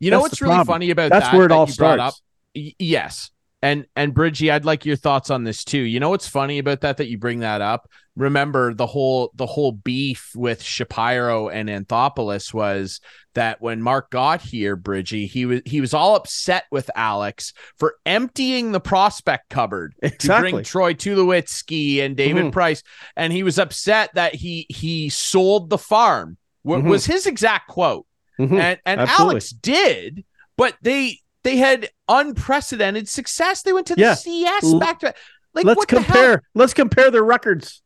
You 0.01 0.11
know 0.11 0.21
what's 0.21 0.42
really 0.42 0.64
funny 0.64 0.90
about 0.90 1.11
that. 1.11 1.21
That's 1.21 1.31
that? 1.31 1.37
where 1.37 1.47
it 1.47 1.51
that 1.51 1.55
all 1.55 1.68
starts. 1.68 2.03
Up? 2.03 2.14
Yes. 2.55 3.31
And 3.62 3.87
and 3.95 4.12
Bridgie, 4.12 4.51
I'd 4.51 4.64
like 4.64 4.85
your 4.85 4.97
thoughts 4.97 5.31
on 5.31 5.45
this 5.45 5.62
too. 5.62 5.79
You 5.79 6.01
know 6.01 6.11
what's 6.11 6.27
funny 6.27 6.59
about 6.59 6.81
that 6.81 6.97
that 6.97 7.07
you 7.07 7.18
bring 7.18 7.38
that 7.38 7.61
up? 7.61 7.88
Remember 8.14 8.75
the 8.75 8.87
whole 8.87 9.31
the 9.35 9.46
whole 9.46 9.72
beef 9.72 10.33
with 10.35 10.62
Shapiro 10.62 11.48
and 11.48 11.70
Anthopoulos 11.70 12.53
was 12.53 13.01
that 13.35 13.62
when 13.62 13.81
Mark 13.81 14.11
got 14.11 14.42
here, 14.42 14.77
Bridgie, 14.77 15.27
he 15.27 15.46
was 15.46 15.62
he 15.64 15.81
was 15.81 15.94
all 15.94 16.14
upset 16.14 16.64
with 16.70 16.90
Alex 16.94 17.55
for 17.79 17.94
emptying 18.05 18.72
the 18.72 18.81
prospect 18.81 19.48
cupboard 19.48 19.94
to 20.18 20.38
bring 20.40 20.62
Troy 20.62 20.92
Tulowitzki 20.92 22.01
and 22.05 22.14
David 22.14 22.44
Mhm. 22.46 22.53
Price, 22.53 22.83
and 23.16 23.33
he 23.33 23.42
was 23.42 23.59
upset 23.59 24.11
that 24.14 24.35
he 24.35 24.66
he 24.68 25.09
sold 25.09 25.70
the 25.70 25.79
farm. 25.79 26.37
Wa- 26.64 26.77
Mhm. 26.77 26.90
Was 26.90 27.07
his 27.07 27.27
exact 27.27 27.68
quote 27.68 28.07
Mhm. 28.38 28.61
and 28.61 28.79
and 28.85 29.01
absolutely. 29.01 29.33
Alex 29.37 29.51
did, 29.51 30.25
but 30.59 30.77
they 30.83 31.18
they 31.44 31.57
had 31.57 31.88
unprecedented 32.09 33.09
success. 33.09 33.62
They 33.62 33.72
went 33.72 33.87
to 33.87 33.94
the 33.94 34.03
Yeah. 34.03 34.14
CS 34.14 34.75
back 34.75 35.01
to 35.01 35.14
like 35.55 35.64
Let's 35.64 35.79
what 35.79 35.88
the 35.88 36.01
hell? 36.01 36.05
compare. 36.05 36.42
Let's 36.55 36.75
compare 36.75 37.11
their 37.11 37.25
records. 37.25 37.82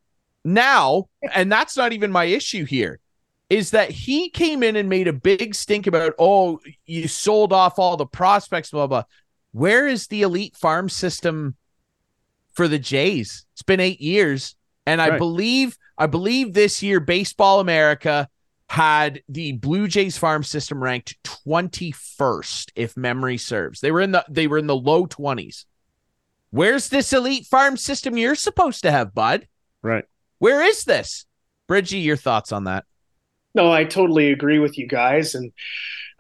Now, 0.47 1.09
and 1.35 1.51
that's 1.51 1.77
not 1.77 1.93
even 1.93 2.11
my 2.13 2.25
issue 2.25 2.65
here. 2.65 3.01
Is 3.51 3.73
that 3.73 3.91
he 3.91 4.31
came 4.31 4.63
in 4.63 4.77
and 4.77 4.89
made 4.89 5.09
a 5.09 5.13
big 5.13 5.55
stink 5.55 5.87
about 5.87 6.15
oh 6.19 6.59
you 6.85 7.07
sold 7.09 7.53
off 7.53 7.79
all 7.79 7.97
the 7.97 8.07
prospects 8.07 8.71
blah 8.71 8.87
blah. 8.87 9.05
Where 9.53 9.87
is 9.87 10.07
the 10.07 10.23
elite 10.23 10.57
farm 10.57 10.89
system 10.89 11.57
for 12.55 12.69
the 12.69 12.79
Jays? 12.79 13.47
It's 13.55 13.63
been 13.63 13.81
eight 13.81 14.01
years, 14.01 14.57
and 14.85 15.01
I 15.03 15.11
Right. 15.11 15.19
believe 15.19 15.77
I 15.99 16.07
believe 16.07 16.55
this 16.55 16.83
year 16.83 17.01
Baseball 17.01 17.61
America 17.61 18.29
had 18.69 19.23
the 19.29 19.53
Blue 19.53 19.87
Jays 19.87 20.19
farm 20.19 20.43
system 20.43 20.83
ranked 20.83 21.17
21st 21.23 22.73
if 22.75 22.97
memory 22.97 23.39
serves. 23.39 23.81
They 23.81 23.93
were 23.93 24.01
in 24.01 24.11
the 24.13 24.25
they 24.29 24.47
were 24.49 24.59
in 24.59 24.67
the 24.67 24.77
low 24.77 25.07
20s. 25.07 25.67
Where's 26.51 26.89
this 26.89 27.13
elite 27.13 27.47
farm 27.47 27.77
system 27.77 28.17
you're 28.17 28.35
supposed 28.35 28.83
to 28.83 28.91
have, 28.91 29.15
bud? 29.15 29.47
Right. 29.83 30.05
Where 30.39 30.63
is 30.63 30.85
this? 30.85 31.27
Bridgie, 31.67 31.99
your 31.99 32.17
thoughts 32.17 32.53
on 32.53 32.65
that? 32.65 32.85
No, 33.55 33.73
I 33.73 33.85
totally 33.85 34.33
agree 34.33 34.59
with 34.59 34.77
you 34.79 34.87
guys, 34.87 35.35
and 35.35 35.51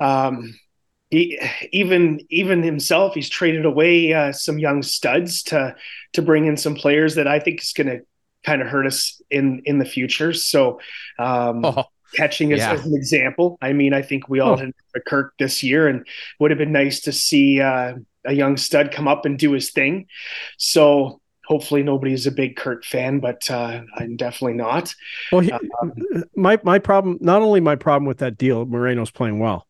um, 0.01 0.59
he, 1.11 1.39
even 1.71 2.21
even 2.31 2.63
himself, 2.63 3.15
he's 3.15 3.29
traded 3.29 3.65
away 3.67 4.13
uh, 4.13 4.33
some 4.33 4.59
young 4.59 4.83
studs 4.83 5.43
to 5.45 5.77
to 6.15 6.23
bring 6.23 6.47
in 6.47 6.57
some 6.57 6.75
players 6.75 7.15
that 7.17 7.29
I 7.29 7.39
think 7.39 7.61
is 7.61 7.73
going 7.73 7.89
to 7.89 8.01
kind 8.45 8.63
of 8.63 8.69
hurt 8.69 8.87
us 8.87 9.21
in 9.31 9.61
in 9.67 9.79
the 9.79 9.85
future. 9.85 10.33
So, 10.33 10.81
um, 11.19 11.65
Oh, 11.65 11.85
catching 12.15 12.53
as, 12.55 12.61
yeah. 12.61 12.73
as 12.73 12.87
an 12.87 12.95
example, 12.97 13.59
I 13.61 13.73
mean, 13.75 13.93
I 13.93 14.01
think 14.03 14.29
we 14.29 14.41
all 14.41 14.55
Oh. 14.55 14.57
had 14.57 14.73
a 14.95 15.01
Kirk 15.01 15.35
this 15.39 15.63
year, 15.63 15.89
and 15.89 16.07
would 16.41 16.51
have 16.51 16.59
been 16.59 16.73
nice 16.73 17.01
to 17.03 17.13
see 17.13 17.61
uh, 17.61 17.95
a 18.25 18.33
young 18.33 18.57
stud 18.57 18.93
come 18.93 19.07
up 19.09 19.27
and 19.27 19.39
do 19.39 19.53
his 19.53 19.71
thing. 19.71 20.07
So. 20.57 21.21
Hopefully 21.47 21.83
nobody's 21.83 22.27
a 22.27 22.33
big 22.33 22.57
Kurt 22.57 22.85
fan, 22.85 23.21
but 23.21 23.49
uh, 23.51 23.83
I'm 23.97 24.17
definitely 24.17 24.55
not. 24.55 24.95
Well, 25.31 25.41
he, 25.43 25.53
Um, 25.53 25.93
my 26.35 26.59
my 26.65 26.79
problem, 26.79 27.19
not 27.21 27.43
only 27.43 27.61
my 27.61 27.77
problem 27.77 28.07
with 28.07 28.19
that 28.19 28.37
deal, 28.37 28.67
Moreno's 28.67 29.11
playing 29.11 29.39
well. 29.39 29.67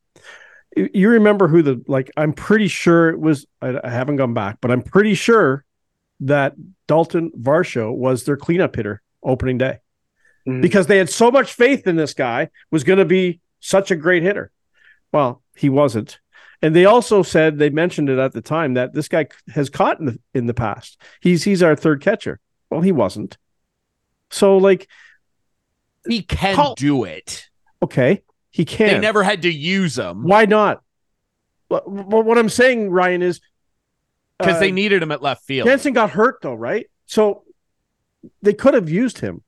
You- 0.75 1.11
remember 1.11 1.49
who 1.49 1.63
the 1.63 1.83
like? 1.87 2.11
I'm 2.17 2.33
pretty 2.33 2.69
sure 2.69 3.11
it 3.11 3.21
was. 3.21 3.47
I, 3.61 3.79
I 3.83 3.91
haven't 3.91 4.17
gone 4.17 4.35
back, 4.35 4.59
but 4.61 4.71
I'm 4.71 4.83
pretty 4.83 5.15
sure 5.15 5.65
that 6.21 6.55
Dalton 6.89 7.31
Varsho 7.39 7.95
was 7.95 8.25
their 8.25 8.37
cleanup 8.39 8.75
hitter 8.75 9.03
opening 9.23 9.59
day 9.59 9.79
Mhm. 10.49 10.63
because 10.63 10.87
they 10.87 10.97
had 10.99 11.11
so 11.11 11.31
much 11.31 11.53
faith 11.53 11.87
in 11.87 11.97
this 11.97 12.15
guy 12.15 12.49
was 12.71 12.85
going 12.85 12.99
to 12.99 13.05
be 13.05 13.41
such 13.61 13.91
a 13.91 13.97
great 13.97 14.23
hitter. 14.23 14.51
Well, 15.13 15.43
he 15.55 15.69
wasn't. 15.69 16.21
And 16.63 16.75
they 16.75 16.85
also 16.85 17.23
said 17.23 17.59
they 17.59 17.71
mentioned 17.71 18.09
it 18.09 18.19
at 18.19 18.33
the 18.33 18.41
time 18.41 18.75
that 18.75 18.95
this 18.95 19.09
guy 19.09 19.27
has 19.55 19.69
caught 19.69 20.01
in 20.01 20.07
the 20.07 20.19
in 20.35 20.47
the 20.47 20.55
past. 20.55 21.01
He's 21.21 21.45
he's 21.45 21.63
our 21.63 21.77
third 21.77 22.01
catcher. 22.01 22.41
Well, 22.71 22.81
he 22.81 22.93
wasn't. 22.93 23.37
So 24.31 24.57
like, 24.57 24.89
he 26.09 26.23
can 26.23 26.57
Call- 26.57 26.75
do 26.75 27.05
it. 27.05 27.49
okay, 27.83 28.23
he 28.51 28.65
can. 28.65 28.89
They 28.89 28.99
never 28.99 29.23
had 29.23 29.43
to 29.43 29.53
use 29.53 29.99
him 29.99 30.23
Why 30.23 30.47
not? 30.47 30.83
But, 31.69 31.85
but 31.87 32.25
what 32.25 32.39
I'm 32.39 32.49
saying, 32.49 32.91
Ryan, 32.91 33.23
is 33.23 33.41
because 34.39 34.57
uh, 34.57 34.61
they 34.61 34.73
needed 34.73 35.03
him 35.03 35.11
at 35.11 35.23
left 35.23 35.45
field. 35.45 35.67
Jansen 35.67 35.93
got 35.93 36.11
hurt 36.11 36.39
though, 36.43 36.55
right? 36.55 36.87
So 37.07 37.45
they 38.43 38.53
could 38.53 38.75
have 38.75 38.89
used 38.89 39.19
him. 39.19 39.43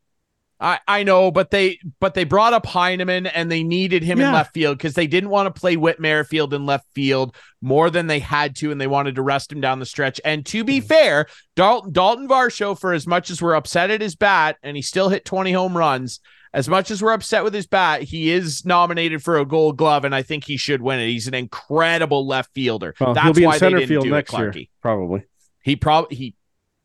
I, 0.61 0.81
I 0.89 1.03
know, 1.05 1.31
but 1.31 1.51
they 1.51 1.79
but 2.01 2.15
they 2.15 2.25
brought 2.25 2.53
up 2.53 2.67
Heineman 2.67 3.27
and 3.27 3.51
they 3.51 3.63
needed 3.63 4.03
him 4.03 4.21
in 4.21 4.33
left 4.33 4.55
field 4.55 4.77
because 4.77 4.95
they 4.95 5.07
didn't 5.07 5.31
want 5.31 5.53
to 5.53 5.61
play 5.61 5.77
Whit 5.77 6.01
Merrifield 6.01 6.53
in 6.53 6.67
left 6.67 6.87
field 6.95 7.37
more 7.63 7.91
than 7.91 8.09
they 8.09 8.19
had 8.19 8.57
to, 8.57 8.73
and 8.73 8.81
they 8.81 8.89
wanted 8.89 9.15
to 9.17 9.23
rest 9.23 9.53
him 9.53 9.61
down 9.61 9.79
the 9.79 9.87
stretch. 9.87 10.21
And 10.25 10.45
to 10.47 10.65
be 10.65 10.79
mm-hmm. 10.79 10.89
fair, 10.89 11.27
Dalton 11.55 11.93
Dalton 11.93 12.29
Varsho, 12.29 12.79
for 12.79 12.93
as 12.93 13.07
much 13.07 13.31
as 13.31 13.41
we're 13.41 13.55
upset 13.55 13.91
at 13.91 14.01
his 14.01 14.17
bat, 14.17 14.57
and 14.63 14.77
he 14.77 14.83
still 14.83 15.09
hit 15.09 15.25
20 15.25 15.53
home 15.53 15.77
runs, 15.77 16.19
as 16.53 16.69
much 16.69 16.91
as 16.91 17.03
we're 17.03 17.13
upset 17.13 17.45
with 17.45 17.55
his 17.55 17.67
bat, 17.67 18.03
he 18.03 18.31
is 18.31 18.65
nominated 18.65 19.23
for 19.23 19.39
a 19.39 19.45
gold 19.45 19.77
glove, 19.77 20.05
and 20.05 20.15
I 20.15 20.23
think 20.23 20.45
he 20.45 20.57
should 20.57 20.83
win 20.83 20.99
it. 20.99 21.09
He's 21.09 21.29
an 21.29 21.35
incredible 21.35 22.27
left 22.27 22.53
fielder. 22.55 22.95
Well, 22.99 23.15
That's 23.15 23.25
he'll 23.25 23.35
be 23.35 23.43
in 23.43 23.49
why 23.49 23.59
center 23.59 23.77
they 23.77 23.87
didn't 23.87 23.89
field 23.89 24.05
do 24.05 24.11
next 24.11 24.33
it, 24.33 24.39
year, 24.39 24.67
probably 24.81 25.25
He 25.63 25.77
probably 25.77 26.17
he 26.17 26.35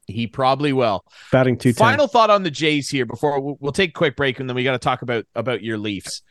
he 0.08 0.28
probably 0.28 0.74
will. 0.74 1.04
batting 1.32 1.58
two 1.58 1.74
ten. 1.74 1.86
Final 1.86 2.08
thought 2.08 2.30
on 2.30 2.44
the 2.44 2.52
Jays 2.52 2.90
here 2.90 3.06
before 3.06 3.40
we'll, 3.40 3.58
we'll 3.60 3.72
take 3.72 3.92
a 3.92 3.94
quick 3.94 4.16
break 4.16 4.40
and 4.40 4.50
then 4.50 4.56
we 4.56 4.64
got 4.64 4.74
to 4.74 4.80
talk 4.80 5.02
about 5.02 5.26
about 5.36 5.64
your 5.64 5.78
Leafs. 5.78 6.22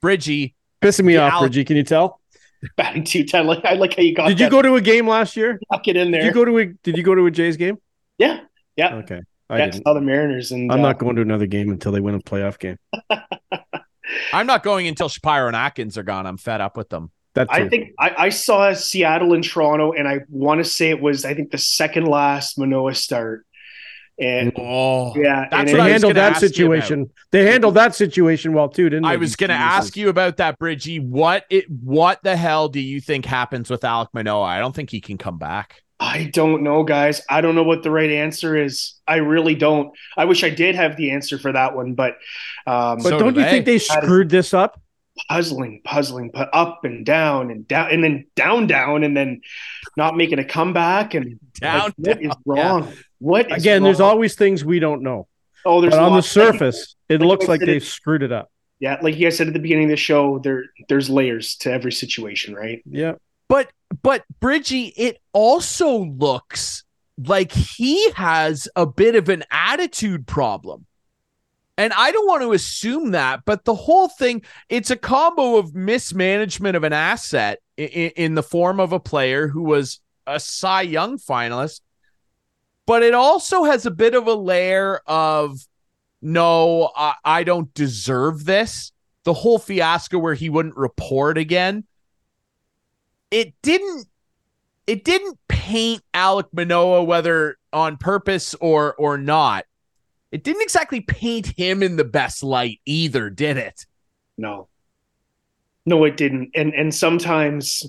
Bridgie, 0.00 0.54
Pissing 0.80 1.04
me 1.04 1.16
off, 1.16 1.32
Al- 1.34 1.40
Bridgie. 1.40 1.64
Can 1.64 1.76
you 1.76 1.82
tell? 1.82 2.20
batting 2.76 3.04
two 3.04 3.24
ten. 3.24 3.46
Like 3.46 3.64
I 3.64 3.74
like 3.74 3.96
how 3.96 4.02
you 4.02 4.14
got. 4.14 4.28
Did 4.28 4.40
you 4.40 4.50
go 4.50 4.62
to 4.62 4.74
a 4.74 4.80
game 4.80 5.06
last 5.08 5.36
year? 5.36 5.60
Tuck 5.72 5.86
it 5.88 5.96
in 5.96 6.10
Did 6.10 6.20
there? 6.20 6.26
you 6.26 6.32
go 6.32 6.44
to 6.44 6.58
a 6.58 6.66
Did 6.66 6.96
you 6.96 7.02
go 7.02 7.14
to 7.14 7.26
a 7.26 7.30
Jays 7.30 7.56
game? 7.56 7.78
yeah, 8.18 8.40
yeah. 8.76 8.94
Okay, 8.96 9.20
I 9.50 9.58
yeah, 9.58 9.66
didn't. 9.66 9.84
saw 9.84 9.94
the 9.94 10.00
Mariners, 10.00 10.52
and 10.52 10.72
I'm 10.72 10.80
uh, 10.80 10.82
not 10.88 10.98
going 10.98 11.16
to 11.16 11.22
another 11.22 11.46
game 11.46 11.70
until 11.70 11.92
they 11.92 12.00
win 12.00 12.14
a 12.14 12.20
playoff 12.20 12.58
game. 12.58 12.76
I'm 14.32 14.46
not 14.46 14.62
going 14.62 14.86
until 14.86 15.08
Shapiro 15.08 15.46
and 15.48 15.56
Atkins 15.56 15.98
are 15.98 16.02
gone. 16.02 16.26
I'm 16.26 16.38
fed 16.38 16.60
up 16.60 16.76
with 16.76 16.88
them. 16.88 17.10
That's 17.38 17.50
I 17.50 17.68
think 17.68 17.92
I, 17.98 18.14
I 18.18 18.28
saw 18.30 18.72
Seattle 18.72 19.32
and 19.32 19.44
Toronto, 19.44 19.92
and 19.92 20.08
I 20.08 20.20
want 20.28 20.58
to 20.58 20.64
say 20.68 20.90
it 20.90 21.00
was 21.00 21.24
I 21.24 21.34
think 21.34 21.50
the 21.50 21.58
second 21.58 22.06
last 22.06 22.58
Manoah 22.58 22.94
start, 22.94 23.46
and 24.18 24.52
Oh, 24.56 25.14
yeah, 25.16 25.46
That's 25.48 25.54
and 25.60 25.68
they 25.68 25.72
what 25.72 25.80
I 25.80 25.84
was 25.84 25.92
handled 25.92 26.14
that 26.16 26.36
situation. 26.38 27.10
They 27.30 27.46
handled 27.46 27.74
that 27.74 27.94
situation 27.94 28.52
well 28.52 28.68
too, 28.68 28.88
didn't 28.90 29.04
they? 29.04 29.10
I 29.10 29.16
was 29.16 29.36
going 29.36 29.50
to 29.50 29.54
ask 29.56 29.96
you 29.96 30.08
about 30.08 30.38
that, 30.38 30.58
Bridgie. 30.58 30.98
What 30.98 31.44
it 31.50 31.70
what 31.70 32.20
the 32.24 32.36
hell 32.36 32.68
do 32.68 32.80
you 32.80 33.00
think 33.00 33.24
happens 33.24 33.70
with 33.70 33.82
Alek 33.82 34.08
Manoah? 34.12 34.42
I 34.42 34.58
don't 34.58 34.74
think 34.74 34.90
he 34.90 35.00
can 35.00 35.18
come 35.18 35.38
back. 35.38 35.82
I 36.00 36.30
don't 36.32 36.62
know, 36.62 36.84
guys. 36.84 37.22
I 37.28 37.40
don't 37.40 37.56
know 37.56 37.64
what 37.64 37.82
the 37.82 37.90
right 37.90 38.10
answer 38.10 38.56
is. 38.56 38.94
I 39.06 39.16
really 39.16 39.56
don't. 39.56 39.92
I 40.16 40.26
wish 40.26 40.44
I 40.44 40.50
did 40.50 40.76
have 40.76 40.96
the 40.96 41.10
answer 41.10 41.38
for 41.38 41.52
that 41.52 41.74
one, 41.74 41.94
but 41.94 42.12
um, 42.66 42.98
But 42.98 43.02
So 43.02 43.18
don't 43.18 43.34
you 43.36 43.42
they. 43.42 43.50
think 43.50 43.66
they 43.66 43.78
screwed 43.78 44.28
this 44.28 44.54
up? 44.54 44.80
Puzzling, 45.28 45.80
puzzling, 45.84 46.30
put 46.32 46.48
up 46.52 46.80
and 46.84 47.04
down 47.04 47.50
and 47.50 47.66
down, 47.68 47.90
and 47.90 48.02
then 48.04 48.26
down, 48.36 48.66
down, 48.66 49.04
and 49.04 49.16
then 49.16 49.40
not 49.96 50.16
making 50.16 50.38
a 50.38 50.44
comeback. 50.44 51.14
And 51.14 51.38
Down, 51.54 51.92
like, 51.98 52.16
what 52.16 52.22
is 52.22 52.28
down, 52.30 52.36
wrong? 52.82 52.92
What 53.18 53.50
is 53.50 53.62
Again, 53.62 53.82
there's 53.82 54.00
always 54.00 54.34
things 54.34 54.64
we 54.64 54.78
don't 54.80 55.02
know. 55.02 55.26
oh, 55.64 55.80
there's 55.80 55.92
But 55.92 56.00
on 56.00 56.10
the 56.10 56.16
lot- 56.16 56.24
surface, 56.24 56.94
it 57.08 57.20
like 57.20 57.28
looks 57.28 57.48
like 57.48 57.60
said, 57.60 57.68
they 57.68 57.76
it- 57.78 57.82
screwed 57.82 58.22
it 58.22 58.32
up. 58.32 58.50
Yeah, 58.80 58.98
like 59.02 59.16
you 59.16 59.24
guys 59.26 59.36
said 59.36 59.48
at 59.48 59.54
the 59.54 59.58
beginning 59.58 59.84
of 59.86 59.90
the 59.90 59.96
show, 59.96 60.38
there 60.38 60.66
there's 60.88 61.10
layers 61.10 61.56
to 61.56 61.72
every 61.72 61.90
situation, 61.90 62.54
right? 62.54 62.80
Yeah. 62.88 63.14
But 63.48 63.70
but 64.02 64.22
Bridgie, 64.40 64.92
it 64.96 65.18
also 65.32 65.98
looks 66.04 66.84
like 67.16 67.50
he 67.50 68.10
has 68.12 68.68
a 68.76 68.86
bit 68.86 69.16
of 69.16 69.28
an 69.28 69.42
attitude 69.50 70.28
problem. 70.28 70.86
And 71.78 71.92
I 71.92 72.10
don't 72.10 72.26
want 72.26 72.42
to 72.42 72.52
assume 72.52 73.12
that, 73.12 73.44
but 73.46 73.64
the 73.64 73.74
whole 73.74 74.08
thing, 74.08 74.42
it's 74.68 74.90
a 74.90 74.96
combo 74.96 75.58
of 75.58 75.76
mismanagement 75.76 76.76
of 76.76 76.82
an 76.82 76.92
asset 76.92 77.60
in, 77.76 78.10
in 78.16 78.34
the 78.34 78.42
form 78.42 78.80
of 78.80 78.92
a 78.92 78.98
player 78.98 79.46
who 79.46 79.62
was 79.62 80.00
a 80.26 80.40
Cy 80.40 80.82
Young 80.82 81.18
finalist, 81.18 81.80
but 82.84 83.04
it 83.04 83.14
also 83.14 83.62
has 83.62 83.86
a 83.86 83.92
bit 83.92 84.16
of 84.16 84.26
a 84.26 84.34
layer 84.34 85.00
of 85.06 85.60
no, 86.20 86.90
I, 86.96 87.14
I 87.24 87.44
don't 87.44 87.72
deserve 87.74 88.44
this. 88.44 88.90
The 89.22 89.32
whole 89.32 89.60
fiasco 89.60 90.18
where 90.18 90.34
he 90.34 90.50
wouldn't 90.50 90.76
report 90.76 91.38
again. 91.38 91.84
It 93.30 93.54
didn't 93.62 94.08
it 94.86 95.04
didn't 95.04 95.38
paint 95.48 96.02
Alek 96.14 96.48
Manoah 96.52 97.04
whether 97.04 97.56
on 97.72 97.98
purpose 97.98 98.54
or 98.54 98.96
or 98.96 99.16
not. 99.16 99.64
It 100.30 100.44
didn't 100.44 100.62
exactly 100.62 101.00
paint 101.00 101.46
him 101.46 101.82
in 101.82 101.96
the 101.96 102.04
best 102.04 102.42
light 102.42 102.80
either, 102.84 103.30
did 103.30 103.56
it? 103.56 103.86
No, 104.36 104.68
no, 105.86 106.04
it 106.04 106.16
didn't. 106.16 106.50
And 106.54 106.74
and 106.74 106.94
sometimes 106.94 107.86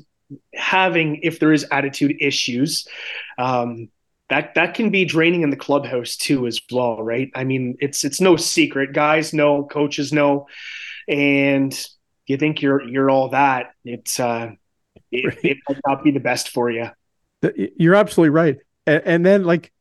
having 0.53 1.19
if 1.21 1.39
there 1.39 1.51
is 1.51 1.65
attitude 1.71 2.15
issues, 2.21 2.87
um, 3.37 3.89
that 4.29 4.55
that 4.55 4.73
can 4.73 4.89
be 4.89 5.05
draining 5.05 5.41
in 5.41 5.49
the 5.49 5.57
clubhouse 5.57 6.15
too 6.15 6.47
as 6.47 6.59
well, 6.71 7.01
right? 7.01 7.29
I 7.35 7.43
mean, 7.43 7.77
it's 7.79 8.05
it's 8.05 8.21
no 8.21 8.35
secret. 8.37 8.93
Guys 8.93 9.33
know, 9.33 9.65
coaches 9.65 10.13
know, 10.13 10.47
and 11.07 11.73
you 12.25 12.37
think 12.37 12.61
you're 12.61 12.81
you're 12.83 13.09
all 13.09 13.29
that. 13.29 13.73
It's 13.83 14.19
uh, 14.19 14.51
it, 15.11 15.37
it 15.43 15.57
might 15.67 15.81
not 15.85 16.03
be 16.03 16.11
the 16.11 16.19
best 16.19 16.49
for 16.49 16.69
you. 16.69 16.89
You're 17.53 17.95
absolutely 17.95 18.29
right. 18.29 18.57
And, 18.85 19.01
and 19.05 19.25
then 19.25 19.43
like 19.43 19.71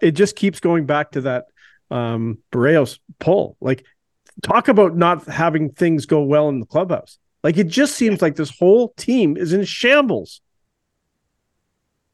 it 0.00 0.12
just 0.12 0.36
keeps 0.36 0.60
going 0.60 0.86
back 0.86 1.12
to 1.12 1.22
that 1.22 1.46
um 1.90 2.38
Berrios 2.52 2.98
pull. 3.18 3.56
Like 3.60 3.84
talk 4.42 4.68
about 4.68 4.96
not 4.96 5.26
having 5.26 5.70
things 5.70 6.06
go 6.06 6.22
well 6.22 6.48
in 6.48 6.60
the 6.60 6.66
clubhouse. 6.66 7.18
Like 7.42 7.56
it 7.58 7.68
just 7.68 7.94
seems 7.96 8.22
like 8.22 8.36
this 8.36 8.50
whole 8.58 8.94
team 8.96 9.36
is 9.36 9.52
in 9.52 9.64
shambles. 9.64 10.40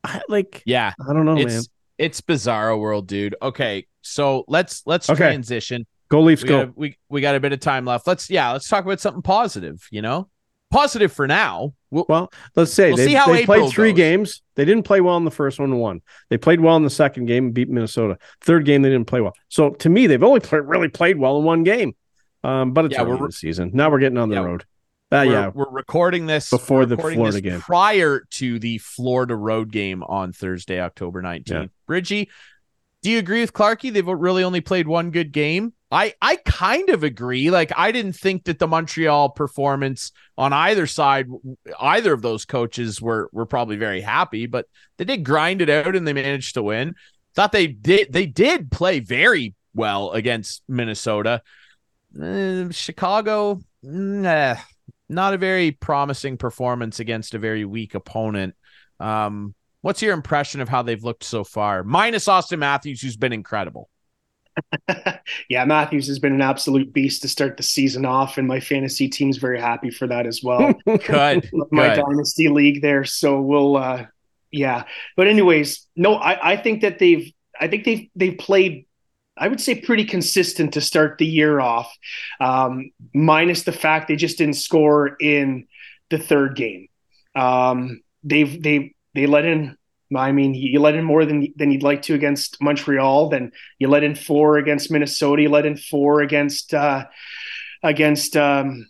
I, 0.03 0.23
like 0.29 0.63
yeah, 0.65 0.93
I 1.09 1.13
don't 1.13 1.25
know, 1.27 1.37
it's, 1.37 1.55
man. 1.55 1.63
It's 1.99 2.21
bizarro 2.21 2.79
world, 2.79 3.07
dude. 3.07 3.37
Okay, 3.43 3.87
so 4.03 4.45
let's 4.49 4.83
let's 4.87 5.09
Okay. 5.09 5.19
transition. 5.19 5.87
Go 6.09 6.23
Leafs, 6.23 6.43
We 6.43 6.49
go. 6.49 6.67
got, 6.67 6.77
we 6.77 6.97
we 7.09 7.21
got 7.21 7.35
a 7.35 7.41
bit 7.41 7.53
of 7.53 7.61
time 7.61 7.85
left. 7.85 8.07
Let's 8.07 8.31
yeah, 8.31 8.53
let's 8.53 8.69
talk 8.69 8.85
about 8.85 9.01
something 9.01 9.23
positive. 9.23 9.87
You 9.91 10.03
know, 10.03 10.29
positive 10.71 11.13
for 11.13 11.27
now. 11.27 11.75
We'll, 11.91 12.07
Well, 12.09 12.33
let's 12.57 12.73
say 12.73 12.89
We'll 12.91 12.97
they, 12.99 13.07
see 13.07 13.15
how 13.15 13.27
they 13.33 13.45
played 13.45 13.71
three 13.71 13.91
goes. 13.93 13.97
games. 13.97 14.43
They 14.55 14.65
didn't 14.65 14.85
play 14.85 15.01
well 15.01 15.17
in 15.17 15.25
the 15.25 15.31
first 15.31 15.59
one 15.59 15.71
and 15.73 15.81
won. 15.81 16.03
They 16.29 16.39
played 16.39 16.61
well 16.61 16.77
in 16.77 16.85
the 16.85 16.91
second 16.91 17.27
game 17.27 17.47
and 17.47 17.55
beat 17.55 17.69
Minnesota. 17.69 18.19
Third 18.43 18.65
game, 18.65 18.83
they 18.83 18.91
didn't 18.91 19.07
play 19.09 19.21
well. 19.21 19.35
So 19.49 19.71
to 19.71 19.89
me, 19.89 20.07
they've 20.07 20.23
only 20.23 20.41
play, 20.41 20.61
really 20.61 20.89
played 20.89 21.19
well 21.19 21.39
in 21.39 21.45
one 21.45 21.63
game. 21.65 21.95
Um, 22.45 22.73
but 22.73 22.85
it's 22.87 22.95
Yeah, 22.95 23.03
early 23.03 23.11
we're- 23.13 23.21
in 23.21 23.27
the 23.27 23.33
season. 23.33 23.71
Now 23.75 23.91
we're 23.91 23.99
getting 23.99 24.19
on 24.19 24.29
the 24.29 24.37
Yeah, 24.37 24.43
road. 24.43 24.63
Uh, 25.13 25.25
we're, 25.27 25.33
yeah. 25.33 25.51
we're 25.53 25.71
recording 25.71 26.27
this 26.27 26.51
Before 26.51 26.87
the 26.87 26.97
Florida 26.97 27.41
game. 27.41 27.61
prior 27.61 28.23
to 28.31 28.61
the 28.61 28.79
Florida 28.79 29.35
road 29.35 29.73
game 29.73 30.05
on 30.05 30.33
Thursday, 30.33 30.81
October 30.81 31.21
nineteenth. 31.21 31.73
Bridgie, 31.89 32.31
do 33.03 33.11
you 33.11 33.19
agree 33.19 33.41
with 33.41 33.53
Clarkey? 33.53 33.93
They've 33.93 34.07
really 34.07 34.45
only 34.45 34.61
played 34.61 34.87
one 34.87 35.11
good 35.11 35.33
game. 35.33 35.73
I 35.91 36.15
I 36.21 36.37
kind 36.37 36.89
of 36.91 37.03
agree. 37.03 37.51
Like 37.51 37.73
I 37.77 37.93
didn't 37.93 38.13
think 38.13 38.45
that 38.45 38.59
the 38.59 38.69
Montreal 38.69 39.31
performance 39.31 40.13
on 40.39 40.53
either 40.53 40.87
side, 40.87 41.27
either 41.81 42.13
of 42.13 42.23
those 42.23 42.45
coaches 42.45 43.01
were 43.01 43.29
were 43.33 43.47
probably 43.47 43.77
very 43.77 44.01
happy, 44.01 44.47
but 44.47 44.67
they 44.99 45.05
did 45.05 45.25
grind 45.25 45.63
it 45.63 45.71
out 45.71 45.97
and 45.97 46.07
they 46.07 46.13
managed 46.13 46.55
to 46.55 46.63
win. 46.63 46.95
Thought 47.35 47.53
they 47.53 47.67
did 47.67 48.13
they 48.13 48.27
did 48.27 48.71
play 48.71 49.01
very 49.01 49.55
well 49.75 50.13
against 50.13 50.63
Minnesota. 50.69 51.43
Uh, 52.21 52.71
Chicago, 52.71 53.61
nah, 53.83 54.57
not 55.09 55.35
a 55.35 55.39
very 55.39 55.73
promising 55.73 56.37
performance 56.37 57.01
against 57.01 57.35
a 57.35 57.39
very 57.39 57.65
weak 57.65 57.95
opponent. 57.95 58.55
Um, 59.01 59.55
what's 59.83 60.03
your 60.03 60.15
impression 60.15 60.61
of 60.61 60.69
how 60.69 60.83
they've 60.83 61.03
looked 61.03 61.25
so 61.25 61.45
far? 61.45 61.85
Minus 61.85 62.27
Auston 62.27 62.59
Matthews, 62.59 63.01
who's 63.01 63.17
been 63.17 63.33
incredible. 63.33 63.89
yeah, 65.49 65.65
Matthews 65.65 66.07
has 66.09 66.19
been 66.19 66.35
an 66.35 66.43
absolute 66.43 66.93
beast 66.93 67.23
to 67.23 67.29
start 67.29 67.57
the 67.57 67.63
season 67.63 68.05
off, 68.05 68.39
and 68.39 68.47
my 68.47 68.61
fantasy 68.61 69.09
team's 69.09 69.39
very 69.39 69.61
happy 69.61 69.91
for 69.91 70.07
that 70.07 70.27
as 70.27 70.43
well. 70.43 70.73
Good. 70.85 71.49
my 71.71 71.95
Good. 71.95 72.03
dynasty 72.03 72.49
league 72.49 72.83
there. 72.83 73.05
So 73.05 73.41
we'll 73.41 73.77
uh 73.77 74.07
yeah. 74.51 74.85
But 75.17 75.29
anyways, 75.29 75.87
no, 75.97 76.15
I, 76.17 76.53
I 76.53 76.57
think 76.57 76.83
that 76.83 76.99
they've 76.99 77.33
I 77.59 77.69
think 77.69 77.85
they've 77.85 78.09
they've 78.15 78.39
played 78.39 78.87
I 79.37 79.49
would 79.49 79.61
say 79.61 79.81
pretty 79.81 80.05
consistent 80.05 80.75
to 80.75 80.81
start 80.81 81.17
the 81.19 81.27
year 81.27 81.61
off. 81.61 81.97
Um, 82.41 82.91
minus 83.15 83.63
the 83.63 83.73
fact 83.73 84.09
they 84.09 84.17
just 84.17 84.39
didn't 84.39 84.57
score 84.57 85.17
in 85.19 85.67
the 86.11 86.19
third 86.19 86.57
game. 86.57 86.89
Um, 87.35 88.03
they've 88.23 88.63
they 88.63 88.95
they 89.15 89.27
let 89.27 89.45
in 89.45 89.77
I 90.17 90.33
mean, 90.33 90.55
you 90.55 90.81
let 90.81 90.97
in 90.97 91.05
more 91.05 91.25
than 91.25 91.53
than 91.57 91.71
you'd 91.71 91.85
like 91.85 92.03
to 92.03 92.15
against 92.15 92.61
Montreal. 92.61 93.29
Then 93.29 93.53
you 93.79 93.89
let 93.89 94.03
in 94.03 94.15
four 94.17 94.59
against 94.59 94.91
Minnesota. 94.91 95.43
You 95.43 95.51
let 95.51 95.67
in 95.67 95.77
four 95.77 96.21
against 96.21 96.75
uh, 96.75 97.07
against 97.83 98.37
um, 98.37 98.89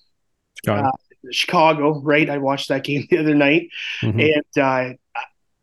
Chicago. 0.64 0.90
Chicago, 1.30 2.00
right? 2.00 2.30
I 2.30 2.38
watched 2.38 2.68
that 2.68 2.84
game 2.84 3.06
the 3.10 3.18
other 3.18 3.34
night, 3.34 3.68
Mhm. 4.02 4.34
and 4.34 4.58
uh, 4.64 4.94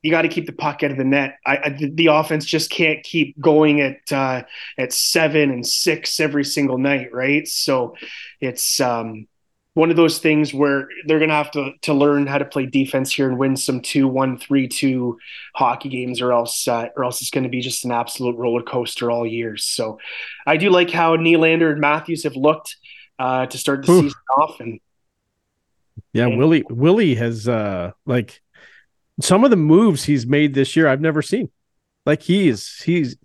you 0.04 0.12
got 0.12 0.22
to 0.22 0.28
keep 0.28 0.46
the 0.46 0.54
puck 0.54 0.84
out 0.84 0.92
of 0.92 0.98
the 0.98 1.04
net. 1.04 1.38
I, 1.46 1.58
I, 1.58 1.70
the 1.92 2.08
offense 2.08 2.46
just 2.46 2.70
can't 2.70 3.04
keep 3.04 3.40
going 3.40 3.82
at 3.82 4.12
uh, 4.12 4.44
at 4.78 4.94
seven 4.94 5.50
and 5.50 5.66
six 5.66 6.20
every 6.20 6.46
single 6.46 6.78
night, 6.78 7.12
right? 7.12 7.48
So 7.48 7.96
it's 8.40 8.80
um, 8.80 9.28
one 9.78 9.92
of 9.92 9.96
those 9.96 10.18
things 10.18 10.54
where 10.54 10.88
they're 11.06 11.20
going 11.20 11.30
to 11.30 11.36
have 11.36 11.52
to 11.52 11.72
to 11.84 11.94
learn 11.94 12.26
how 12.26 12.38
to 12.40 12.46
play 12.46 12.66
defense 12.66 13.14
here 13.14 13.30
and 13.30 13.38
win 13.38 13.56
some 13.56 13.80
two 13.82 14.08
one 14.08 14.38
three 14.38 14.68
two 14.68 15.18
hockey 15.56 15.88
games, 15.90 16.20
or 16.22 16.34
else 16.34 16.68
uh, 16.68 16.88
or 16.96 17.04
else 17.04 17.22
it's 17.22 17.30
going 17.30 17.44
to 17.44 17.50
be 17.50 17.62
just 17.62 17.86
an 17.86 17.92
absolute 17.92 18.36
roller 18.38 18.64
coaster 18.64 19.12
all 19.12 19.26
year. 19.26 19.56
So 19.58 20.00
I 20.46 20.58
do 20.58 20.70
like 20.72 20.90
how 20.90 21.16
Nylander 21.16 21.72
and 21.72 21.80
Matthews 21.80 22.24
have 22.24 22.36
looked 22.36 22.76
uh, 23.20 23.46
to 23.46 23.58
start 23.58 23.86
the 23.86 23.92
Oof. 23.92 24.04
season 24.06 24.20
off, 24.38 24.60
and 24.60 24.80
Yeah, 26.14 26.26
And- 26.28 26.38
Willie 26.38 26.64
Willie 26.70 27.16
has 27.16 27.48
uh 27.48 27.92
like 28.06 28.42
some 29.22 29.44
of 29.44 29.50
the 29.52 29.58
moves 29.58 30.04
he's 30.06 30.26
made 30.28 30.54
this 30.54 30.76
year 30.76 30.88
I've 30.88 31.02
never 31.02 31.22
seen. 31.22 31.50
Like 32.06 32.22
he's 32.24 32.82
he's 32.82 33.16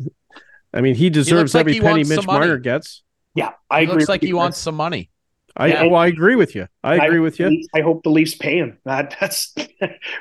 I 0.75 0.81
mean 0.81 0.95
he 0.97 1.09
deserves 1.11 1.55
like 1.55 1.61
every 1.63 1.75
he 1.75 1.81
penny 1.81 2.05
Mitch 2.05 2.17
some. 2.17 2.27
Marner 2.27 2.59
gets. 2.59 3.03
yeah, 3.35 3.53
I 3.71 3.81
He 3.81 3.85
agree. 3.85 3.95
looks 3.97 4.09
like 4.09 4.23
he 4.23 4.33
wants 4.33 4.59
some 4.59 4.75
money. 4.75 5.09
I 5.57 5.67
Yeah. 5.69 5.83
well, 5.85 5.97
I 6.01 6.07
agree 6.07 6.37
with 6.37 6.55
you. 6.55 6.67
I 6.83 6.97
agree 7.05 7.19
with 7.19 7.39
you. 7.39 7.67
I 7.75 7.81
hope 7.81 8.03
the 8.03 8.11
Leafs 8.11 8.35
pay 8.35 8.57
him. 8.59 8.79
That 8.85 9.17
that's 9.21 9.55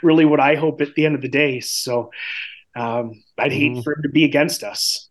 really 0.03 0.25
what 0.25 0.39
I 0.39 0.55
hope 0.55 0.81
at 0.81 0.93
the 0.95 1.05
end 1.05 1.15
of 1.15 1.21
the 1.21 1.29
day. 1.29 1.59
So 1.61 2.11
um, 2.75 3.11
I'd 3.37 3.51
hate 3.51 3.71
Mhm. 3.73 3.83
for 3.83 3.93
him 3.93 4.01
to 4.03 4.09
be 4.09 4.23
against 4.25 4.63
us. 4.63 5.09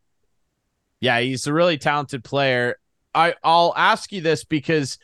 Yeah, 1.00 1.20
he's 1.20 1.46
a 1.46 1.52
really 1.52 1.78
talented 1.78 2.24
player. 2.24 2.76
I 3.14 3.34
I'll 3.42 3.72
ask 3.76 4.12
you 4.12 4.20
this 4.20 4.44
because 4.44 4.98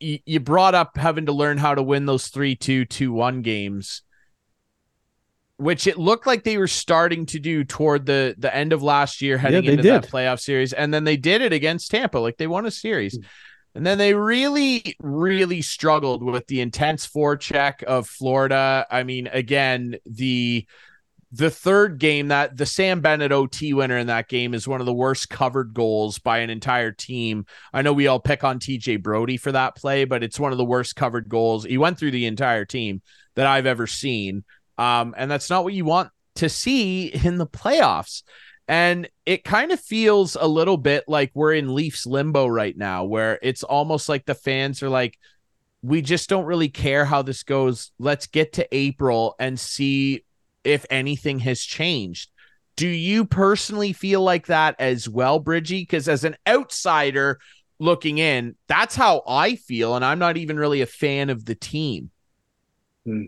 y- 0.00 0.20
you 0.26 0.40
brought 0.40 0.74
up 0.74 0.96
having 0.96 1.26
to 1.26 1.32
learn 1.32 1.58
how 1.58 1.74
to 1.74 1.82
win 1.82 2.06
those 2.06 2.28
3-2 2.30 2.86
2-1 2.86 3.42
games 3.42 4.02
which 5.58 5.86
it 5.86 5.96
looked 5.98 6.26
like 6.26 6.44
they 6.44 6.58
were 6.58 6.68
starting 6.68 7.24
to 7.24 7.38
do 7.38 7.64
toward 7.64 8.04
the 8.04 8.34
the 8.38 8.54
end 8.54 8.74
of 8.74 8.82
last 8.82 9.22
year 9.22 9.38
heading 9.38 9.64
they 9.64 9.72
into 9.72 9.82
that 9.84 10.06
playoff 10.06 10.38
series 10.38 10.74
and 10.74 10.92
then 10.92 11.04
they 11.04 11.16
did 11.16 11.40
it 11.40 11.52
against 11.52 11.90
Tampa 11.90 12.18
like 12.18 12.36
they 12.36 12.46
won 12.46 12.64
a 12.64 12.68
Hmm. 12.68 12.72
series 12.72 13.18
and 13.76 13.86
then 13.86 13.98
they 13.98 14.14
really 14.14 14.96
really 15.00 15.62
struggled 15.62 16.22
with 16.22 16.46
the 16.46 16.60
intense 16.60 17.06
forecheck 17.06 17.82
of 17.84 18.08
Florida 18.08 18.86
I 18.90 19.02
mean 19.02 19.28
again 19.28 19.96
the 20.06 20.66
the 21.32 21.50
third 21.50 21.98
game 21.98 22.28
that 22.28 22.56
the 22.56 22.64
Sam 22.64 23.00
Bennett 23.00 23.32
OT 23.32 23.74
winner 23.74 23.98
in 23.98 24.06
that 24.06 24.28
game 24.28 24.54
is 24.54 24.66
one 24.66 24.80
of 24.80 24.86
the 24.86 24.94
worst 24.94 25.28
covered 25.28 25.74
goals 25.74 26.18
by 26.18 26.38
an 26.38 26.50
entire 26.50 26.92
team. 26.92 27.44
I 27.72 27.82
know 27.82 27.92
we 27.92 28.06
all 28.06 28.20
pick 28.20 28.44
on 28.44 28.58
TJ 28.58 29.02
Brodie 29.02 29.36
for 29.36 29.52
that 29.52 29.76
play, 29.76 30.04
but 30.04 30.22
it's 30.22 30.40
one 30.40 30.52
of 30.52 30.58
the 30.58 30.64
worst 30.64 30.96
covered 30.96 31.28
goals. 31.28 31.64
He 31.64 31.78
went 31.78 31.98
through 31.98 32.12
the 32.12 32.26
entire 32.26 32.64
team 32.64 33.02
that 33.34 33.46
I've 33.46 33.66
ever 33.66 33.86
seen. 33.86 34.44
Um, 34.78 35.14
and 35.18 35.30
that's 35.30 35.50
not 35.50 35.64
what 35.64 35.74
you 35.74 35.84
want 35.84 36.10
to 36.36 36.48
see 36.48 37.06
in 37.06 37.38
the 37.38 37.46
playoffs. 37.46 38.22
And 38.68 39.08
it 39.24 39.44
kind 39.44 39.70
of 39.70 39.80
feels 39.80 40.36
a 40.38 40.46
little 40.46 40.76
bit 40.76 41.04
like 41.06 41.30
we're 41.34 41.54
in 41.54 41.74
Leafs 41.74 42.04
limbo 42.04 42.46
right 42.46 42.76
now, 42.76 43.04
where 43.04 43.38
it's 43.42 43.62
almost 43.62 44.08
like 44.08 44.26
the 44.26 44.34
fans 44.34 44.82
are 44.82 44.88
like, 44.88 45.18
we 45.82 46.02
just 46.02 46.28
don't 46.28 46.46
really 46.46 46.68
care 46.68 47.04
how 47.04 47.22
this 47.22 47.44
goes. 47.44 47.92
Let's 47.98 48.26
get 48.26 48.54
to 48.54 48.66
April 48.74 49.36
and 49.38 49.58
see 49.58 50.24
if 50.64 50.84
anything 50.90 51.38
has 51.40 51.60
changed. 51.60 52.30
Do 52.74 52.88
you 52.88 53.24
personally 53.24 53.92
feel 53.92 54.20
like 54.20 54.46
that 54.46 54.74
as 54.80 55.08
well, 55.08 55.38
Bridgie? 55.38 55.82
Because 55.82 56.08
as 56.08 56.24
an 56.24 56.36
outsider 56.46 57.38
looking 57.78 58.18
in, 58.18 58.56
that's 58.66 58.96
how 58.96 59.22
I 59.28 59.54
feel. 59.54 59.94
And 59.94 60.04
I'm 60.04 60.18
not 60.18 60.36
even 60.36 60.58
really 60.58 60.80
a 60.80 60.86
fan 60.86 61.30
of 61.30 61.44
the 61.44 61.54
team. 61.54 62.10
Hmm. 63.04 63.26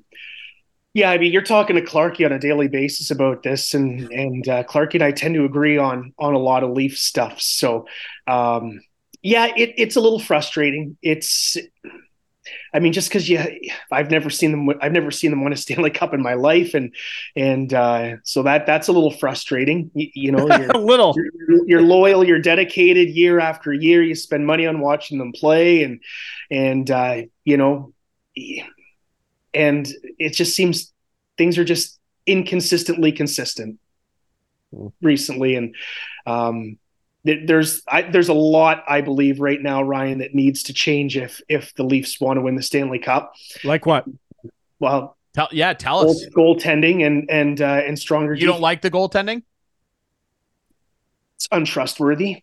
Yeah, 0.95 1.11
I 1.11 1.19
mean, 1.19 1.33
you're 1.33 1.43
talking 1.43 1.77
to 1.77 1.83
Clarkey 1.83 2.25
on 2.25 2.33
a 2.33 2.39
daily 2.39 2.67
basis 2.67 3.11
about 3.11 3.43
this, 3.43 3.75
and 3.75 4.11
and 4.11 4.49
uh, 4.49 4.65
Clarkey 4.65 4.95
and 4.95 5.05
I 5.05 5.13
tend 5.13 5.35
to 5.35 5.45
agree 5.45 5.77
on 5.77 6.15
on 6.19 6.35
a 6.35 6.39
lot 6.39 6.65
of 6.65 6.71
Leaf 6.71 6.97
stuff. 6.97 7.41
So, 7.41 7.87
um, 8.27 8.81
yeah, 9.23 9.47
it, 9.57 9.75
it's 9.77 9.97
a 9.97 10.01
little 10.01 10.19
frustrating. 10.19 10.97
It's, 11.03 11.57
I 12.73 12.79
mean, 12.79 12.95
just 12.95 13.11
because 13.11 13.29
you, 13.29 13.39
I've 13.93 14.11
never 14.11 14.31
seen 14.31 14.51
them, 14.51 14.71
I've 14.81 14.93
never 14.93 15.11
seen 15.11 15.31
them 15.31 15.45
win 15.45 15.53
a 15.53 15.57
Stanley 15.57 15.91
Cup 15.91 16.15
in 16.15 16.23
my 16.23 16.35
life, 16.35 16.73
and 16.73 16.95
and 17.37 17.73
uh, 17.75 18.17
so 18.25 18.43
that 18.45 18.65
that's 18.65 18.89
a 18.89 18.93
little 18.93 19.11
frustrating. 19.11 19.91
You, 19.95 20.09
you 20.15 20.33
know, 20.33 20.49
you're, 20.49 20.71
a 20.75 20.79
little. 20.79 21.15
you're, 21.17 21.69
you're 21.69 21.83
loyal, 21.83 22.25
you're 22.25 22.41
dedicated 22.41 23.11
year 23.11 23.41
after 23.41 23.75
year. 23.75 24.03
You 24.03 24.15
spend 24.15 24.47
money 24.47 24.67
on 24.67 24.81
watching 24.81 25.19
them 25.19 25.33
play, 25.33 25.83
and 25.83 26.01
and 26.51 26.91
uh, 26.91 27.23
you 27.45 27.59
know, 27.59 27.93
and 29.59 29.87
it 30.19 30.33
just 30.35 30.55
seems 30.55 30.93
things 31.37 31.59
are 31.59 31.65
just 31.65 31.99
inconsistently 32.27 33.13
consistent 33.13 33.79
Mm. 34.75 34.93
recently, 35.01 35.57
and 35.57 35.75
um, 36.27 36.77
there's 37.25 37.81
I, 37.89 38.03
there's 38.03 38.29
a 38.29 38.35
lot 38.35 38.85
I 38.87 39.01
believe 39.01 39.41
right 39.41 39.59
now, 39.59 39.83
Ryan, 39.83 40.19
that 40.19 40.35
needs 40.35 40.65
to 40.65 40.75
change 40.75 41.17
if 41.17 41.41
if 41.49 41.73
the 41.75 41.85
Leafs 41.85 42.21
want 42.21 42.37
to 42.37 42.43
win 42.43 42.55
the 42.55 42.63
Stanley 42.63 42.99
Cup. 42.99 43.33
Like 43.65 43.87
what? 43.87 44.05
Well, 44.79 45.17
tell, 45.33 45.49
yeah, 45.53 45.73
tell 45.73 46.03
goal, 46.03 46.11
us 46.11 46.27
goaltending 46.37 47.07
and 47.07 47.31
and 47.31 47.59
uh, 47.63 47.81
and 47.87 47.99
stronger. 47.99 48.35
You 48.35 48.41
defense. 48.41 48.55
don't 48.57 48.61
like 48.61 48.83
the 48.83 48.91
goaltending? 48.91 49.43
It's 51.37 51.49
untrustworthy 51.51 52.43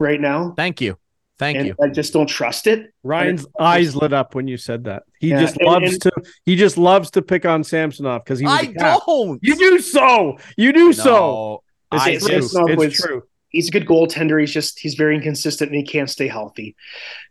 right 0.00 0.20
now. 0.20 0.54
Thank 0.56 0.80
you. 0.80 0.98
Thank 1.38 1.58
and 1.58 1.66
you. 1.68 1.74
I 1.80 1.88
just 1.88 2.12
don't 2.12 2.26
trust 2.26 2.66
it. 2.66 2.92
Ryan's 3.04 3.46
eyes 3.60 3.94
lit 3.94 4.12
up 4.12 4.34
when 4.34 4.48
you 4.48 4.56
said 4.56 4.84
that. 4.84 5.04
He 5.20 5.28
yeah, 5.28 5.40
just 5.40 5.60
loves 5.62 5.92
and, 5.92 6.02
to. 6.02 6.12
He 6.44 6.56
just 6.56 6.76
loves 6.76 7.12
to 7.12 7.22
pick 7.22 7.46
on 7.46 7.62
Samsonov 7.62 8.24
because 8.24 8.40
he. 8.40 8.46
I 8.46 8.66
don't. 8.66 9.38
You 9.42 9.56
do 9.56 9.78
so. 9.78 10.38
You 10.56 10.72
do 10.72 10.86
no, 10.86 10.92
so. 10.92 11.62
I 11.92 12.10
it's, 12.10 12.28
it's 12.28 12.54
was, 12.54 12.94
true. 12.94 13.22
He's 13.50 13.68
a 13.68 13.70
good 13.70 13.86
goaltender. 13.86 14.40
He's 14.40 14.52
just 14.52 14.80
he's 14.80 14.94
very 14.94 15.14
inconsistent 15.14 15.70
and 15.70 15.78
he 15.78 15.84
can't 15.84 16.10
stay 16.10 16.26
healthy, 16.26 16.74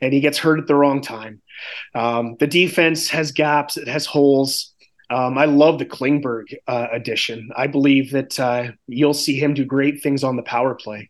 and 0.02 0.14
he 0.14 0.22
gets 0.22 0.38
hurt 0.38 0.60
at 0.60 0.68
the 0.68 0.76
wrong 0.76 1.02
time. 1.02 1.42
Um, 1.94 2.38
the 2.40 2.48
defense 2.48 3.10
has 3.10 3.34
gaps. 3.34 3.76
It 3.76 3.90
has 3.90 4.06
holes. 4.06 4.74
Um, 5.10 5.38
I 5.38 5.46
love 5.46 5.80
the 5.80 5.86
Klingberg 5.86 6.54
uh, 6.68 6.88
addition. 6.92 7.50
I 7.56 7.68
believe 7.68 8.12
that 8.12 8.40
uh, 8.40 8.72
you'll 8.88 9.14
see 9.14 9.38
him 9.40 9.54
do 9.54 9.64
great 9.66 10.02
things 10.02 10.24
on 10.24 10.36
the 10.36 10.44
power 10.44 10.76
play 10.76 11.10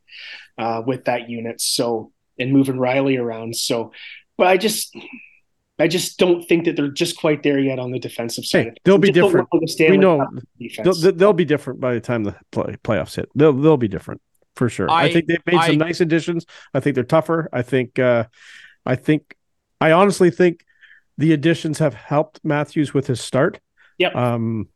uh, 0.57 0.83
with 0.85 1.05
that 1.05 1.29
unit. 1.29 1.61
So 1.61 2.11
and 2.39 2.51
moving 2.51 2.75
Rielly 2.75 3.19
around. 3.19 3.55
So, 3.55 3.91
but 4.37 4.47
I 4.47 4.57
just, 4.57 4.95
I 5.79 5.87
just 5.87 6.17
don't 6.17 6.43
think 6.43 6.65
that 6.65 6.75
they're 6.75 6.89
just 6.89 7.17
quite 7.17 7.43
there 7.43 7.59
yet 7.59 7.79
on 7.79 7.91
the 7.91 7.99
defensive 7.99 8.45
side. 8.45 8.65
Hey, 8.65 8.73
they'll 8.83 8.97
be 8.97 9.11
different. 9.11 9.47
We 9.51 9.97
know 9.97 10.25
they'll, 10.83 11.11
they'll, 11.13 11.33
be 11.33 11.45
different 11.45 11.79
by 11.79 11.93
the 11.93 12.01
time 12.01 12.23
the 12.23 12.35
play, 12.51 12.75
playoffs 12.83 13.15
hit. 13.15 13.29
They'll 13.35 13.53
they'll 13.53 13.77
be 13.77 13.87
different 13.87 14.21
for 14.57 14.69
sure. 14.69 14.89
I, 14.89 15.03
I 15.03 15.13
think 15.13 15.27
they've 15.27 15.45
made 15.45 15.55
I, 15.55 15.67
some 15.67 15.77
nice 15.77 16.01
additions. 16.01 16.45
I 16.73 16.79
think 16.79 16.95
they're 16.95 17.03
tougher. 17.03 17.47
I 17.53 17.61
think, 17.61 17.99
uh, 17.99 18.25
I 18.85 18.95
think, 18.95 19.35
I 19.79 19.91
honestly 19.91 20.31
think 20.31 20.65
the 21.17 21.31
additions 21.33 21.79
have 21.79 21.93
helped 21.93 22.41
Matthews 22.43 22.93
with 22.93 23.07
his 23.07 23.21
start. 23.21 23.59
Yep. 23.99 24.15
Um, 24.15 24.67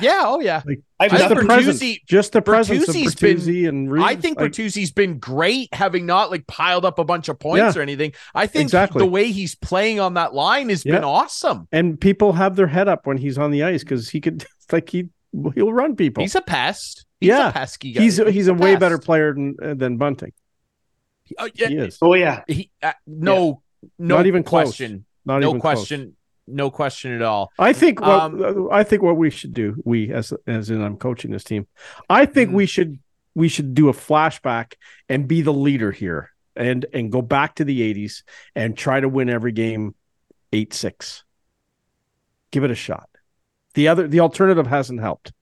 yeah, 0.00 0.22
oh 0.24 0.40
yeah. 0.40 0.62
Like, 0.66 1.10
just, 1.10 1.28
the 1.28 1.36
presence, 1.36 1.98
just 2.06 2.32
the 2.32 2.42
presence 2.42 2.86
Bertuzzi's 2.86 3.14
of 3.14 3.20
Bertuzzi 3.20 3.62
been, 3.62 3.66
and 3.66 3.92
Reaves, 3.92 4.06
I 4.06 4.16
think 4.16 4.40
like, 4.40 4.52
Bertuzzi's 4.52 4.90
been 4.90 5.18
great, 5.18 5.72
having 5.72 6.06
not 6.06 6.30
like 6.30 6.46
piled 6.46 6.84
up 6.84 6.98
a 6.98 7.04
bunch 7.04 7.28
of 7.28 7.38
points 7.38 7.76
yeah, 7.76 7.80
or 7.80 7.82
anything. 7.82 8.12
I 8.34 8.46
think 8.46 8.64
exactly. 8.64 9.00
the 9.00 9.06
way 9.06 9.30
he's 9.30 9.54
playing 9.54 10.00
on 10.00 10.14
that 10.14 10.34
line 10.34 10.68
has 10.68 10.84
yeah. 10.84 10.94
been 10.94 11.04
awesome. 11.04 11.68
And 11.72 12.00
people 12.00 12.32
have 12.32 12.56
their 12.56 12.66
head 12.66 12.88
up 12.88 13.06
when 13.06 13.16
he's 13.16 13.38
on 13.38 13.50
the 13.50 13.62
ice 13.62 13.82
because 13.84 14.08
he 14.08 14.20
could 14.20 14.44
like 14.72 14.88
he 14.90 15.08
he'll 15.54 15.72
run 15.72 15.96
people. 15.96 16.22
He's 16.22 16.34
a 16.34 16.42
pest. 16.42 17.06
He's 17.20 17.28
yeah, 17.28 17.48
a 17.48 17.52
pesky 17.52 17.92
guy. 17.92 18.02
He's 18.02 18.16
he's, 18.16 18.28
he's 18.28 18.48
a, 18.48 18.52
a 18.52 18.56
way 18.56 18.76
better 18.76 18.98
player 18.98 19.34
than 19.34 19.56
than 19.78 19.96
Bunting. 19.96 20.32
Uh, 21.36 21.48
yeah, 21.54 21.68
he 21.68 21.76
is. 21.76 21.98
Oh 22.00 22.14
yeah. 22.14 22.42
He 22.46 22.70
uh, 22.82 22.92
no 23.06 23.62
no 23.98 24.16
not 24.16 24.26
even 24.26 24.42
question. 24.42 24.90
Close. 24.90 25.04
Not 25.24 25.40
no 25.40 25.50
even 25.50 25.60
question. 25.60 26.00
Close 26.00 26.14
no 26.48 26.70
question 26.70 27.12
at 27.12 27.22
all. 27.22 27.52
I 27.58 27.72
think 27.72 28.00
what 28.00 28.08
um, 28.08 28.68
I 28.70 28.84
think 28.84 29.02
what 29.02 29.16
we 29.16 29.30
should 29.30 29.54
do, 29.54 29.80
we 29.84 30.12
as 30.12 30.32
as 30.46 30.70
in 30.70 30.82
I'm 30.82 30.96
coaching 30.96 31.30
this 31.30 31.44
team, 31.44 31.66
I 32.08 32.26
think 32.26 32.48
mm-hmm. 32.48 32.56
we 32.56 32.66
should 32.66 32.98
we 33.34 33.48
should 33.48 33.74
do 33.74 33.88
a 33.88 33.92
flashback 33.92 34.74
and 35.08 35.28
be 35.28 35.42
the 35.42 35.52
leader 35.52 35.92
here 35.92 36.32
and 36.56 36.86
and 36.92 37.12
go 37.12 37.22
back 37.22 37.54
to 37.56 37.64
the 37.64 37.94
80s 37.94 38.22
and 38.54 38.76
try 38.76 38.98
to 39.00 39.08
win 39.08 39.30
every 39.30 39.52
game 39.52 39.94
8-6. 40.52 41.22
Give 42.50 42.64
it 42.64 42.70
a 42.70 42.74
shot. 42.74 43.08
The 43.74 43.88
other 43.88 44.08
the 44.08 44.20
alternative 44.20 44.66
hasn't 44.66 45.00
helped. 45.00 45.32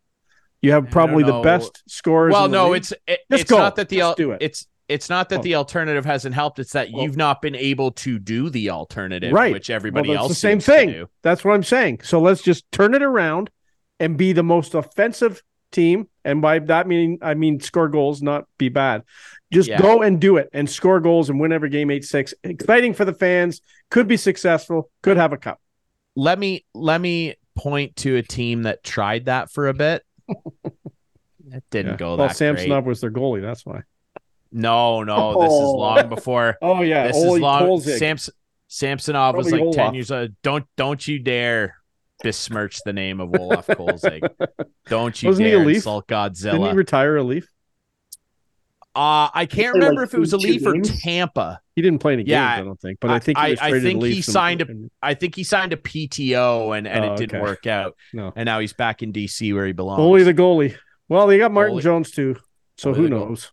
You 0.60 0.72
have 0.72 0.90
probably 0.90 1.22
the 1.22 1.40
best 1.40 1.82
scores. 1.86 2.32
Well, 2.32 2.48
no, 2.48 2.70
league. 2.70 2.82
it's 2.82 2.92
it, 3.06 3.20
it's 3.30 3.44
go. 3.44 3.58
not 3.58 3.76
that 3.76 3.88
the 3.88 4.02
Let's 4.02 4.16
do 4.16 4.32
it. 4.32 4.38
it's 4.42 4.66
it's 4.88 5.08
not 5.10 5.28
that 5.30 5.42
the 5.42 5.56
alternative 5.56 6.04
hasn't 6.04 6.34
helped. 6.34 6.58
It's 6.58 6.72
that 6.72 6.90
you've 6.90 7.16
not 7.16 7.42
been 7.42 7.56
able 7.56 7.90
to 7.92 8.18
do 8.18 8.50
the 8.50 8.70
alternative, 8.70 9.32
right? 9.32 9.52
Which 9.52 9.70
everybody 9.70 10.10
well, 10.10 10.18
else 10.18 10.28
the 10.28 10.34
same 10.34 10.60
thing. 10.60 11.06
That's 11.22 11.44
what 11.44 11.54
I'm 11.54 11.64
saying. 11.64 12.00
So 12.04 12.20
let's 12.20 12.42
just 12.42 12.70
turn 12.70 12.94
it 12.94 13.02
around 13.02 13.50
and 13.98 14.16
be 14.16 14.32
the 14.32 14.42
most 14.42 14.74
offensive 14.74 15.42
team. 15.72 16.08
And 16.24 16.40
by 16.40 16.60
that 16.60 16.86
meaning, 16.86 17.18
I 17.20 17.34
mean 17.34 17.60
score 17.60 17.88
goals, 17.88 18.22
not 18.22 18.44
be 18.58 18.68
bad. 18.68 19.02
Just 19.52 19.68
yeah. 19.68 19.80
go 19.80 20.02
and 20.02 20.20
do 20.20 20.36
it 20.36 20.50
and 20.52 20.68
score 20.68 21.00
goals 21.00 21.30
and 21.30 21.40
win 21.40 21.52
every 21.52 21.70
game 21.70 21.90
eight 21.90 22.04
six. 22.04 22.34
Exciting 22.44 22.94
for 22.94 23.04
the 23.04 23.14
fans. 23.14 23.60
Could 23.90 24.06
be 24.06 24.16
successful. 24.16 24.90
Could 25.02 25.16
have 25.16 25.32
a 25.32 25.36
cup. 25.36 25.60
Let 26.14 26.38
me 26.38 26.64
let 26.74 27.00
me 27.00 27.34
point 27.56 27.96
to 27.96 28.16
a 28.16 28.22
team 28.22 28.62
that 28.64 28.84
tried 28.84 29.26
that 29.26 29.50
for 29.50 29.68
a 29.68 29.74
bit. 29.74 30.04
it 30.28 31.64
didn't 31.70 31.92
yeah. 31.92 31.96
go 31.96 32.08
well, 32.08 32.16
that. 32.16 32.22
Well, 32.24 32.34
Samsonov 32.34 32.86
was 32.86 33.00
their 33.00 33.10
goalie. 33.10 33.42
That's 33.42 33.66
why. 33.66 33.82
No, 34.56 35.02
no, 35.02 35.42
this 35.42 35.52
is 35.52 35.58
long 35.58 36.08
before. 36.08 36.56
oh 36.62 36.80
yeah, 36.80 37.08
this 37.08 37.18
is 37.18 37.38
long. 37.38 37.78
Samson, 37.78 38.32
Samsonov 38.68 39.34
Probably 39.34 39.52
was 39.52 39.52
like 39.52 39.60
Olaf. 39.60 39.76
ten 39.76 39.94
years 39.94 40.10
old. 40.10 40.30
Don't 40.42 40.64
don't 40.78 41.06
you 41.06 41.18
dare 41.18 41.76
besmirch 42.22 42.80
the 42.86 42.94
name 42.94 43.20
of 43.20 43.38
Olaf 43.38 43.66
Kolzig. 43.66 44.26
don't 44.88 45.22
you 45.22 45.28
Wasn't 45.28 45.46
dare 45.46 45.62
he 45.62 45.72
a 45.72 45.74
insult 45.74 46.08
Godzilla. 46.08 46.52
Didn't 46.52 46.70
he 46.70 46.72
retire 46.72 47.18
a 47.18 47.22
Leaf? 47.22 47.46
Uh, 48.94 49.28
I 49.34 49.44
can't 49.44 49.74
remember 49.74 50.00
like 50.00 50.08
if 50.08 50.14
it 50.14 50.20
was 50.20 50.32
a 50.32 50.38
Leaf 50.38 50.64
or 50.64 50.80
Tampa. 50.80 51.60
He 51.74 51.82
didn't 51.82 51.98
play 51.98 52.14
any 52.14 52.22
games, 52.22 52.30
yeah, 52.30 52.54
I 52.54 52.62
don't 52.62 52.80
think. 52.80 52.98
But 52.98 53.10
I 53.10 53.18
think 53.18 53.36
I, 53.36 53.54
I 53.60 53.78
think 53.78 54.02
he 54.02 54.22
signed 54.22 54.62
a 54.62 54.68
I 55.02 55.12
think 55.12 55.34
he 55.34 55.44
signed 55.44 55.74
a 55.74 55.76
PTO 55.76 56.78
and, 56.78 56.88
and 56.88 57.04
oh, 57.04 57.12
it 57.12 57.18
didn't 57.18 57.36
okay. 57.36 57.42
work 57.42 57.66
out. 57.66 57.94
No. 58.14 58.32
And 58.34 58.46
now 58.46 58.60
he's 58.60 58.72
back 58.72 59.02
in 59.02 59.12
DC 59.12 59.52
where 59.52 59.66
he 59.66 59.72
belongs. 59.72 60.00
Only 60.00 60.22
the 60.22 60.32
goalie. 60.32 60.74
Well, 61.10 61.26
they 61.26 61.36
got 61.36 61.52
Martin 61.52 61.76
goalie. 61.76 61.82
Jones 61.82 62.10
too. 62.10 62.36
So 62.78 62.94
Only 62.94 63.02
who 63.02 63.08
knows? 63.10 63.52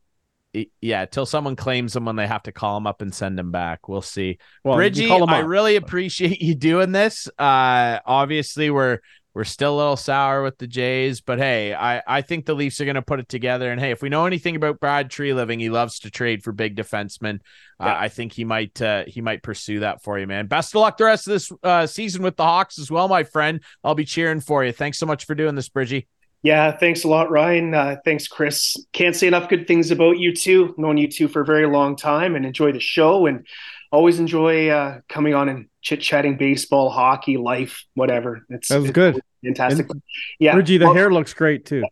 Yeah, 0.82 1.06
till 1.06 1.26
someone 1.26 1.56
claims 1.56 1.94
them 1.94 2.06
when 2.06 2.16
they 2.16 2.28
have 2.28 2.44
to 2.44 2.52
call 2.52 2.76
them 2.76 2.86
up 2.86 3.02
and 3.02 3.14
send 3.14 3.40
them 3.40 3.52
back. 3.52 3.90
We'll 3.90 4.04
see. 4.04 4.38
Well, 4.64 4.76
Bridgie, 4.76 5.10
I 5.10 5.40
really 5.40 5.76
appreciate 5.78 6.42
you 6.42 6.54
doing 6.54 6.92
this. 6.92 7.28
Uh, 7.40 8.00
obviously, 8.06 8.70
we're 8.70 9.00
we're 9.34 9.46
still 9.46 9.76
a 9.76 9.78
little 9.78 9.98
sour 9.98 10.44
with 10.44 10.60
the 10.60 10.68
Jays, 10.68 11.22
but 11.22 11.40
hey, 11.40 11.74
I, 11.74 12.04
I 12.06 12.22
think 12.22 12.46
the 12.46 12.54
Leafs 12.54 12.80
are 12.80 12.86
going 12.86 12.96
to 12.96 13.02
put 13.02 13.20
it 13.20 13.28
together. 13.28 13.72
And 13.72 13.82
hey, 13.82 13.90
if 13.90 14.04
we 14.04 14.10
know 14.10 14.28
anything 14.28 14.56
about 14.56 14.80
Brad 14.80 15.10
Treliving, 15.10 15.60
he 15.60 15.72
loves 15.72 16.00
to 16.00 16.12
trade 16.12 16.44
for 16.44 16.52
big 16.52 16.76
defensemen. 16.76 17.40
Yeah. 17.80 17.88
Uh, 17.88 17.98
I 18.02 18.10
think 18.10 18.34
he 18.34 18.46
might 18.46 18.80
uh, 18.80 19.06
he 19.08 19.22
might 19.22 19.42
pursue 19.42 19.80
that 19.80 20.04
for 20.04 20.20
you, 20.20 20.28
man. 20.28 20.46
Best 20.46 20.76
of 20.76 20.82
luck 20.82 20.98
the 20.98 21.06
rest 21.06 21.28
of 21.28 21.34
this 21.34 21.52
uh, 21.64 21.88
season 21.88 22.22
with 22.22 22.38
the 22.38 22.44
Hawks 22.44 22.78
as 22.78 22.92
well, 22.92 23.08
my 23.08 23.24
friend. 23.24 23.62
I'll 23.84 23.96
be 23.96 24.06
cheering 24.06 24.40
for 24.40 24.64
you. 24.64 24.72
Thanks 24.72 25.00
so 25.00 25.08
much 25.08 25.26
for 25.26 25.34
doing 25.34 25.56
this, 25.56 25.70
Bridgie. 25.70 26.08
Yeah, 26.44 26.76
thanks 26.76 27.06
a 27.06 27.08
lot, 27.08 27.32
Ryan. 27.32 27.74
Uh, 27.74 27.96
thanks, 28.04 28.28
Chris. 28.28 28.76
Can't 28.92 29.16
say 29.16 29.28
enough 29.28 29.48
good 29.48 29.66
things 29.66 29.92
about 29.92 30.18
you 30.18 30.36
two. 30.36 30.76
Known 30.78 30.98
you 30.98 31.08
two 31.08 31.30
for 31.30 31.42
a 31.42 31.46
very 31.46 31.66
long 31.66 31.96
time 31.96 32.36
and 32.36 32.46
enjoy 32.46 32.74
the 32.74 32.82
show 32.82 33.26
and 33.28 33.48
always 33.94 34.20
enjoy 34.20 34.68
uh, 34.68 35.00
coming 35.08 35.34
on 35.34 35.48
and 35.48 35.68
chit 35.82 36.02
chatting 36.02 36.36
baseball, 36.36 36.90
hockey, 36.90 37.38
life, 37.38 37.86
whatever. 37.94 38.46
It's 38.50 38.68
that 38.68 38.80
was 38.80 38.90
it's 38.90 38.94
good, 38.94 39.22
fantastic. 39.44 39.90
And, 39.90 40.02
yeah, 40.38 40.56
Reggie, 40.56 40.78
the 40.78 40.86
well, 40.86 40.96
hair 40.96 41.14
looks 41.14 41.34
great 41.34 41.66
too. 41.66 41.86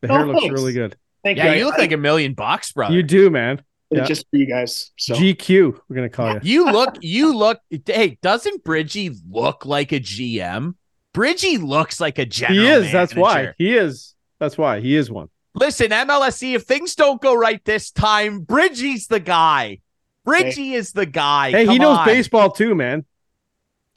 The 0.00 0.08
hair 0.08 0.20
oh, 0.20 0.24
looks 0.24 0.48
really 0.48 0.72
good. 0.72 0.96
Thank 1.22 1.36
yeah, 1.36 1.52
you. 1.52 1.58
you 1.58 1.64
look 1.66 1.76
like 1.76 1.92
a 1.92 1.98
million 1.98 2.32
bucks, 2.32 2.72
brother. 2.72 2.94
You 2.94 3.02
do, 3.02 3.28
man. 3.28 3.60
Yeah. 3.90 4.04
Just 4.04 4.26
for 4.30 4.36
you 4.36 4.46
guys. 4.46 4.90
So. 4.96 5.14
GQ, 5.14 5.80
we're 5.88 5.96
gonna 5.96 6.08
call 6.08 6.34
you. 6.34 6.40
You 6.42 6.72
look. 6.72 6.96
You 7.00 7.36
look. 7.36 7.60
Hey, 7.84 8.18
doesn't 8.22 8.64
Bridgie 8.64 9.10
look 9.28 9.66
like 9.66 9.92
a 9.92 10.00
GM? 10.00 10.74
Bridgie 11.18 11.58
looks 11.58 11.98
like 11.98 12.20
a 12.20 12.24
general. 12.24 12.60
He 12.60 12.68
is. 12.68 12.78
Manager. 12.78 12.92
That's 12.92 13.14
why 13.16 13.54
he 13.58 13.76
is. 13.76 14.14
That's 14.38 14.56
why 14.56 14.78
he 14.78 14.94
is 14.94 15.10
one. 15.10 15.28
Listen, 15.52 15.88
MLSE, 15.90 16.54
if 16.54 16.62
things 16.62 16.94
don't 16.94 17.20
go 17.20 17.34
right 17.34 17.60
this 17.64 17.90
time, 17.90 18.42
Bridgie's 18.42 19.08
the 19.08 19.18
guy. 19.18 19.80
Bridgie 20.24 20.68
hey. 20.68 20.74
is 20.74 20.92
the 20.92 21.06
guy. 21.06 21.50
Hey, 21.50 21.64
Come 21.64 21.72
he 21.72 21.78
knows 21.80 21.98
on. 21.98 22.06
baseball 22.06 22.52
too, 22.52 22.76
man. 22.76 23.04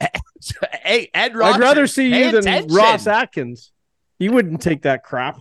hey, 0.82 1.10
Ed 1.14 1.36
Rogers, 1.36 1.54
I'd 1.54 1.60
rather 1.60 1.86
see 1.86 2.08
you 2.08 2.40
than 2.40 2.66
Ross 2.66 3.06
Atkins. 3.06 3.70
You 4.18 4.32
wouldn't 4.32 4.60
take 4.60 4.82
that 4.82 5.04
crap. 5.04 5.38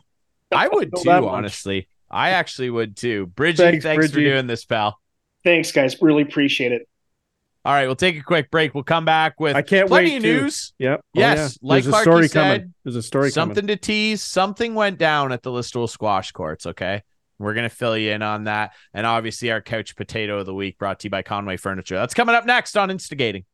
I 0.52 0.68
would 0.68 0.92
too, 0.96 1.10
honestly. 1.10 1.88
I 2.12 2.30
actually 2.30 2.70
would 2.70 2.96
too. 2.96 3.26
Bridgie, 3.26 3.58
thanks, 3.58 3.84
thanks 3.84 3.98
Bridgie. 3.98 4.14
for 4.14 4.20
doing 4.20 4.46
this, 4.46 4.66
pal. 4.66 5.00
Thanks, 5.44 5.72
guys. 5.72 6.00
Really 6.00 6.22
appreciate 6.22 6.74
it. 6.74 6.88
All 7.64 7.74
right, 7.74 7.86
we'll 7.86 7.96
take 7.96 8.18
a 8.18 8.24
quick 8.24 8.50
break. 8.50 8.74
We'll 8.74 8.84
come 8.84 9.06
back 9.06 9.40
with 9.40 9.56
I 9.56 9.62
can't 9.62 9.88
plenty 9.88 10.12
wait 10.12 10.18
of 10.18 10.24
to. 10.24 10.42
news. 10.42 10.74
Yep. 10.80 11.00
Oh, 11.00 11.10
yes, 11.14 11.60
yeah. 11.62 11.70
like 11.70 11.84
There's 11.84 11.96
a 11.96 12.02
story 12.02 12.28
said, 12.28 12.34
coming. 12.62 12.74
There's 12.84 12.96
a 12.96 13.04
story 13.04 13.24
coming. 13.26 13.34
something 13.34 13.56
coming. 13.64 13.78
to 13.78 13.82
tease. 13.82 14.24
Something 14.24 14.74
went 14.74 14.98
down 14.98 15.32
at 15.32 15.44
the 15.44 15.52
Listowel 15.52 15.88
squash 15.88 16.32
courts. 16.32 16.66
Okay, 16.66 17.04
we're 17.38 17.54
gonna 17.54 17.70
fill 17.70 17.96
you 17.96 18.12
in 18.14 18.24
on 18.24 18.46
that, 18.46 18.74
and 18.96 19.06
obviously 19.06 19.52
our 19.52 19.62
couch 19.62 19.96
potato 19.96 20.40
of 20.40 20.48
the 20.48 20.56
week 20.56 20.80
brought 20.80 21.00
to 21.02 21.06
you 21.06 21.12
by 21.12 21.22
Conway 21.22 21.58
Furniture. 21.58 21.96
That's 21.96 22.16
coming 22.16 22.34
up 22.34 22.46
next 22.48 22.76
on 22.78 22.90
Instigating. 22.90 23.46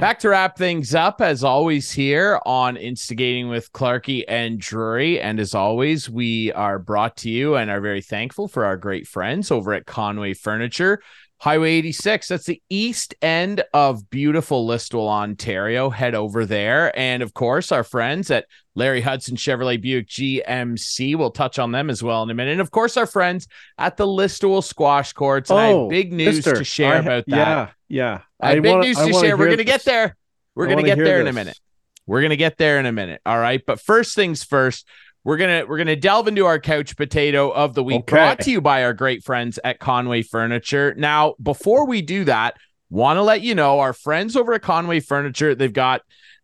Back 0.00 0.20
to 0.20 0.28
wrap 0.28 0.56
things 0.56 0.94
up, 0.94 1.20
as 1.20 1.42
always, 1.42 1.90
here 1.90 2.38
on 2.46 2.76
Instigating 2.76 3.48
with 3.48 3.72
Clarkey 3.72 4.22
and 4.28 4.60
Drury. 4.60 5.20
And 5.20 5.40
as 5.40 5.56
always, 5.56 6.08
we 6.08 6.52
are 6.52 6.78
brought 6.78 7.16
to 7.18 7.30
you 7.30 7.56
and 7.56 7.68
are 7.68 7.80
very 7.80 8.00
thankful 8.00 8.46
for 8.46 8.64
our 8.64 8.76
great 8.76 9.08
friends 9.08 9.50
over 9.50 9.74
at 9.74 9.86
Conway 9.86 10.34
Furniture. 10.34 11.00
Highway 11.40 11.72
86. 11.74 12.28
That's 12.28 12.46
the 12.46 12.60
east 12.68 13.14
end 13.22 13.62
of 13.72 14.10
beautiful 14.10 14.66
Listowel, 14.66 15.08
Ontario. 15.08 15.88
Head 15.88 16.14
over 16.14 16.44
there. 16.44 16.96
And 16.98 17.22
of 17.22 17.32
course, 17.32 17.70
our 17.70 17.84
friends 17.84 18.30
at 18.30 18.46
Larry 18.74 19.00
Hudson 19.00 19.36
Chevrolet 19.36 19.80
Buick 19.80 20.08
GMC. 20.08 21.16
We'll 21.16 21.30
touch 21.30 21.58
on 21.58 21.70
them 21.70 21.90
as 21.90 22.02
well 22.02 22.24
in 22.24 22.30
a 22.30 22.34
minute. 22.34 22.52
And 22.52 22.60
of 22.60 22.72
course, 22.72 22.96
our 22.96 23.06
friends 23.06 23.46
at 23.78 23.96
the 23.96 24.06
Listowel 24.06 24.64
Squash 24.64 25.12
Courts. 25.12 25.50
And 25.50 25.58
oh, 25.58 25.62
I 25.62 25.66
have 25.66 25.76
oh, 25.76 25.88
big 25.88 26.12
news 26.12 26.42
to 26.44 26.64
share 26.64 26.94
I, 26.94 26.98
about 26.98 27.24
that. 27.28 27.36
Yeah, 27.36 27.68
yeah. 27.88 28.20
I 28.40 28.54
have 28.54 28.62
big 28.62 28.72
wanna, 28.72 28.84
news 28.84 28.96
to 28.96 29.12
share. 29.12 29.36
We're 29.36 29.46
going 29.46 29.58
to 29.58 29.64
get 29.64 29.84
there. 29.84 30.16
We're 30.56 30.66
going 30.66 30.78
to 30.78 30.84
get 30.84 30.98
there 30.98 31.18
this. 31.18 31.22
in 31.22 31.28
a 31.28 31.32
minute. 31.32 31.58
We're 32.06 32.20
going 32.20 32.30
to 32.30 32.36
get 32.36 32.56
there 32.56 32.80
in 32.80 32.86
a 32.86 32.92
minute. 32.92 33.20
All 33.24 33.38
right. 33.38 33.62
But 33.64 33.80
first 33.80 34.16
things 34.16 34.42
first, 34.42 34.88
we're 35.28 35.36
gonna 35.36 35.66
we're 35.68 35.76
gonna 35.76 35.94
delve 35.94 36.26
into 36.26 36.46
our 36.46 36.58
couch 36.58 36.96
potato 36.96 37.50
of 37.50 37.74
the 37.74 37.84
week, 37.84 37.98
okay. 37.98 38.14
brought 38.14 38.40
to 38.40 38.50
you 38.50 38.62
by 38.62 38.82
our 38.82 38.94
great 38.94 39.22
friends 39.22 39.58
at 39.62 39.78
Conway 39.78 40.22
Furniture. 40.22 40.94
Now, 40.96 41.34
before 41.42 41.86
we 41.86 42.00
do 42.00 42.24
that, 42.24 42.56
want 42.88 43.18
to 43.18 43.22
let 43.22 43.42
you 43.42 43.54
know 43.54 43.80
our 43.80 43.92
friends 43.92 44.36
over 44.36 44.54
at 44.54 44.62
Conway 44.62 45.00
Furniture, 45.00 45.54
they've 45.54 45.70
got 45.70 46.00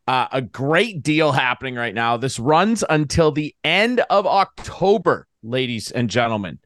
uh, 0.06 0.26
a 0.30 0.42
great 0.42 1.02
deal 1.02 1.32
happening 1.32 1.76
right 1.76 1.94
now. 1.94 2.18
This 2.18 2.38
runs 2.38 2.84
until 2.90 3.32
the 3.32 3.54
end 3.64 4.00
of 4.10 4.26
October, 4.26 5.28
ladies 5.42 5.90
and 5.90 6.10
gentlemen. 6.10 6.58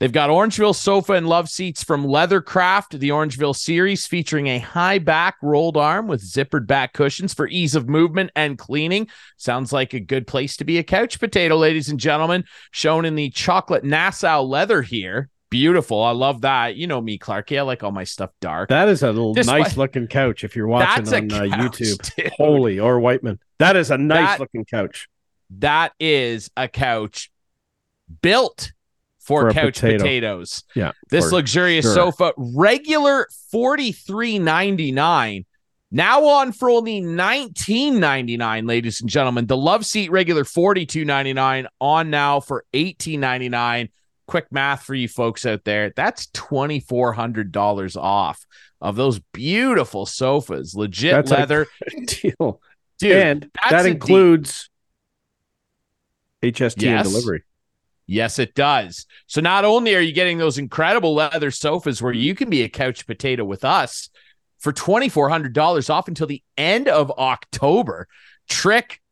They've 0.00 0.12
got 0.12 0.30
Orangeville 0.30 0.76
sofa 0.76 1.14
and 1.14 1.28
love 1.28 1.48
seats 1.48 1.82
from 1.82 2.06
Leathercraft, 2.06 3.00
the 3.00 3.08
Orangeville 3.08 3.56
series 3.56 4.06
featuring 4.06 4.46
a 4.46 4.60
high 4.60 5.00
back 5.00 5.36
rolled 5.42 5.76
arm 5.76 6.06
with 6.06 6.22
zippered 6.22 6.68
back 6.68 6.92
cushions 6.92 7.34
for 7.34 7.48
ease 7.48 7.74
of 7.74 7.88
movement 7.88 8.30
and 8.36 8.56
cleaning. 8.58 9.08
Sounds 9.38 9.72
like 9.72 9.94
a 9.94 10.00
good 10.00 10.28
place 10.28 10.56
to 10.58 10.64
be 10.64 10.78
a 10.78 10.84
couch 10.84 11.18
potato, 11.18 11.56
ladies 11.56 11.88
and 11.88 11.98
gentlemen. 11.98 12.44
Shown 12.70 13.04
in 13.04 13.16
the 13.16 13.30
chocolate 13.30 13.82
Nassau 13.82 14.42
leather 14.42 14.82
here. 14.82 15.30
Beautiful. 15.50 16.00
I 16.00 16.12
love 16.12 16.42
that. 16.42 16.76
You 16.76 16.86
know 16.86 17.00
me, 17.00 17.18
Clarkey. 17.18 17.58
I 17.58 17.62
like 17.62 17.82
all 17.82 17.90
my 17.90 18.04
stuff 18.04 18.30
dark. 18.40 18.68
That 18.68 18.88
is 18.88 19.02
a 19.02 19.08
little 19.08 19.34
this 19.34 19.46
nice 19.48 19.76
looking 19.76 20.06
couch 20.06 20.44
if 20.44 20.54
you're 20.54 20.68
watching 20.68 21.08
on 21.12 21.32
uh, 21.32 21.56
YouTube. 21.56 22.14
Dude. 22.14 22.32
Holy 22.36 22.78
or 22.78 23.00
Wightman. 23.00 23.40
That 23.58 23.74
is 23.74 23.90
a 23.90 23.98
nice 23.98 24.28
that, 24.28 24.40
looking 24.40 24.64
couch. 24.64 25.08
That 25.58 25.92
is 25.98 26.50
a 26.56 26.68
couch 26.68 27.32
built 28.22 28.72
for, 29.28 29.42
for 29.42 29.52
couch 29.52 29.74
potato. 29.74 29.98
potatoes. 29.98 30.64
Yeah. 30.74 30.92
This 31.10 31.30
luxurious 31.30 31.84
sure. 31.84 31.94
sofa, 31.94 32.32
regular 32.38 33.28
forty 33.52 33.92
three 33.92 34.38
ninety 34.38 34.90
nine. 34.90 35.44
Now 35.90 36.24
on 36.24 36.52
for 36.52 36.70
only 36.70 37.02
nineteen 37.02 38.00
ninety 38.00 38.38
nine, 38.38 38.66
ladies 38.66 39.02
and 39.02 39.10
gentlemen. 39.10 39.46
The 39.46 39.56
love 39.56 39.84
seat 39.84 40.10
regular 40.10 40.44
forty 40.44 40.86
two 40.86 41.04
ninety 41.04 41.34
nine 41.34 41.66
on 41.78 42.08
now 42.08 42.40
for 42.40 42.64
eighteen 42.72 43.20
ninety 43.20 43.50
nine. 43.50 43.90
Quick 44.26 44.50
math 44.50 44.82
for 44.84 44.94
you 44.94 45.08
folks 45.08 45.44
out 45.44 45.64
there. 45.64 45.92
That's 45.94 46.28
twenty 46.32 46.80
four 46.80 47.12
hundred 47.12 47.52
dollars 47.52 47.96
off 47.96 48.46
of 48.80 48.96
those 48.96 49.18
beautiful 49.18 50.06
sofas, 50.06 50.74
legit 50.74 51.12
that's 51.12 51.30
leather 51.30 51.66
deal. 52.06 52.62
Dude, 52.98 53.12
and 53.12 53.50
that 53.70 53.84
includes 53.86 54.70
HST 56.42 56.82
yes. 56.82 57.04
and 57.04 57.12
delivery. 57.12 57.42
Yes, 58.10 58.38
it 58.38 58.54
does. 58.54 59.04
So 59.26 59.42
not 59.42 59.66
only 59.66 59.94
are 59.94 60.00
you 60.00 60.12
getting 60.12 60.38
those 60.38 60.56
incredible 60.56 61.14
leather 61.14 61.50
sofas 61.50 62.00
where 62.00 62.12
you 62.12 62.34
can 62.34 62.48
be 62.48 62.62
a 62.62 62.68
couch 62.68 63.06
potato 63.06 63.44
with 63.44 63.66
us 63.66 64.08
for 64.58 64.72
$2,400 64.72 65.90
off 65.90 66.08
until 66.08 66.26
the 66.26 66.42
end 66.56 66.88
of 66.88 67.10
October, 67.12 68.08
trick 68.48 69.02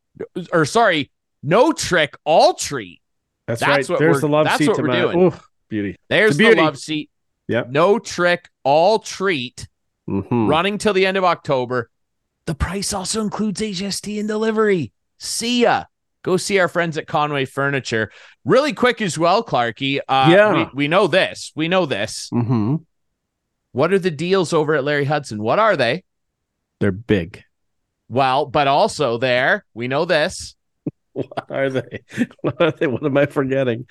or 0.51 0.65
sorry, 0.65 1.11
no 1.43 1.71
trick, 1.71 2.15
all 2.25 2.55
treat. 2.55 2.99
That's, 3.45 3.61
that's 3.61 3.87
right. 3.87 3.89
What 3.89 3.99
There's 3.99 4.21
the 4.21 4.27
love 4.27 4.45
that's 4.45 4.57
seat 4.57 4.69
what 4.69 4.79
we're 4.79 4.87
my, 4.87 4.99
doing. 4.99 5.21
Ooh, 5.21 5.33
beauty. 5.69 5.95
There's 6.09 6.35
beauty. 6.35 6.55
the 6.55 6.63
love 6.63 6.79
seat. 6.79 7.11
Yep. 7.49 7.69
No 7.69 7.99
trick, 7.99 8.49
all 8.63 8.97
treat. 8.97 9.67
Mm-hmm. 10.09 10.47
Running 10.47 10.79
till 10.79 10.93
the 10.93 11.05
end 11.05 11.17
of 11.17 11.23
October. 11.23 11.91
The 12.47 12.55
price 12.55 12.93
also 12.93 13.21
includes 13.21 13.61
HST 13.61 14.19
and 14.19 14.27
delivery. 14.27 14.91
See 15.19 15.61
ya 15.61 15.83
go 16.27 16.35
see 16.35 16.59
our 16.59 16.67
friends 16.67 16.97
at 16.97 17.07
Conway 17.07 17.45
Furniture. 17.45 18.11
Really 18.43 18.73
quick 18.73 19.01
as 19.01 19.17
well, 19.17 19.41
Clarkey. 19.43 19.99
Uh, 20.09 20.27
yeah, 20.29 20.53
we, 20.53 20.69
we, 20.73 20.87
know 20.89 21.07
this. 21.07 21.53
We 21.55 21.69
know 21.69 21.85
this. 21.85 22.29
Mm-hmm. 22.33 22.75
What 23.71 23.93
are 23.93 23.99
the 23.99 24.11
deals 24.11 24.51
over 24.51 24.75
at 24.75 24.83
Larry 24.83 25.05
Hudson? 25.05 25.41
What 25.41 25.57
are 25.57 25.77
they? 25.77 26.03
They're 26.81 26.91
big. 26.91 27.43
Well, 28.09 28.45
but 28.45 28.67
also 28.67 29.17
there, 29.17 29.65
we 29.73 29.87
know 29.87 30.03
this. 30.03 30.55
what 31.13 31.49
are 31.49 31.69
they? 31.69 32.03
What 32.41 32.61
are 32.61 32.71
they? 32.71 32.87
What 32.87 33.05
am 33.05 33.15
I 33.15 33.25
forgetting? 33.25 33.87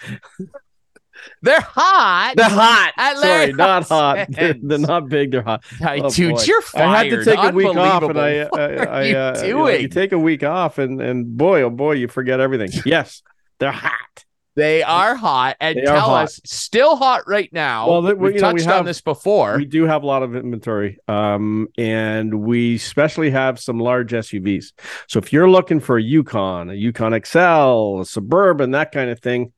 They're 1.42 1.60
hot. 1.60 2.34
They're 2.36 2.48
hot. 2.48 2.92
Sorry, 3.18 3.52
not 3.52 3.88
hot. 3.88 4.26
They're, 4.30 4.54
they're, 4.60 4.78
not 4.78 5.08
big. 5.08 5.32
They're 5.32 5.42
hot. 5.42 5.64
Oh, 5.86 6.10
Dude, 6.10 6.34
boy. 6.34 6.42
you're 6.42 6.62
fired. 6.62 6.84
I 6.84 7.04
had 7.04 7.10
to 7.10 7.24
take 7.24 7.38
a 7.38 7.52
week 7.52 7.76
off, 7.76 8.02
and 8.02 8.18
I, 8.18 8.40
I, 8.40 8.44
what 8.48 8.60
I, 8.88 9.04
you 9.04 9.16
uh. 9.16 9.42
You, 9.44 9.54
know, 9.54 9.68
you 9.68 9.88
take 9.88 10.12
a 10.12 10.18
week 10.18 10.42
off, 10.42 10.78
and 10.78 11.00
and 11.00 11.36
boy, 11.36 11.62
oh 11.62 11.70
boy, 11.70 11.92
you 11.92 12.08
forget 12.08 12.40
everything. 12.40 12.70
Yes, 12.86 13.22
they're 13.58 13.72
hot. 13.72 14.24
They 14.54 14.82
are 14.82 15.14
hot, 15.14 15.56
and 15.60 15.76
they 15.76 15.82
tell 15.82 16.08
hot. 16.08 16.24
us 16.24 16.40
still 16.44 16.96
hot 16.96 17.22
right 17.26 17.52
now. 17.52 17.88
Well, 17.88 18.16
we, 18.16 18.32
touched 18.38 18.42
know, 18.42 18.52
we 18.54 18.62
have, 18.62 18.80
on 18.80 18.84
this 18.86 19.02
before. 19.02 19.58
We 19.58 19.66
do 19.66 19.84
have 19.84 20.02
a 20.02 20.06
lot 20.06 20.22
of 20.22 20.34
inventory, 20.34 20.98
um, 21.08 21.68
and 21.76 22.42
we 22.42 22.76
especially 22.76 23.30
have 23.30 23.58
some 23.58 23.78
large 23.78 24.12
SUVs. 24.12 24.72
So 25.08 25.18
if 25.18 25.32
you're 25.32 25.50
looking 25.50 25.80
for 25.80 25.98
a 25.98 26.02
Yukon, 26.02 26.70
a 26.70 26.74
Yukon 26.74 27.12
XL, 27.22 28.00
a 28.00 28.04
Suburban, 28.06 28.70
that 28.70 28.92
kind 28.92 29.10
of 29.10 29.20
thing, 29.20 29.52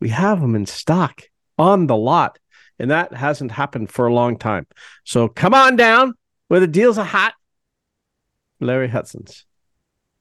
we 0.00 0.10
have 0.10 0.40
them 0.40 0.54
in 0.54 0.66
stock 0.66 1.22
on 1.58 1.86
the 1.86 1.96
lot. 1.96 2.38
And 2.78 2.90
that 2.90 3.12
hasn't 3.12 3.50
happened 3.52 3.90
for 3.90 4.06
a 4.06 4.14
long 4.14 4.38
time. 4.38 4.66
So 5.04 5.28
come 5.28 5.54
on 5.54 5.76
down 5.76 6.14
where 6.46 6.60
the 6.60 6.66
deals 6.66 6.96
are 6.98 7.04
hot. 7.04 7.34
Larry 8.60 8.88
Hudson's. 8.88 9.44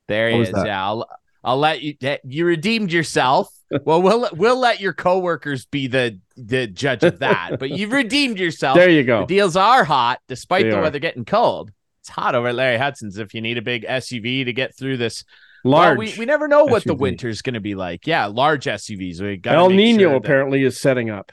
There 0.07 0.29
he 0.29 0.39
is. 0.39 0.51
That? 0.51 0.65
Yeah, 0.65 0.85
I'll, 0.85 1.07
I'll 1.43 1.57
let 1.57 1.81
you. 1.81 1.95
You 2.23 2.45
redeemed 2.45 2.91
yourself. 2.91 3.49
well, 3.83 4.01
we'll 4.01 4.29
we'll 4.33 4.59
let 4.59 4.79
your 4.79 4.93
coworkers 4.93 5.65
be 5.65 5.87
the 5.87 6.19
the 6.35 6.67
judge 6.67 7.03
of 7.03 7.19
that. 7.19 7.57
but 7.59 7.69
you've 7.71 7.91
redeemed 7.91 8.39
yourself. 8.39 8.77
There 8.77 8.89
you 8.89 9.03
go. 9.03 9.21
The 9.21 9.27
deals 9.27 9.55
are 9.55 9.83
hot, 9.83 10.19
despite 10.27 10.63
they 10.63 10.69
the 10.69 10.77
are. 10.77 10.81
weather 10.81 10.99
getting 10.99 11.25
cold. 11.25 11.71
It's 11.99 12.09
hot 12.09 12.35
over 12.35 12.47
at 12.47 12.55
Larry 12.55 12.77
Hudson's. 12.77 13.17
If 13.17 13.33
you 13.33 13.41
need 13.41 13.57
a 13.57 13.61
big 13.61 13.83
SUV 13.83 14.45
to 14.45 14.53
get 14.53 14.75
through 14.77 14.97
this 14.97 15.25
Large. 15.67 15.97
Well, 15.97 16.07
we, 16.07 16.19
we 16.19 16.25
never 16.25 16.47
know 16.47 16.65
what 16.65 16.83
SUV. 16.83 16.85
the 16.85 16.95
winter's 16.95 17.41
going 17.41 17.55
to 17.55 17.59
be 17.59 17.75
like. 17.75 18.07
Yeah, 18.07 18.25
large 18.25 18.65
SUVs. 18.65 19.21
We 19.21 19.37
got 19.37 19.55
El 19.55 19.69
Nino 19.69 19.99
sure 19.99 20.09
that... 20.11 20.17
apparently 20.17 20.63
is 20.63 20.79
setting 20.79 21.09
up. 21.09 21.31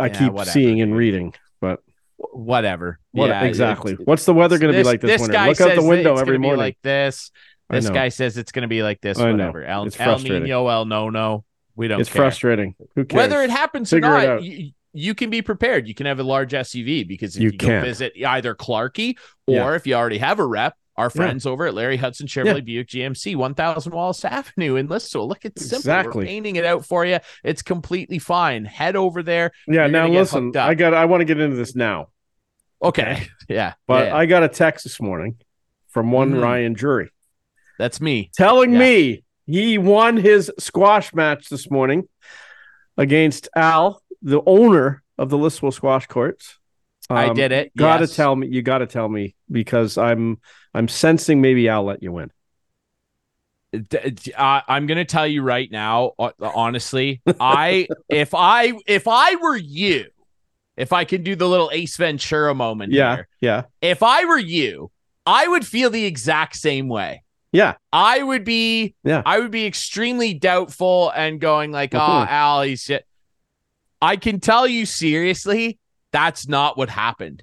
I 0.00 0.06
yeah, 0.06 0.08
keep 0.08 0.32
whatever, 0.32 0.50
seeing 0.50 0.80
and 0.80 0.96
reading, 0.96 1.32
but 1.60 1.80
whatever. 2.16 2.98
What, 3.12 3.28
yeah, 3.28 3.44
exactly. 3.44 3.94
What's 3.94 4.24
the 4.24 4.34
weather 4.34 4.58
going 4.58 4.72
to 4.72 4.78
be 4.78 4.84
like 4.84 5.00
this, 5.00 5.20
this 5.20 5.20
winter? 5.22 5.46
Look 5.46 5.60
out 5.60 5.76
the 5.76 5.86
window 5.86 6.16
every 6.16 6.38
morning. 6.38 6.58
like 6.58 6.78
this. 6.82 7.30
This 7.68 7.88
guy 7.88 8.08
says 8.08 8.36
it's 8.36 8.50
going 8.50 8.62
to 8.62 8.68
be 8.68 8.82
like 8.82 9.00
this. 9.00 9.16
Whatever. 9.18 9.64
El, 9.64 9.88
El 9.98 10.18
Nino, 10.18 10.66
El 10.66 10.86
No 10.86 11.10
No. 11.10 11.44
We 11.76 11.88
don't. 11.88 12.00
It's 12.00 12.10
care. 12.10 12.22
frustrating. 12.22 12.74
Who 12.96 13.04
cares? 13.04 13.16
Whether 13.16 13.42
it 13.42 13.50
happens 13.50 13.90
Figure 13.90 14.12
or 14.12 14.22
not, 14.22 14.42
you, 14.42 14.72
you, 14.92 15.14
can 15.14 15.30
be 15.30 15.40
prepared. 15.40 15.86
You 15.86 15.94
can 15.94 16.06
have 16.06 16.18
a 16.18 16.24
large 16.24 16.52
SUV 16.52 17.06
because 17.06 17.36
if 17.36 17.42
you, 17.42 17.50
you 17.50 17.58
go 17.58 17.80
visit 17.80 18.12
either 18.16 18.54
Clarkey 18.54 19.16
or 19.46 19.54
yeah. 19.54 19.74
if 19.74 19.86
you 19.86 19.94
already 19.94 20.18
have 20.18 20.40
a 20.40 20.44
rep, 20.44 20.76
our 21.00 21.10
friends 21.10 21.44
yeah. 21.44 21.52
over 21.52 21.66
at 21.66 21.74
Larry 21.74 21.96
Hudson 21.96 22.26
Chevrolet 22.26 22.56
yeah. 22.56 22.60
Buick 22.60 22.88
GMC, 22.88 23.34
1000 23.34 23.92
Wallace 23.92 24.24
Avenue 24.24 24.76
in 24.76 24.88
Listowel. 24.88 25.28
Look, 25.28 25.44
it's 25.44 25.62
simple. 25.62 25.78
Exactly. 25.78 26.24
We're 26.24 26.26
painting 26.26 26.56
it 26.56 26.64
out 26.64 26.84
for 26.84 27.06
you. 27.06 27.18
It's 27.42 27.62
completely 27.62 28.18
fine. 28.18 28.66
Head 28.66 28.96
over 28.96 29.22
there. 29.22 29.52
Yeah. 29.66 29.86
Now 29.86 30.08
listen, 30.08 30.56
I 30.56 30.74
got. 30.74 30.94
I 30.94 31.06
want 31.06 31.22
to 31.22 31.24
get 31.24 31.40
into 31.40 31.56
this 31.56 31.74
now. 31.74 32.08
Okay. 32.82 33.26
Yeah. 33.48 33.74
But 33.88 34.06
yeah. 34.06 34.16
I 34.16 34.26
got 34.26 34.44
a 34.44 34.48
text 34.48 34.84
this 34.84 35.00
morning 35.00 35.36
from 35.88 36.12
one 36.12 36.34
mm. 36.34 36.40
Ryan 36.40 36.72
Drury. 36.72 37.10
That's 37.80 38.00
me. 38.00 38.30
Telling 38.32 38.78
me 38.78 39.24
he 39.44 39.76
won 39.76 40.16
his 40.16 40.52
squash 40.56 41.12
match 41.12 41.48
this 41.48 41.68
morning 41.68 42.08
against 42.96 43.48
Al, 43.56 44.00
the 44.22 44.40
owner 44.46 45.02
of 45.18 45.30
the 45.30 45.36
Listowel 45.36 45.74
Squash 45.74 46.06
Courts. 46.06 46.59
Um, 47.10 47.16
I 47.16 47.32
did 47.32 47.50
it. 47.50 47.72
Gotta 47.76 48.04
yes. 48.04 48.14
tell 48.14 48.34
me. 48.36 48.46
You 48.46 48.62
got 48.62 48.78
to 48.78 48.86
tell 48.86 49.08
me 49.08 49.34
because 49.50 49.98
I'm 49.98 50.38
I'm 50.72 50.86
sensing 50.86 51.40
maybe 51.40 51.68
I'll 51.68 51.84
let 51.84 52.02
you 52.02 52.12
win. 52.12 52.30
Uh, 53.72 54.60
I'm 54.68 54.86
gonna 54.86 55.04
tell 55.04 55.26
you 55.26 55.42
right 55.42 55.70
now, 55.70 56.12
honestly, 56.40 57.20
I 57.40 57.88
if 58.08 58.32
I 58.34 58.72
if 58.86 59.08
I 59.08 59.36
were 59.36 59.56
you, 59.56 60.06
if 60.76 60.92
I 60.92 61.04
could 61.04 61.24
do 61.24 61.34
the 61.34 61.48
little 61.48 61.70
Ace 61.72 61.96
Ventura 61.96 62.54
moment, 62.54 62.92
yeah, 62.92 63.16
here, 63.16 63.28
yeah. 63.40 63.62
If 63.80 64.02
I 64.04 64.24
were 64.24 64.38
you, 64.38 64.92
I 65.26 65.48
would 65.48 65.66
feel 65.66 65.90
the 65.90 66.04
exact 66.04 66.56
same 66.56 66.88
way. 66.88 67.24
Yeah, 67.52 67.74
I 67.92 68.22
would 68.22 68.44
be. 68.44 68.94
Yeah, 69.02 69.22
I 69.26 69.40
would 69.40 69.50
be 69.50 69.66
extremely 69.66 70.34
doubtful 70.34 71.10
and 71.10 71.40
going 71.40 71.72
like, 71.72 71.90
mm-hmm. 71.90 72.10
"Oh, 72.10 72.26
Al, 72.28 72.62
he's." 72.62 72.82
Shit. 72.82 73.04
I 74.00 74.16
can 74.16 74.40
tell 74.40 74.66
you 74.66 74.86
seriously, 74.86 75.79
that's 76.12 76.48
not 76.48 76.76
what 76.76 76.88
happened. 76.88 77.42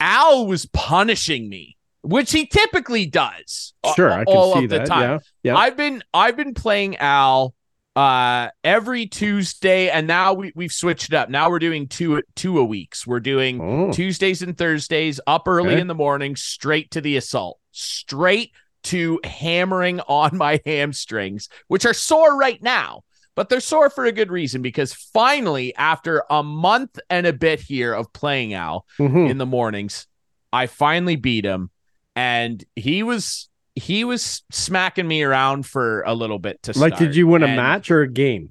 Al 0.00 0.46
was 0.46 0.66
punishing 0.66 1.48
me 1.48 1.76
which 2.02 2.30
he 2.30 2.46
typically 2.46 3.04
does. 3.06 3.74
Sure, 3.96 4.10
I 4.12 4.24
can 4.24 4.34
all 4.34 4.54
see 4.54 4.64
of 4.64 4.70
the 4.70 4.78
that. 4.78 4.86
Time. 4.86 5.02
Yeah, 5.02 5.18
yeah. 5.42 5.56
I've 5.56 5.76
been 5.76 6.02
I've 6.14 6.36
been 6.36 6.54
playing 6.54 6.96
Al 6.96 7.54
uh 7.96 8.48
every 8.62 9.06
Tuesday 9.06 9.90
and 9.90 10.06
now 10.06 10.32
we 10.32 10.52
we've 10.54 10.72
switched 10.72 11.12
it 11.12 11.14
up. 11.14 11.28
Now 11.28 11.50
we're 11.50 11.58
doing 11.58 11.88
two 11.88 12.22
two 12.36 12.60
a 12.60 12.64
weeks. 12.64 13.04
We're 13.06 13.18
doing 13.20 13.60
Oh. 13.60 13.92
Tuesdays 13.92 14.42
and 14.42 14.56
Thursdays 14.56 15.20
up 15.26 15.48
early 15.48 15.72
Okay. 15.72 15.80
in 15.80 15.88
the 15.88 15.94
morning 15.94 16.36
straight 16.36 16.92
to 16.92 17.00
the 17.00 17.16
assault. 17.16 17.58
Straight 17.72 18.52
to 18.84 19.18
hammering 19.24 19.98
on 20.00 20.36
my 20.38 20.60
hamstrings, 20.64 21.48
which 21.66 21.84
are 21.84 21.92
sore 21.94 22.38
right 22.38 22.62
now. 22.62 23.02
But 23.38 23.50
they're 23.50 23.60
sore 23.60 23.88
for 23.88 24.04
a 24.04 24.10
good 24.10 24.32
reason 24.32 24.62
because 24.62 24.92
finally, 24.92 25.72
after 25.76 26.24
a 26.28 26.42
month 26.42 26.98
and 27.08 27.24
a 27.24 27.32
bit 27.32 27.60
here 27.60 27.92
of 27.94 28.12
playing 28.12 28.52
Al, 28.52 28.84
Mhm. 28.98 29.30
in 29.30 29.38
the 29.38 29.46
mornings. 29.46 30.08
I 30.52 30.66
finally 30.66 31.14
beat 31.14 31.44
him, 31.44 31.70
and 32.16 32.64
he 32.74 33.04
was 33.04 33.48
he 33.76 34.02
was 34.02 34.42
smacking 34.50 35.06
me 35.06 35.22
around 35.22 35.66
for 35.66 36.02
a 36.02 36.14
little 36.14 36.40
bit 36.40 36.60
to 36.64 36.76
Like, 36.76 36.96
start. 36.96 36.98
did 37.10 37.14
you 37.14 37.28
win 37.28 37.44
a 37.44 37.46
match 37.46 37.92
or 37.92 38.02
a 38.02 38.10
game? 38.12 38.50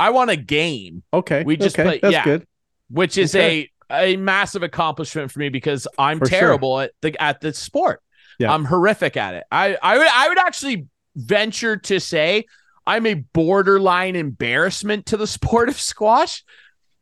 I 0.00 0.10
won 0.10 0.28
a 0.28 0.34
game, 0.36 1.04
Okay. 1.12 1.44
We 1.44 1.56
just 1.56 1.76
okay. 1.78 1.84
played- 1.88 2.02
That's 2.02 2.12
yeah. 2.12 2.24
good. 2.24 2.44
which 2.90 3.16
is 3.16 3.36
Okay. 3.36 3.70
a 3.88 4.14
a 4.14 4.16
massive 4.16 4.64
accomplishment 4.64 5.30
for 5.30 5.38
me 5.38 5.48
because 5.48 5.86
I'm 5.96 6.18
For 6.18 6.26
sure. 6.26 6.40
terrible 6.40 6.80
at 6.80 6.90
the 7.02 7.14
at 7.22 7.40
the 7.40 7.52
sport. 7.54 8.02
Yeah. 8.40 8.52
I'm 8.52 8.64
horrific 8.64 9.16
at 9.16 9.34
it. 9.34 9.44
I 9.52 9.76
I 9.80 9.96
would 9.96 10.08
I 10.12 10.28
would 10.28 10.38
actually 10.38 10.86
venture 11.14 11.76
to 11.76 12.00
say 12.00 12.46
I'm 12.86 13.06
a 13.06 13.14
borderline 13.14 14.16
embarrassment 14.16 15.06
to 15.06 15.16
the 15.16 15.26
sport 15.38 15.68
of 15.68 15.78
squash. 15.80 16.44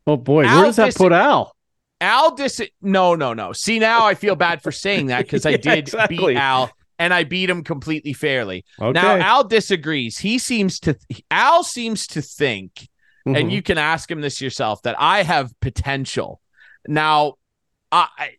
Oh 0.06 0.16
boy, 0.16 0.44
Al 0.44 0.56
where 0.56 0.64
does 0.66 0.76
that 0.76 0.86
dis- 0.86 0.96
put 0.96 1.12
Al? 1.12 1.54
Al 2.00 2.34
dis 2.34 2.60
no 2.80 3.14
no 3.14 3.32
no. 3.32 3.52
See 3.52 3.78
now 3.78 4.06
I 4.06 4.14
feel 4.14 4.34
bad 4.36 4.62
for 4.62 4.72
saying 4.72 5.06
that 5.06 5.18
because 5.24 5.46
I 5.46 5.56
did 5.56 5.78
exactly. 5.78 6.16
beat 6.16 6.36
Al 6.36 6.70
and 6.98 7.14
I 7.14 7.24
beat 7.24 7.48
him 7.50 7.62
completely 7.64 8.12
fairly. 8.12 8.64
Okay. 8.80 8.92
Now 8.92 9.16
Al 9.16 9.44
disagrees. 9.44 10.18
He 10.18 10.38
seems 10.38 10.80
to 10.80 10.96
Al 11.30 11.62
seems 11.62 12.06
to 12.08 12.22
think, 12.22 12.88
Mhm. 13.26 13.38
and 13.40 13.52
you 13.52 13.62
can 13.62 13.78
ask 13.78 14.10
him 14.10 14.20
this 14.20 14.40
yourself, 14.40 14.82
that 14.82 14.96
I 14.98 15.22
have 15.22 15.52
potential. 15.60 16.40
Now, 16.88 17.34
I 17.92 18.08
I- 18.18 18.36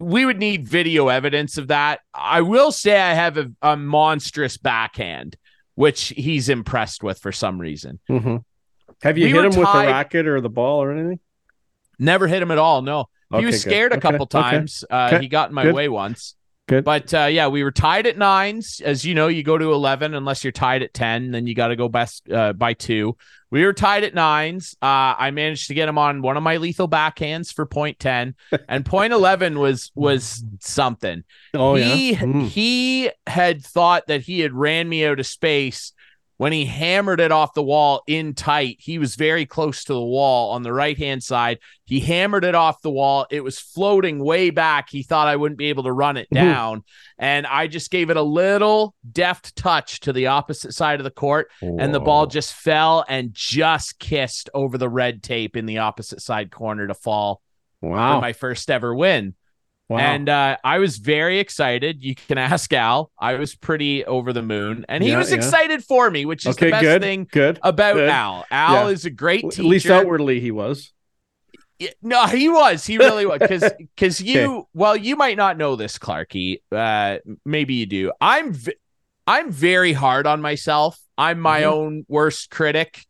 we 0.00 0.24
would 0.24 0.38
need 0.38 0.66
video 0.68 1.08
evidence 1.08 1.58
of 1.58 1.68
that. 1.68 2.00
I 2.14 2.40
will 2.42 2.70
say 2.72 2.98
I 3.00 3.12
have 3.14 3.36
a, 3.36 3.50
a 3.60 3.76
monstrous 3.76 4.56
backhand, 4.56 5.36
which 5.80 6.08
he's 6.08 6.50
impressed 6.50 7.02
with 7.02 7.18
for 7.18 7.32
some 7.32 7.58
reason. 7.58 7.98
Mhm. 8.10 8.44
Have 9.02 9.16
you 9.16 9.24
We 9.24 9.30
hit 9.32 9.38
him 9.46 9.58
with 9.58 9.72
the 9.72 9.78
racket 9.86 10.26
or 10.26 10.40
the 10.42 10.50
ball 10.50 10.82
or 10.82 10.92
anything? 10.92 11.20
Never 11.98 12.26
hit 12.26 12.42
him 12.42 12.50
at 12.50 12.58
all. 12.58 12.82
No, 12.82 13.06
he 13.30 13.36
Okay, 13.38 13.46
was 13.46 13.54
good. 13.64 13.70
scared 13.70 13.92
a 13.92 14.00
couple 14.00 14.24
okay. 14.24 14.40
times. 14.40 14.84
Uh, 14.90 15.10
Okay, 15.12 15.22
He 15.22 15.28
got 15.28 15.48
in 15.48 15.54
my 15.54 15.62
good. 15.62 15.74
way 15.74 15.88
once. 15.88 16.34
Good. 16.70 16.84
But 16.84 17.12
uh, 17.12 17.24
yeah, 17.24 17.48
we 17.48 17.64
were 17.64 17.72
tied 17.72 18.06
at 18.06 18.16
nines. 18.16 18.80
As 18.84 19.04
you 19.04 19.12
know, 19.12 19.26
you 19.26 19.42
go 19.42 19.58
to 19.58 19.72
eleven 19.72 20.14
unless 20.14 20.44
you're 20.44 20.52
tied 20.52 20.84
at 20.84 20.94
ten. 20.94 21.32
Then 21.32 21.48
you 21.48 21.54
got 21.56 21.68
to 21.68 21.76
go 21.76 21.88
best 21.88 22.30
uh, 22.30 22.52
by 22.52 22.74
two. 22.74 23.16
We 23.50 23.64
were 23.64 23.72
tied 23.72 24.04
at 24.04 24.14
nines. 24.14 24.76
Uh, 24.80 25.18
I 25.18 25.32
managed 25.32 25.66
to 25.66 25.74
get 25.74 25.88
him 25.88 25.98
on 25.98 26.22
one 26.22 26.36
of 26.36 26.44
my 26.44 26.58
lethal 26.58 26.88
backhands 26.88 27.52
for 27.52 27.66
point 27.66 27.98
ten, 27.98 28.36
and 28.68 28.86
point 28.86 29.12
eleven 29.12 29.58
was 29.58 29.90
was 29.96 30.44
something. 30.60 31.24
Oh 31.54 31.74
he 31.74 32.12
yeah. 32.12 32.20
Mm. 32.20 32.46
he 32.46 33.10
had 33.26 33.64
thought 33.64 34.06
that 34.06 34.20
he 34.20 34.38
had 34.38 34.52
ran 34.52 34.88
me 34.88 35.04
out 35.04 35.18
of 35.18 35.26
space 35.26 35.92
when 36.40 36.52
he 36.52 36.64
hammered 36.64 37.20
it 37.20 37.30
off 37.30 37.52
the 37.52 37.62
wall 37.62 38.02
in 38.06 38.32
tight. 38.32 38.78
He 38.80 38.98
was 38.98 39.14
very 39.14 39.44
close 39.44 39.84
to 39.84 39.92
the 39.92 40.00
wall 40.00 40.52
on 40.52 40.62
the 40.62 40.72
right 40.72 40.96
hand 40.96 41.22
side. 41.22 41.58
He 41.84 42.00
hammered 42.00 42.46
it 42.46 42.54
off 42.54 42.80
the 42.80 42.90
wall. 42.90 43.26
It 43.30 43.44
was 43.44 43.58
floating 43.58 44.24
way 44.24 44.48
back. 44.48 44.88
He 44.88 45.02
thought 45.02 45.28
I 45.28 45.36
wouldn't 45.36 45.58
be 45.58 45.68
able 45.68 45.82
to 45.82 45.92
run 45.92 46.16
it 46.16 46.28
Mhm. 46.32 46.36
down, 46.36 46.84
and 47.18 47.46
I 47.46 47.66
just 47.66 47.90
gave 47.90 48.08
it 48.08 48.16
a 48.16 48.22
little 48.22 48.94
deft 49.12 49.54
touch 49.54 50.00
to 50.00 50.14
the 50.14 50.28
opposite 50.28 50.72
side 50.72 50.98
of 50.98 51.04
the 51.04 51.10
court, 51.10 51.50
and 51.60 51.92
the 51.94 52.00
ball 52.00 52.26
just 52.26 52.54
fell 52.54 53.04
and 53.06 53.34
just 53.34 53.98
kissed 53.98 54.48
over 54.54 54.78
the 54.78 54.88
red 54.88 55.22
tape 55.22 55.58
in 55.58 55.66
the 55.66 55.76
opposite 55.76 56.22
side 56.22 56.50
corner 56.50 56.86
to 56.86 56.94
fall 56.94 57.42
wow. 57.82 58.18
my 58.18 58.32
first 58.32 58.70
ever 58.70 58.94
win. 58.94 59.34
Wow. 59.90 59.98
And 59.98 60.28
uh, 60.28 60.56
I 60.62 60.78
was 60.78 60.98
very 60.98 61.40
excited. 61.40 62.00
You 62.04 62.14
can 62.14 62.38
ask 62.38 62.72
Al. 62.72 63.10
I 63.18 63.34
was 63.34 63.56
pretty 63.56 64.04
over 64.04 64.32
the 64.32 64.40
moon, 64.42 64.86
and 64.88 65.02
he 65.02 65.10
Yeah, 65.10 65.18
was 65.18 65.30
yeah. 65.30 65.38
excited 65.38 65.82
for 65.84 66.08
me, 66.12 66.24
which 66.26 66.46
is 66.46 66.54
okay, 66.54 66.66
the 66.66 66.70
best 66.70 66.82
good. 66.82 67.02
thing 67.02 67.26
good. 67.28 67.58
about 67.60 67.94
good. 67.94 68.08
Al. 68.08 68.46
Al 68.52 68.86
Yeah. 68.86 68.92
is 68.92 69.04
a 69.04 69.10
great 69.10 69.42
teacher. 69.42 69.62
At 69.62 69.66
least 69.68 69.86
outwardly 69.86 70.38
he 70.38 70.52
was. 70.52 70.92
No, 72.02 72.26
he 72.26 72.48
was. 72.48 72.86
He 72.86 72.98
really 72.98 73.26
was. 73.26 73.38
Because 73.40 73.64
because 73.78 74.20
you 74.22 74.68
well, 74.74 74.94
you 74.96 75.16
might 75.16 75.36
not 75.36 75.56
know 75.58 75.74
this, 75.74 75.98
Clarkey. 75.98 76.60
Uh, 76.70 77.18
maybe 77.44 77.74
you 77.74 77.86
do. 77.86 78.12
I'm 78.20 78.52
v- 78.52 78.74
I'm 79.26 79.50
very 79.50 79.92
hard 79.92 80.24
on 80.26 80.40
myself. 80.40 81.00
I'm 81.18 81.40
my 81.40 81.62
Mhm. 81.62 81.66
own 81.72 82.04
worst 82.08 82.50
critic. 82.50 83.02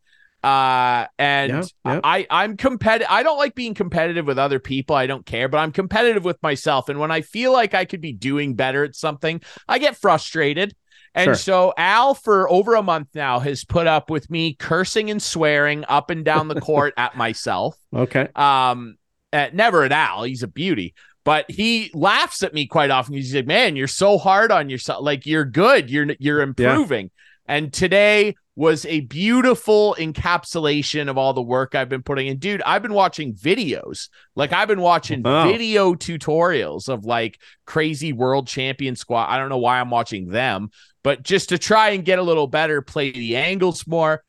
Uh, 0.42 1.06
and 1.18 1.52
Yeah, 1.52 1.62
yeah. 1.84 2.00
I 2.02 2.26
I'm 2.30 2.56
competitive. 2.56 3.08
I 3.10 3.22
don't 3.22 3.38
like 3.38 3.54
being 3.54 3.74
competitive 3.74 4.26
with 4.26 4.38
other 4.38 4.58
people. 4.58 4.96
I 4.96 5.06
don't 5.06 5.26
care, 5.26 5.48
but 5.48 5.58
I'm 5.58 5.72
competitive 5.72 6.24
with 6.24 6.42
myself. 6.42 6.88
And 6.88 6.98
when 6.98 7.10
I 7.10 7.20
feel 7.20 7.52
like 7.52 7.74
I 7.74 7.84
could 7.84 8.00
be 8.00 8.12
doing 8.12 8.54
better 8.54 8.84
at 8.84 8.94
something, 8.94 9.40
I 9.68 9.78
get 9.78 9.96
frustrated. 9.96 10.74
And 11.14 11.26
Sure. 11.26 11.34
so 11.34 11.74
Al, 11.76 12.14
for 12.14 12.48
over 12.50 12.74
a 12.76 12.82
month 12.82 13.08
now, 13.14 13.40
has 13.40 13.64
put 13.64 13.86
up 13.86 14.10
with 14.10 14.30
me 14.30 14.54
cursing 14.54 15.10
and 15.10 15.20
swearing 15.20 15.84
up 15.88 16.08
and 16.08 16.24
down 16.24 16.46
the 16.48 16.60
court 16.60 16.94
at 16.96 17.16
myself. 17.16 17.76
Okay. 17.94 18.28
Um, 18.36 18.96
at, 19.32 19.54
never 19.54 19.82
at 19.82 19.90
Al. 19.92 20.22
He's 20.22 20.44
a 20.44 20.48
beauty, 20.48 20.94
but 21.24 21.50
he 21.50 21.90
laughs 21.92 22.42
at 22.44 22.54
me 22.54 22.66
quite 22.66 22.90
often. 22.90 23.14
He's 23.14 23.34
like, 23.34 23.46
"Man, 23.46 23.74
you're 23.76 23.88
so 23.88 24.16
hard 24.16 24.52
on 24.52 24.70
yourself. 24.70 25.04
Like 25.04 25.26
you're 25.26 25.44
good. 25.44 25.90
You're 25.90 26.14
you're 26.20 26.40
improving." 26.40 27.10
And 27.46 27.72
today 27.72 28.36
was 28.60 28.84
a 28.84 29.00
beautiful 29.00 29.96
encapsulation 29.98 31.08
of 31.08 31.16
all 31.16 31.32
the 31.32 31.40
work 31.40 31.74
I've 31.74 31.88
been 31.88 32.02
putting 32.02 32.26
in. 32.26 32.36
Dude, 32.36 32.60
I've 32.60 32.82
been 32.82 32.92
watching 32.92 33.32
videos. 33.32 34.10
Like 34.36 34.52
I've 34.52 34.68
been 34.68 34.82
watching 34.82 35.22
Wow. 35.22 35.46
video 35.46 35.94
tutorials 35.94 36.90
of 36.90 37.06
like 37.06 37.40
crazy 37.64 38.12
world 38.12 38.46
champion 38.46 38.96
squat. 38.96 39.30
I 39.30 39.38
don't 39.38 39.48
know 39.48 39.56
why 39.56 39.80
I'm 39.80 39.88
watching 39.88 40.28
them, 40.28 40.68
but 41.02 41.22
just 41.22 41.48
to 41.48 41.56
try 41.58 41.90
and 41.90 42.04
get 42.04 42.18
a 42.18 42.22
little 42.22 42.46
better, 42.46 42.82
play 42.82 43.10
the 43.12 43.36
angles 43.36 43.86
more. 43.86 44.22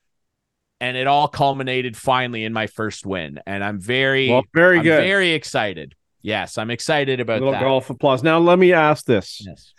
And 0.80 0.96
it 0.96 1.08
all 1.08 1.28
culminated 1.28 1.98
finally 1.98 2.46
in 2.46 2.54
my 2.54 2.68
first 2.68 3.06
win. 3.06 3.38
And 3.46 3.62
I'm 3.66 3.82
very 3.82 4.30
Well, 4.30 4.44
very 4.54 4.78
I'm 4.78 4.84
good. 4.84 5.04
very 5.04 5.32
excited. 5.32 5.94
Yes, 6.22 6.58
I'm 6.58 6.72
excited 6.72 7.20
about 7.20 7.40
Little 7.42 7.52
that. 7.52 7.62
golf 7.64 7.90
applause. 7.90 8.24
Now 8.24 8.40
let 8.40 8.58
me 8.58 8.72
ask 8.72 9.04
this: 9.06 9.44
Yes. 9.46 9.74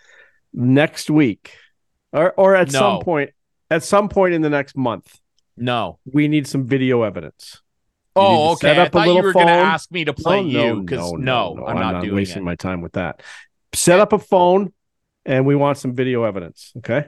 next 0.53 1.09
week, 1.09 1.57
or 2.11 2.33
or 2.33 2.55
at 2.55 2.71
some 2.71 2.99
point, 2.99 3.31
at 3.69 3.83
some 3.83 4.09
point 4.09 4.33
in 4.33 4.41
the 4.41 4.49
next 4.49 4.75
month, 4.77 5.19
No. 5.57 5.99
we 6.05 6.27
need 6.27 6.47
some 6.47 6.65
video 6.65 7.03
evidence. 7.03 7.61
You 8.15 8.21
Oh, 8.21 8.51
okay. 8.51 8.67
set 8.67 8.79
I 8.79 8.83
up 8.83 8.87
a 8.89 8.91
thought 8.91 9.07
you 9.07 9.13
little 9.13 9.23
were 9.23 9.33
going 9.33 9.47
to 9.47 9.53
ask 9.53 9.91
me 9.91 10.05
to 10.05 10.13
play 10.13 10.43
no, 10.43 10.75
you 10.75 10.81
because 10.81 11.13
no, 11.13 11.17
no, 11.17 11.53
no, 11.55 11.65
I'm, 11.65 11.79
not, 11.79 12.03
doing 12.03 12.15
wasting 12.15 12.43
it. 12.43 12.45
my 12.45 12.55
time 12.55 12.81
with 12.81 12.93
that. 12.93 13.23
Set 13.73 13.99
up 13.99 14.13
a 14.13 14.19
phone, 14.19 14.71
and 15.25 15.47
we 15.47 15.55
want 15.55 15.79
some 15.79 15.95
video 15.95 16.23
evidence. 16.23 16.73
Okay. 16.77 17.07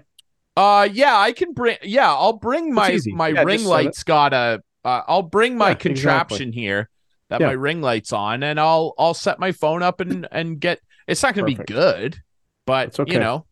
Uh, 0.57 0.87
yeah, 0.91 1.15
I 1.17 1.31
can 1.33 1.53
bring. 1.53 1.77
Yeah, 1.83 2.11
I'll 2.11 2.37
bring 2.37 2.73
my 2.73 2.97
my 3.07 3.27
Yeah, 3.27 3.43
ring 3.43 3.65
lights. 3.65 4.03
Got 4.03 4.33
a. 4.33 4.63
Uh, 4.83 5.01
I'll 5.07 5.21
bring 5.21 5.57
my 5.57 5.69
Yeah, 5.69 5.75
contraption 5.75 6.51
here 6.53 6.89
that 7.29 7.41
Yeah. 7.41 7.47
my 7.47 7.53
ring 7.53 7.81
lights 7.81 8.13
on, 8.13 8.41
and 8.41 8.59
I'll 8.59 8.93
I'll 8.97 9.13
set 9.13 9.37
my 9.37 9.51
phone 9.51 9.83
up 9.83 9.99
and 9.99 10.27
and 10.31 10.59
get. 10.59 10.79
It's 11.07 11.21
not 11.21 11.35
going 11.35 11.53
to 11.53 11.57
be 11.57 11.63
good, 11.65 12.17
but 12.65 12.99
okay. 12.99 13.13
you 13.13 13.19
know, 13.19 13.45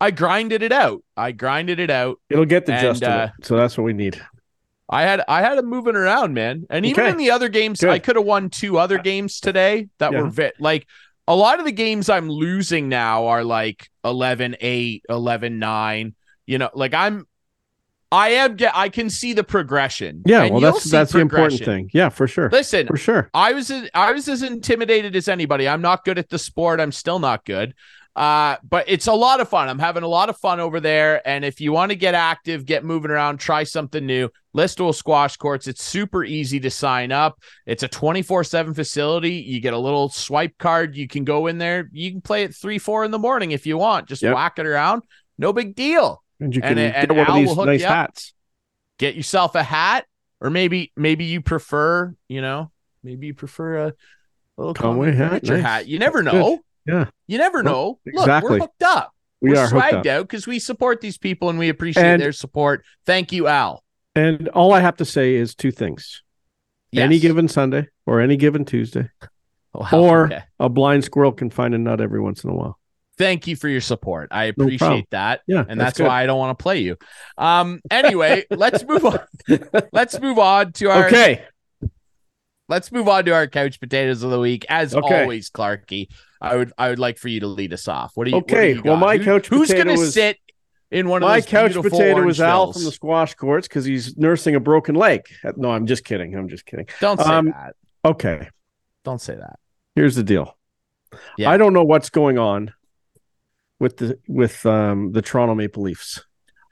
I 0.00 0.10
grinded 0.10 0.62
it 0.62 0.72
out. 0.72 1.02
I 1.16 1.32
grinded 1.32 1.78
it 1.80 1.90
out. 1.90 2.18
It'll 2.28 2.44
get 2.44 2.66
the 2.66 2.72
And, 2.74 2.80
gist 2.82 3.02
of 3.02 3.08
uh, 3.10 3.28
it. 3.38 3.44
So 3.46 3.56
that's 3.56 3.76
what 3.78 3.84
we 3.84 3.92
need. 3.92 4.20
I 4.88 5.02
had 5.02 5.22
I 5.28 5.40
had 5.40 5.56
him 5.58 5.66
moving 5.66 5.96
around, 5.96 6.34
man. 6.34 6.66
And 6.68 6.84
even 6.84 7.04
Okay. 7.04 7.10
in 7.10 7.16
the 7.16 7.30
other 7.30 7.48
games, 7.48 7.80
Good. 7.80 7.90
I 7.90 7.98
could 7.98 8.16
have 8.16 8.24
won 8.26 8.50
two 8.50 8.78
other 8.78 8.98
games 8.98 9.40
today 9.40 9.88
that 9.98 10.12
Yeah. 10.12 10.22
were 10.22 10.28
ve- 10.30 10.52
like 10.60 10.86
a 11.26 11.34
lot 11.34 11.58
of 11.58 11.64
the 11.64 11.72
games 11.72 12.10
I'm 12.10 12.28
losing 12.28 12.90
now 12.90 13.26
are 13.28 13.42
like 13.44 13.88
11-8, 14.04 15.00
11-9. 15.08 16.14
You 16.46 16.58
know, 16.58 16.70
like 16.74 16.92
I'm 16.92 17.26
I 18.12 18.28
am 18.30 18.56
get 18.56 18.76
I 18.76 18.90
can 18.90 19.08
see 19.10 19.32
the 19.32 19.42
progression. 19.42 20.22
Yeah. 20.26 20.48
Well, 20.50 20.60
that's 20.60 20.84
that's 20.90 21.12
the 21.12 21.20
important 21.20 21.64
thing. 21.64 21.90
Yeah, 21.94 22.10
for 22.10 22.28
sure. 22.28 22.50
Listen, 22.50 22.86
For 22.86 22.96
sure. 22.98 23.30
I 23.32 23.52
was 23.52 23.72
I 23.94 24.12
was 24.12 24.28
as 24.28 24.42
intimidated 24.42 25.16
as 25.16 25.28
anybody. 25.28 25.66
I'm 25.66 25.80
not 25.80 26.04
good 26.04 26.18
at 26.18 26.28
the 26.28 26.38
sport. 26.38 26.78
I'm 26.80 26.92
still 26.92 27.18
not 27.18 27.44
good. 27.46 27.74
Uh, 28.16 28.56
but 28.62 28.84
it's 28.88 29.08
a 29.08 29.12
lot 29.12 29.40
of 29.40 29.48
fun. 29.48 29.68
I'm 29.68 29.78
having 29.78 30.04
a 30.04 30.08
lot 30.08 30.28
of 30.28 30.36
fun 30.36 30.60
over 30.60 30.78
there. 30.78 31.26
And 31.26 31.44
if 31.44 31.60
you 31.60 31.72
want 31.72 31.90
to 31.90 31.96
get 31.96 32.14
active, 32.14 32.64
get 32.64 32.84
moving 32.84 33.10
around, 33.10 33.38
try 33.38 33.64
something 33.64 34.06
new, 34.06 34.28
Listowel 34.56 34.94
Squash 34.94 35.36
Courts. 35.36 35.66
It's 35.66 35.82
super 35.82 36.24
easy 36.24 36.60
to 36.60 36.70
sign 36.70 37.10
up. 37.10 37.40
It's 37.66 37.82
a 37.82 37.88
24 37.88 38.44
7 38.44 38.72
facility. 38.72 39.32
You 39.32 39.60
get 39.60 39.74
a 39.74 39.78
little 39.78 40.08
swipe 40.10 40.56
card. 40.58 40.96
You 40.96 41.08
can 41.08 41.24
go 41.24 41.48
in 41.48 41.58
there. 41.58 41.88
You 41.92 42.12
can 42.12 42.20
play 42.20 42.44
at 42.44 42.54
three, 42.54 42.78
four 42.78 43.04
in 43.04 43.10
the 43.10 43.18
morning 43.18 43.50
if 43.50 43.66
you 43.66 43.78
want. 43.78 44.06
Just 44.06 44.22
Yep. 44.22 44.34
whack 44.34 44.58
it 44.58 44.66
around. 44.66 45.02
No 45.36 45.52
big 45.52 45.74
deal. 45.74 46.22
And 46.38 46.54
you 46.54 46.60
can 46.60 46.78
and 46.78 47.08
get 47.08 47.16
one 47.16 47.26
Al 47.26 47.34
of 47.36 47.40
these 47.40 47.54
hook 47.54 47.66
nice 47.66 47.82
hats. 47.82 48.32
Get 48.98 49.16
yourself 49.16 49.56
a 49.56 49.62
hat, 49.62 50.06
or 50.40 50.50
maybe 50.50 50.92
maybe 50.96 51.24
you 51.24 51.40
prefer, 51.40 52.14
you 52.28 52.40
know, 52.40 52.70
maybe 53.02 53.26
you 53.28 53.34
prefer 53.34 53.86
a 53.86 53.92
little 54.56 54.74
Conway 54.74 55.10
Conway 55.10 55.16
hat? 55.16 55.42
Nice. 55.42 55.62
hat. 55.62 55.88
You 55.88 55.98
never 55.98 56.22
know. 56.22 56.60
Yeah. 56.86 57.06
You 57.26 57.38
never 57.38 57.62
Well, 57.62 57.72
know. 57.72 57.98
Look, 58.06 58.14
exactly. 58.22 58.50
we're 58.52 58.58
hooked 58.58 58.82
up. 58.82 59.12
We 59.40 59.56
are 59.56 59.64
are 59.64 59.68
swagged 59.70 60.06
out 60.06 60.22
because 60.28 60.46
we 60.46 60.58
support 60.58 61.00
these 61.00 61.18
people 61.18 61.50
and 61.50 61.58
we 61.58 61.68
appreciate 61.68 62.04
And- 62.04 62.22
their 62.22 62.32
support. 62.32 62.84
Thank 63.06 63.32
you, 63.32 63.46
Al. 63.46 63.82
And 64.14 64.48
all 64.48 64.72
I 64.72 64.80
have 64.80 64.96
to 64.98 65.04
say 65.04 65.34
is 65.34 65.54
two 65.54 65.70
things. 65.72 66.22
Any 66.94 67.18
given 67.18 67.48
Sunday 67.48 67.88
or 68.06 68.20
any 68.20 68.36
given 68.36 68.64
Tuesday, 68.64 69.10
Wow, 69.74 69.88
or 69.92 70.26
okay. 70.26 70.42
a 70.60 70.68
blind 70.68 71.02
squirrel 71.04 71.32
can 71.32 71.50
find 71.50 71.74
a 71.74 71.78
nut 71.78 72.00
every 72.00 72.20
once 72.20 72.44
in 72.44 72.50
a 72.50 72.54
while. 72.54 72.78
thank 73.18 73.46
you 73.48 73.56
for 73.56 73.68
your 73.68 73.80
support. 73.80 74.28
I 74.30 74.44
appreciate 74.44 74.78
problem. 74.78 75.04
that. 75.10 75.40
Yeah, 75.48 75.64
and 75.68 75.80
that's, 75.80 75.98
why 75.98 76.22
I 76.22 76.26
don't 76.26 76.38
want 76.38 76.56
to 76.56 76.62
play 76.62 76.78
you. 76.78 76.96
Um. 77.36 77.80
Anyway, 77.90 78.44
let's 78.50 78.84
move 78.84 79.04
on. 79.04 79.18
Let's 79.92 80.20
move 80.20 80.38
on 80.38 80.72
to 80.74 80.90
our. 80.90 81.06
Okay. 81.08 81.44
Let's 82.68 82.90
move 82.92 83.08
on 83.08 83.24
to 83.26 83.32
our 83.32 83.46
couch 83.46 83.78
potatoes 83.78 84.22
of 84.22 84.30
the 84.30 84.38
week. 84.40 84.64
As 84.68 84.94
Okay. 84.94 85.22
always, 85.22 85.50
Clarkey, 85.50 86.08
I 86.44 86.56
would 86.56 86.72
I 86.78 86.88
would 86.90 86.98
like 86.98 87.18
for 87.18 87.28
you 87.28 87.40
to 87.40 87.46
lead 87.46 87.72
us 87.72 87.88
off. 87.88 88.12
What 88.14 88.24
do 88.24 88.30
you? 88.30 88.36
what 88.36 88.46
do 88.48 88.54
Okay, 88.54 88.74
you 88.74 88.82
well, 88.84 88.96
my 88.96 89.16
Who- 89.16 89.24
couch 89.24 89.48
Who's 89.48 89.72
going 89.72 89.86
to 89.88 89.96
sit 89.98 90.38
in 90.90 91.08
one 91.08 91.22
of 91.22 91.28
My 91.28 91.40
those 91.40 91.48
couch 91.48 91.72
potato 91.74 92.22
was 92.22 92.40
Al 92.40 92.72
from 92.72 92.84
the 92.84 92.92
squash 92.92 93.34
courts 93.34 93.66
because 93.66 93.84
he's 93.84 94.16
nursing 94.16 94.54
a 94.54 94.60
broken 94.60 94.94
leg. 94.94 95.22
No, 95.56 95.70
I'm 95.70 95.86
just 95.86 96.04
kidding. 96.04 96.34
I'm 96.36 96.48
just 96.48 96.66
kidding. 96.66 96.86
Don't 97.00 97.18
say 97.20 97.24
Um, 97.32 97.46
that. 97.46 97.74
Okay. 98.04 98.48
Don't 99.04 99.20
say 99.20 99.34
that. 99.34 99.58
Here's 99.96 100.14
the 100.14 100.22
deal. 100.22 100.56
Yeah. 101.36 101.50
I 101.50 101.56
don't 101.56 101.72
know 101.72 101.84
what's 101.84 102.10
going 102.10 102.38
on 102.38 102.72
with 103.80 103.96
the 103.96 104.18
with 104.28 104.64
um 104.66 105.12
the 105.12 105.22
Toronto 105.22 105.54
Maple 105.54 105.82
Leafs. 105.82 106.22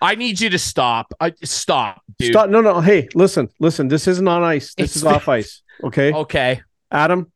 I 0.00 0.14
need 0.16 0.40
you 0.40 0.50
to 0.50 0.58
stop. 0.58 1.12
I 1.20 1.32
stop, 1.44 2.02
dude. 2.18 2.32
Stop. 2.32 2.50
No, 2.50 2.60
no. 2.60 2.80
Hey, 2.80 3.08
listen, 3.14 3.48
listen. 3.60 3.86
This 3.88 4.08
isn't 4.08 4.26
on 4.26 4.42
ice. 4.42 4.74
This 4.74 4.90
It's 4.90 4.96
is 4.96 5.04
off 5.04 5.28
ice. 5.40 5.62
Okay, 5.82 6.12
Okay. 6.12 6.60
Adam. 6.90 7.31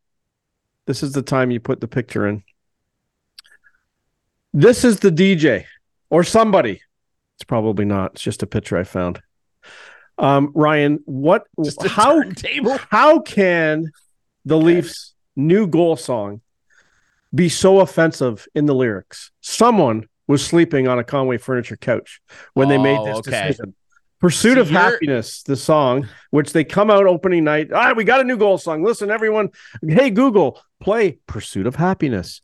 This 0.86 1.02
is 1.02 1.12
the 1.12 1.22
time 1.22 1.50
you 1.50 1.60
put 1.60 1.80
the 1.80 1.88
picture 1.88 2.26
in. 2.26 2.42
This 4.52 4.84
is 4.84 5.00
the 5.00 5.10
DJ 5.10 5.64
or 6.10 6.24
somebody. 6.24 6.80
It's 7.36 7.44
probably 7.44 7.84
not. 7.84 8.12
It's 8.12 8.22
just 8.22 8.42
a 8.42 8.46
picture 8.46 8.78
I 8.78 8.84
found. 8.84 9.20
Um, 10.18 10.50
Ryan, 10.54 11.00
what? 11.04 11.46
How? 11.86 12.22
How 12.90 13.20
can 13.20 13.90
the 14.46 14.56
Leafs' 14.56 15.12
new 15.34 15.66
goal 15.66 15.96
song 15.96 16.40
be 17.34 17.50
so 17.50 17.80
offensive 17.80 18.46
in 18.54 18.64
the 18.64 18.74
lyrics? 18.74 19.30
Someone 19.42 20.08
was 20.26 20.42
sleeping 20.44 20.88
on 20.88 20.98
a 20.98 21.04
Conway 21.04 21.36
furniture 21.36 21.76
couch 21.76 22.22
when 22.54 22.68
they 22.68 22.78
made 22.78 22.96
Oh, 22.98 23.04
this 23.04 23.18
okay. 23.18 23.48
decision. 23.48 23.74
Pursuit 24.20 24.54
So 24.54 24.60
of 24.62 24.70
you're- 24.70 24.82
Happiness, 24.82 25.42
the 25.42 25.56
song, 25.56 26.08
which 26.30 26.52
they 26.52 26.64
come 26.64 26.90
out 26.90 27.06
opening 27.06 27.44
night. 27.44 27.68
Ah, 27.72 27.92
we 27.94 28.04
got 28.04 28.20
a 28.20 28.24
new 28.24 28.36
goal 28.38 28.56
song. 28.58 28.82
Listen, 28.82 29.10
everyone. 29.10 29.50
Hey, 29.86 30.10
Google, 30.10 30.60
play 30.80 31.18
Pursuit 31.26 31.66
of 31.66 31.76
Happiness. 31.76 32.40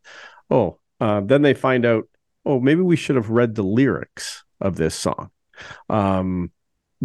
Oh, 0.50 0.78
uh, 1.00 1.20
then 1.22 1.42
they 1.42 1.54
find 1.54 1.86
out, 1.86 2.04
oh, 2.44 2.60
maybe 2.60 2.82
we 2.82 2.96
should 2.96 3.16
have 3.16 3.30
read 3.30 3.54
the 3.54 3.62
lyrics 3.62 4.44
of 4.60 4.76
this 4.76 4.94
song. 4.94 5.30
Um, 5.88 6.50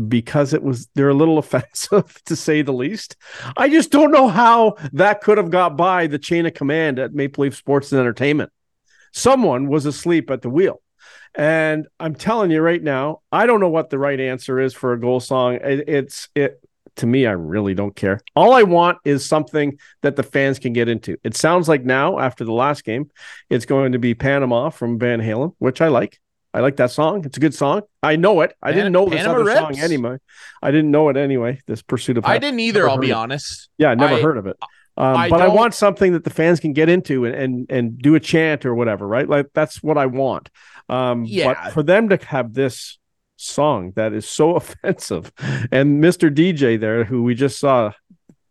because 0.08 0.54
it 0.54 0.62
was 0.62 0.88
they're 0.96 1.10
a 1.10 1.14
little 1.14 1.38
offensive 1.40 2.22
to 2.26 2.36
say 2.36 2.62
the 2.62 2.74
least. 2.74 3.16
I 3.56 3.70
just 3.70 3.90
don't 3.92 4.12
know 4.12 4.28
how 4.28 4.76
that 4.94 5.22
could 5.22 5.38
have 5.38 5.50
got 5.50 5.76
by 5.78 6.08
the 6.08 6.20
chain 6.20 6.46
of 6.46 6.54
command 6.54 7.00
at 7.00 7.14
Maple 7.14 7.44
Leaf 7.44 7.56
Sports 7.56 7.92
and 7.92 8.00
Entertainment. 8.00 8.52
Someone 9.14 9.68
was 9.68 9.86
asleep 9.86 10.30
at 10.30 10.42
the 10.42 10.50
wheel. 10.50 10.82
And 11.36 11.88
I'm 12.00 12.16
telling 12.16 12.52
you 12.52 12.62
right 12.62 12.82
now, 12.82 13.22
I 13.32 13.46
don't 13.46 13.60
know 13.60 13.70
what 13.70 13.90
the 13.90 14.00
right 14.00 14.20
answer 14.20 14.60
is 14.60 14.74
for 14.74 14.94
a 14.94 15.00
goal 15.00 15.20
song. 15.20 15.56
It, 15.56 15.88
it's 15.88 16.30
it 16.36 16.60
to 16.98 17.06
me, 17.06 17.28
I 17.28 17.32
really 17.34 17.76
don't 17.76 17.96
care. 17.96 18.20
All 18.36 18.54
I 18.54 18.64
want 18.64 18.98
is 19.06 19.24
something 19.24 19.78
that 20.02 20.16
the 20.16 20.24
fans 20.24 20.58
can 20.58 20.74
get 20.74 20.90
into. 20.90 21.18
It 21.24 21.36
sounds 21.36 21.70
like 21.70 21.86
now, 21.86 22.18
after 22.18 22.44
the 22.44 22.54
last 22.54 22.84
game, 22.84 23.12
it's 23.52 23.66
going 23.66 23.92
to 23.92 24.00
be 24.00 24.16
Panama 24.16 24.72
from 24.72 24.98
Van 24.98 25.20
Halen, 25.22 25.54
which 25.60 25.80
I 25.82 25.90
like. 25.90 26.20
I 26.56 26.62
like 26.62 26.78
that 26.78 26.90
song. 26.90 27.24
It's 27.24 27.38
a 27.38 27.40
good 27.40 27.54
song. 27.54 27.84
I 28.02 28.16
know 28.16 28.42
it. 28.42 28.56
I 28.64 28.70
Pan- 28.70 28.78
didn't 28.78 28.94
know 28.94 29.08
this 29.08 29.20
Panama 29.22 29.42
other 29.42 29.56
song 29.56 29.78
anyway. 29.78 30.18
I 30.64 30.72
didn't 30.72 30.90
know 30.90 31.10
it 31.10 31.18
anyway. 31.18 31.62
This 31.68 31.84
pursuit 31.84 32.18
of 32.18 32.26
I 32.26 32.40
didn't 32.40 32.62
either. 32.62 32.90
I'll 32.90 32.98
be 32.98 33.12
it. 33.12 33.14
honest. 33.14 33.70
Yeah, 33.78 33.90
I 33.90 33.96
never 33.96 34.16
I- 34.16 34.22
heard 34.22 34.38
of 34.38 34.48
it. 34.48 34.58
Um, 34.98 35.16
I 35.16 35.30
but 35.30 35.42
I 35.42 35.46
don't- 35.46 35.56
want 35.56 35.74
something 35.76 36.14
that 36.14 36.24
the 36.24 36.30
fans 36.32 36.60
can 36.60 36.74
get 36.74 36.90
into 36.90 37.26
and, 37.26 37.36
and 37.36 37.66
and 37.72 37.98
do 38.02 38.16
a 38.16 38.20
chant 38.20 38.66
or 38.66 38.74
whatever, 38.74 39.08
right? 39.08 39.30
Like 39.30 39.48
that's 39.54 39.84
what 39.84 39.98
I 39.98 40.08
want. 40.08 40.50
Um, 40.90 41.24
Yeah. 41.26 41.54
But 41.54 41.74
for 41.74 41.84
them 41.84 42.10
to 42.10 42.18
have 42.26 42.54
this 42.54 42.98
song 43.36 43.92
that 43.96 44.14
is 44.14 44.28
so 44.28 44.56
offensive, 44.60 45.32
and 45.72 46.04
Mr. 46.04 46.34
DJ 46.34 46.80
there, 46.80 47.04
who 47.04 47.22
we 47.24 47.36
just 47.36 47.60
saw 47.60 47.92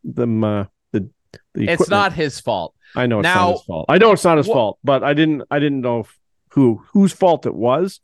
them, 0.05 0.44
uh, 0.44 0.64
the 0.92 1.11
the 1.55 1.64
It's 1.64 1.72
equipment- 1.82 1.90
not 1.90 2.12
his 2.12 2.38
fault. 2.40 2.74
I 2.94 3.07
know 3.07 3.18
it's 3.20 3.24
now- 3.24 3.34
not 3.49 3.53
his 3.55 3.62
fault. 3.62 3.86
I 3.88 3.99
know 3.99 4.12
it's 4.12 4.24
not 4.24 4.38
his 4.38 4.47
Wha- 4.47 4.55
fault, 4.55 4.78
but 4.84 5.03
I 5.03 5.14
didn't. 5.14 5.42
I 5.51 5.59
didn't 5.59 5.80
know 5.80 6.07
who 6.51 6.82
whose 6.92 7.12
fault 7.12 7.44
it 7.47 7.55
was. 7.55 8.01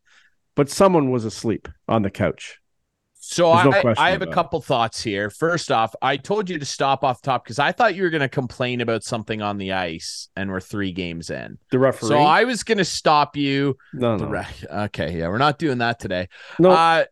But 0.54 0.68
someone 0.68 1.10
was 1.10 1.24
asleep 1.24 1.66
on 1.88 2.02
the 2.02 2.10
couch. 2.10 2.58
So 3.24 3.54
There's 3.54 3.84
no 3.84 3.94
I, 3.96 4.08
I 4.08 4.10
have 4.10 4.22
a 4.22 4.28
it. 4.28 4.32
couple 4.32 4.60
thoughts 4.60 5.00
here. 5.00 5.30
First 5.30 5.70
off, 5.70 5.94
I 6.02 6.16
told 6.16 6.50
you 6.50 6.58
to 6.58 6.64
stop 6.64 7.04
off 7.04 7.22
top 7.22 7.44
because 7.44 7.60
I 7.60 7.70
thought 7.70 7.94
you 7.94 8.02
were 8.02 8.10
going 8.10 8.20
to 8.20 8.28
complain 8.28 8.80
about 8.80 9.04
something 9.04 9.40
on 9.40 9.58
the 9.58 9.72
ice, 9.72 10.28
and 10.34 10.50
we're 10.50 10.60
three 10.60 10.90
games 10.90 11.30
in. 11.30 11.56
The 11.70 11.78
referee. 11.78 12.08
So 12.08 12.18
I 12.18 12.42
was 12.42 12.64
going 12.64 12.78
to 12.78 12.84
stop 12.84 13.36
you. 13.36 13.76
no, 13.94 14.16
no, 14.16 14.26
re- 14.26 14.46
okay, 14.86 15.16
yeah, 15.18 15.28
we're 15.28 15.38
not 15.38 15.60
doing 15.60 15.78
that 15.78 16.00
today. 16.00 16.28
no. 16.58 16.70
Uh, 16.72 17.04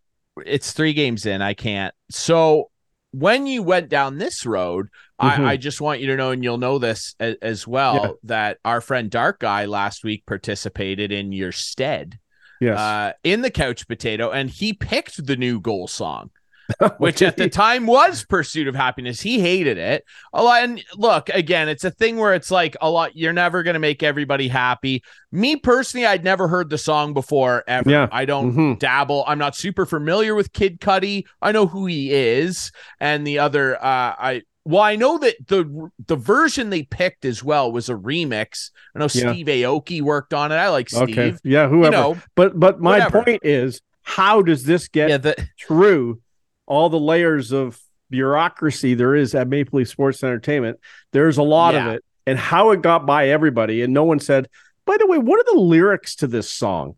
it's 0.44 0.72
three 0.72 0.94
games 0.94 1.26
in. 1.26 1.42
I 1.42 1.54
can't. 1.54 1.94
So 2.10 2.70
when 3.12 3.46
you 3.46 3.62
went 3.62 3.88
down 3.88 4.18
this 4.18 4.44
road, 4.44 4.86
Mhm. 5.20 5.38
I, 5.46 5.50
I 5.52 5.56
just 5.58 5.80
want 5.80 6.00
you 6.00 6.08
to 6.08 6.16
know, 6.16 6.32
and 6.32 6.42
you'll 6.42 6.58
know 6.58 6.78
this 6.78 7.14
as, 7.20 7.36
as 7.40 7.68
well, 7.68 7.94
Yeah. 8.02 8.10
that 8.24 8.58
our 8.64 8.80
friend 8.80 9.10
Dark 9.10 9.38
Guy 9.38 9.66
last 9.66 10.02
week 10.02 10.24
participated 10.26 11.12
in 11.12 11.30
your 11.30 11.52
stead 11.52 12.18
yes. 12.60 12.78
uh, 12.78 13.12
in 13.24 13.42
the 13.42 13.50
couch 13.50 13.88
potato, 13.88 14.30
and 14.30 14.48
he 14.50 14.72
picked 14.72 15.26
the 15.26 15.36
new 15.36 15.60
goal 15.60 15.88
song, 15.88 16.30
which 16.98 17.20
at 17.22 17.36
the 17.36 17.48
time 17.48 17.86
was 17.86 18.24
"Pursuit 18.24 18.68
of 18.68 18.74
Happiness." 18.76 19.20
He 19.20 19.40
hated 19.40 19.76
it 19.76 20.04
a 20.32 20.42
lot. 20.42 20.62
And 20.62 20.84
look, 20.94 21.28
again, 21.30 21.68
it's 21.68 21.84
a 21.84 21.90
thing 21.90 22.16
where 22.16 22.34
it's 22.34 22.50
like 22.50 22.76
a 22.80 22.88
lot. 22.88 23.16
You're 23.16 23.32
never 23.32 23.62
going 23.64 23.74
to 23.74 23.80
make 23.80 24.02
everybody 24.04 24.46
happy. 24.46 25.02
Me 25.32 25.56
personally, 25.56 26.06
I'd 26.06 26.22
never 26.22 26.46
heard 26.48 26.70
the 26.70 26.78
song 26.78 27.12
before 27.12 27.64
ever. 27.66 27.90
Yeah. 27.90 28.08
I 28.12 28.24
don't 28.24 28.54
Mhm. 28.54 28.78
dabble. 28.78 29.24
I'm 29.26 29.38
not 29.38 29.56
super 29.56 29.84
familiar 29.84 30.34
with 30.36 30.52
Kid 30.52 30.80
Cudi. 30.80 31.24
I 31.42 31.50
know 31.52 31.66
who 31.66 31.86
he 31.86 32.12
is, 32.12 32.70
and 33.00 33.26
the 33.26 33.40
other. 33.40 33.76
Uh, 33.76 34.14
I 34.18 34.42
well, 34.70 34.82
I 34.82 34.96
know 34.96 35.18
that 35.18 35.34
the 35.48 35.90
the 36.06 36.16
version 36.16 36.70
they 36.70 36.82
picked 36.84 37.24
as 37.24 37.42
well 37.42 37.70
was 37.72 37.88
a 37.88 37.94
remix. 37.94 38.70
I 38.94 38.98
know 39.00 39.08
Yeah. 39.12 39.32
Steve 39.32 39.46
Aoki 39.46 40.00
worked 40.02 40.32
on 40.34 40.52
it. 40.52 40.56
I 40.56 40.68
like 40.68 40.88
Steve. 40.88 41.02
Okay. 41.10 41.34
Yeah. 41.44 41.68
Whoever. 41.68 41.84
You 41.96 42.02
know, 42.02 42.18
But 42.34 42.58
but 42.58 42.80
my 42.80 42.98
Whatever. 42.98 43.22
point 43.24 43.40
is, 43.44 43.80
how 44.02 44.42
does 44.42 44.64
this 44.64 44.88
get 44.88 45.10
yeah. 45.10 45.16
The, 45.18 45.48
through 45.66 46.20
all 46.66 46.88
the 46.88 46.98
layers 47.00 47.52
of 47.52 47.80
bureaucracy 48.10 48.94
there 48.94 49.14
is 49.14 49.34
at 49.34 49.48
Maple 49.48 49.78
Leaf 49.78 49.88
Sports 49.88 50.22
Entertainment? 50.22 50.78
There's 51.12 51.38
a 51.38 51.42
lot 51.42 51.74
of 51.74 51.86
it, 51.88 52.04
and 52.26 52.38
how 52.38 52.70
it 52.72 52.82
got 52.82 53.06
by 53.06 53.28
everybody, 53.28 53.82
and 53.82 53.92
no 53.94 54.04
one 54.04 54.20
said, 54.20 54.48
"By 54.84 54.96
the 54.98 55.06
way, 55.06 55.18
what 55.18 55.40
are 55.40 55.54
the 55.54 55.60
lyrics 55.60 56.16
to 56.16 56.26
this 56.26 56.50
song?" 56.50 56.96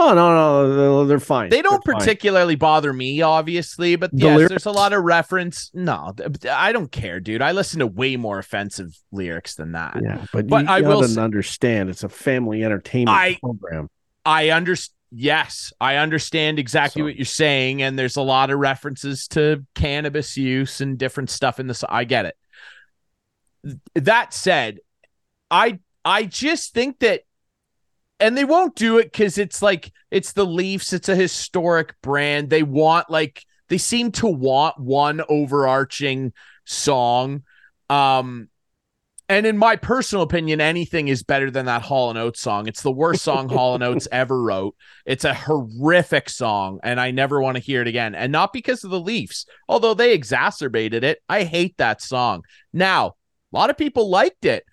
Oh 0.00 0.14
no, 0.14 0.74
no, 0.76 1.04
they're- 1.06 1.18
fine. 1.18 1.50
They 1.50 1.60
don't 1.60 1.84
They're 1.84 1.92
fine. 1.94 2.00
particularly 2.00 2.54
bother 2.54 2.92
me, 2.92 3.20
obviously, 3.20 3.96
but 3.96 4.12
The 4.12 4.18
yes, 4.18 4.36
lyrics- 4.36 4.48
there's 4.50 4.66
a 4.66 4.70
lot 4.70 4.92
of 4.92 5.02
reference. 5.02 5.70
No, 5.74 6.14
I 6.48 6.70
don't 6.72 6.92
care, 6.92 7.18
dude. 7.18 7.42
I 7.42 7.50
listen 7.52 7.80
to 7.80 7.86
way 7.86 8.16
more 8.16 8.38
offensive 8.38 8.96
lyrics 9.10 9.56
than 9.56 9.72
that. 9.72 9.98
Yeah, 10.00 10.24
but, 10.32 10.46
But 10.46 10.64
you 10.66 10.70
I 10.70 10.80
will 10.82 11.02
say- 11.02 11.20
understand 11.20 11.90
it's 11.90 12.04
a 12.04 12.08
family 12.08 12.62
entertainment 12.64 13.16
I- 13.16 13.38
program. 13.42 13.88
I 14.24 14.50
understand. 14.50 14.94
Yes, 15.10 15.72
I 15.80 15.96
understand 15.96 16.58
exactly 16.58 17.00
So- 17.00 17.04
what 17.04 17.16
you're 17.16 17.24
saying, 17.24 17.80
and 17.82 17.98
there's 17.98 18.16
a 18.16 18.22
lot 18.22 18.50
of 18.50 18.58
references 18.58 19.26
to 19.28 19.64
cannabis 19.74 20.36
use 20.36 20.82
and 20.82 20.98
different 20.98 21.30
stuff 21.30 21.58
in 21.58 21.66
this. 21.66 21.82
I 21.88 22.04
get 22.04 22.26
it. 22.26 22.36
That 23.94 24.34
said, 24.34 24.80
I 25.50 25.78
I 26.04 26.24
just 26.24 26.74
think 26.74 26.98
that, 27.00 27.22
and 28.20 28.36
they 28.36 28.44
won't 28.44 28.74
do 28.74 28.98
it 28.98 29.12
because 29.12 29.38
it's 29.38 29.62
like 29.62 29.92
it's 30.10 30.32
the 30.32 30.46
Leafs. 30.46 30.92
It's 30.92 31.08
a 31.08 31.16
historic 31.16 32.00
brand. 32.02 32.50
They 32.50 32.62
want 32.62 33.10
like 33.10 33.44
they 33.68 33.78
seem 33.78 34.12
to 34.12 34.26
want 34.26 34.78
one 34.78 35.22
overarching 35.28 36.32
song. 36.64 37.42
Um, 37.90 38.48
and 39.30 39.44
in 39.44 39.58
my 39.58 39.76
personal 39.76 40.22
opinion, 40.22 40.60
anything 40.60 41.08
is 41.08 41.22
better 41.22 41.50
than 41.50 41.66
that 41.66 41.82
Hall 41.82 42.08
and 42.08 42.18
Oates 42.18 42.40
song. 42.40 42.66
It's 42.66 42.80
the 42.80 42.90
worst 42.90 43.22
song 43.22 43.50
Hall 43.50 43.74
and 43.74 43.84
Oates 43.84 44.08
ever 44.10 44.40
wrote. 44.42 44.74
It's 45.04 45.24
a 45.24 45.34
horrific 45.34 46.30
song, 46.30 46.80
and 46.82 46.98
I 46.98 47.10
never 47.10 47.38
want 47.40 47.58
to 47.58 47.62
hear 47.62 47.82
it 47.82 47.88
again. 47.88 48.14
And 48.14 48.32
not 48.32 48.54
because 48.54 48.84
of 48.84 48.90
the 48.90 49.00
Leafs, 49.00 49.44
although 49.68 49.92
they 49.92 50.14
exacerbated 50.14 51.04
it. 51.04 51.20
I 51.28 51.44
hate 51.44 51.76
that 51.76 52.00
song. 52.00 52.42
Now, 52.72 53.16
a 53.52 53.56
lot 53.56 53.68
of 53.68 53.76
people 53.76 54.08
liked 54.08 54.46
it. 54.46 54.64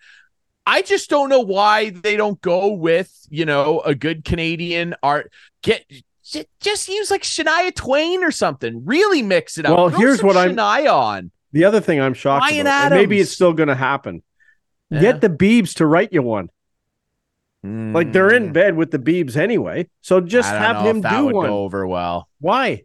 I 0.65 0.81
just 0.81 1.09
don't 1.09 1.29
know 1.29 1.41
why 1.41 1.91
they 1.91 2.17
don't 2.17 2.41
go 2.41 2.73
with, 2.73 3.11
you 3.29 3.45
know, 3.45 3.81
a 3.81 3.93
good 3.95 4.25
Canadian 4.25 4.95
art. 5.03 5.31
Get 5.61 5.85
just 6.59 6.87
use 6.89 7.11
like 7.11 7.21
Shania 7.21 7.73
Twain 7.73 8.23
or 8.23 8.31
something. 8.31 8.83
Really 8.85 9.21
mix 9.21 9.57
it 9.59 9.65
up. 9.65 9.77
Well, 9.77 9.89
Throw 9.89 9.99
here's 9.99 10.23
what 10.23 10.35
I'm- 10.37 10.55
Shania 10.55 10.91
on. 10.91 11.31
The 11.51 11.63
other 11.65 11.79
thing 11.79 12.01
I'm 12.01 12.13
shocked 12.13 12.49
Ryan 12.49 12.61
about, 12.61 12.91
and 12.91 12.95
maybe 12.95 13.19
it's 13.19 13.31
still 13.31 13.53
going 13.53 13.69
to 13.69 13.75
happen. 13.75 14.23
Yeah. 14.89 14.99
Get 15.01 15.21
the 15.21 15.29
Beebs 15.29 15.75
to 15.75 15.85
write 15.85 16.11
you 16.11 16.21
one. 16.21 16.49
Like 17.63 18.11
they're 18.13 18.31
in 18.31 18.53
bed 18.53 18.75
with 18.75 18.91
the 18.91 18.99
Beebs 18.99 19.35
anyway, 19.35 19.89
so 20.01 20.21
just 20.21 20.47
Mm. 20.47 20.51
I 20.51 20.59
don't 20.59 20.61
have 20.75 20.83
know 20.83 20.89
him 20.89 21.01
do 21.01 21.25
would 21.25 21.35
one. 21.35 21.47
go 21.47 21.57
over 21.63 21.87
well. 21.87 22.27
Why? 22.39 22.83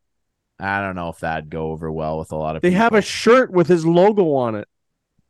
I 0.59 0.81
don't 0.81 0.95
know 0.97 1.11
if 1.11 1.18
that'd 1.20 1.51
go 1.51 1.70
over 1.72 1.93
well 1.93 2.18
with 2.18 2.33
a 2.33 2.37
lot 2.37 2.57
of 2.57 2.62
They 2.62 2.70
people. 2.70 2.83
have 2.83 2.95
a 2.95 3.03
shirt 3.03 3.51
with 3.51 3.66
his 3.66 3.85
logo 3.85 4.33
on 4.37 4.55
it. 4.55 4.66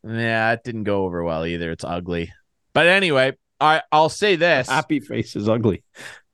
Yeah, 0.06 0.52
it 0.52 0.62
didn't 0.64 0.84
go 0.84 1.04
over 1.04 1.24
well 1.24 1.44
either. 1.46 1.72
It's 1.72 1.82
ugly. 1.82 2.32
But 2.72 2.86
anyway, 2.86 3.36
I 3.60 3.82
I'll 3.90 4.08
say 4.08 4.36
this. 4.36 4.68
Happy 4.68 5.00
face 5.00 5.36
is 5.36 5.48
ugly. 5.48 5.82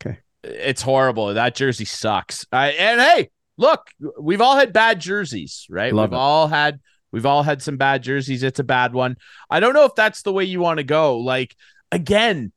Okay, 0.05 0.19
it's 0.43 0.83
horrible. 0.83 1.35
That 1.35 1.55
jersey 1.55 1.85
sucks. 1.85 2.47
I, 2.53 2.69
and 2.71 3.01
hey, 3.01 3.31
look, 3.57 3.89
we've 4.21 4.41
all 4.41 4.57
had 4.57 4.73
bad 4.73 5.01
jerseys, 5.01 5.67
right? 5.71 5.93
Love 5.93 6.11
we've 6.11 6.17
it. 6.17 6.21
all 6.21 6.49
had 6.49 6.81
we've 7.13 7.27
all 7.27 7.43
had 7.43 7.63
some 7.63 7.77
bad 7.77 8.03
jerseys. 8.03 8.43
It's 8.43 8.59
a 8.61 8.65
bad 8.65 8.93
one. 8.93 9.17
I 9.51 9.61
don't 9.61 9.75
know 9.75 9.85
if 9.85 9.95
that's 9.95 10.23
the 10.23 10.33
way 10.33 10.45
you 10.45 10.61
want 10.61 10.79
to 10.79 10.85
go. 10.85 11.19
Like 11.19 11.57
again, 11.91 12.53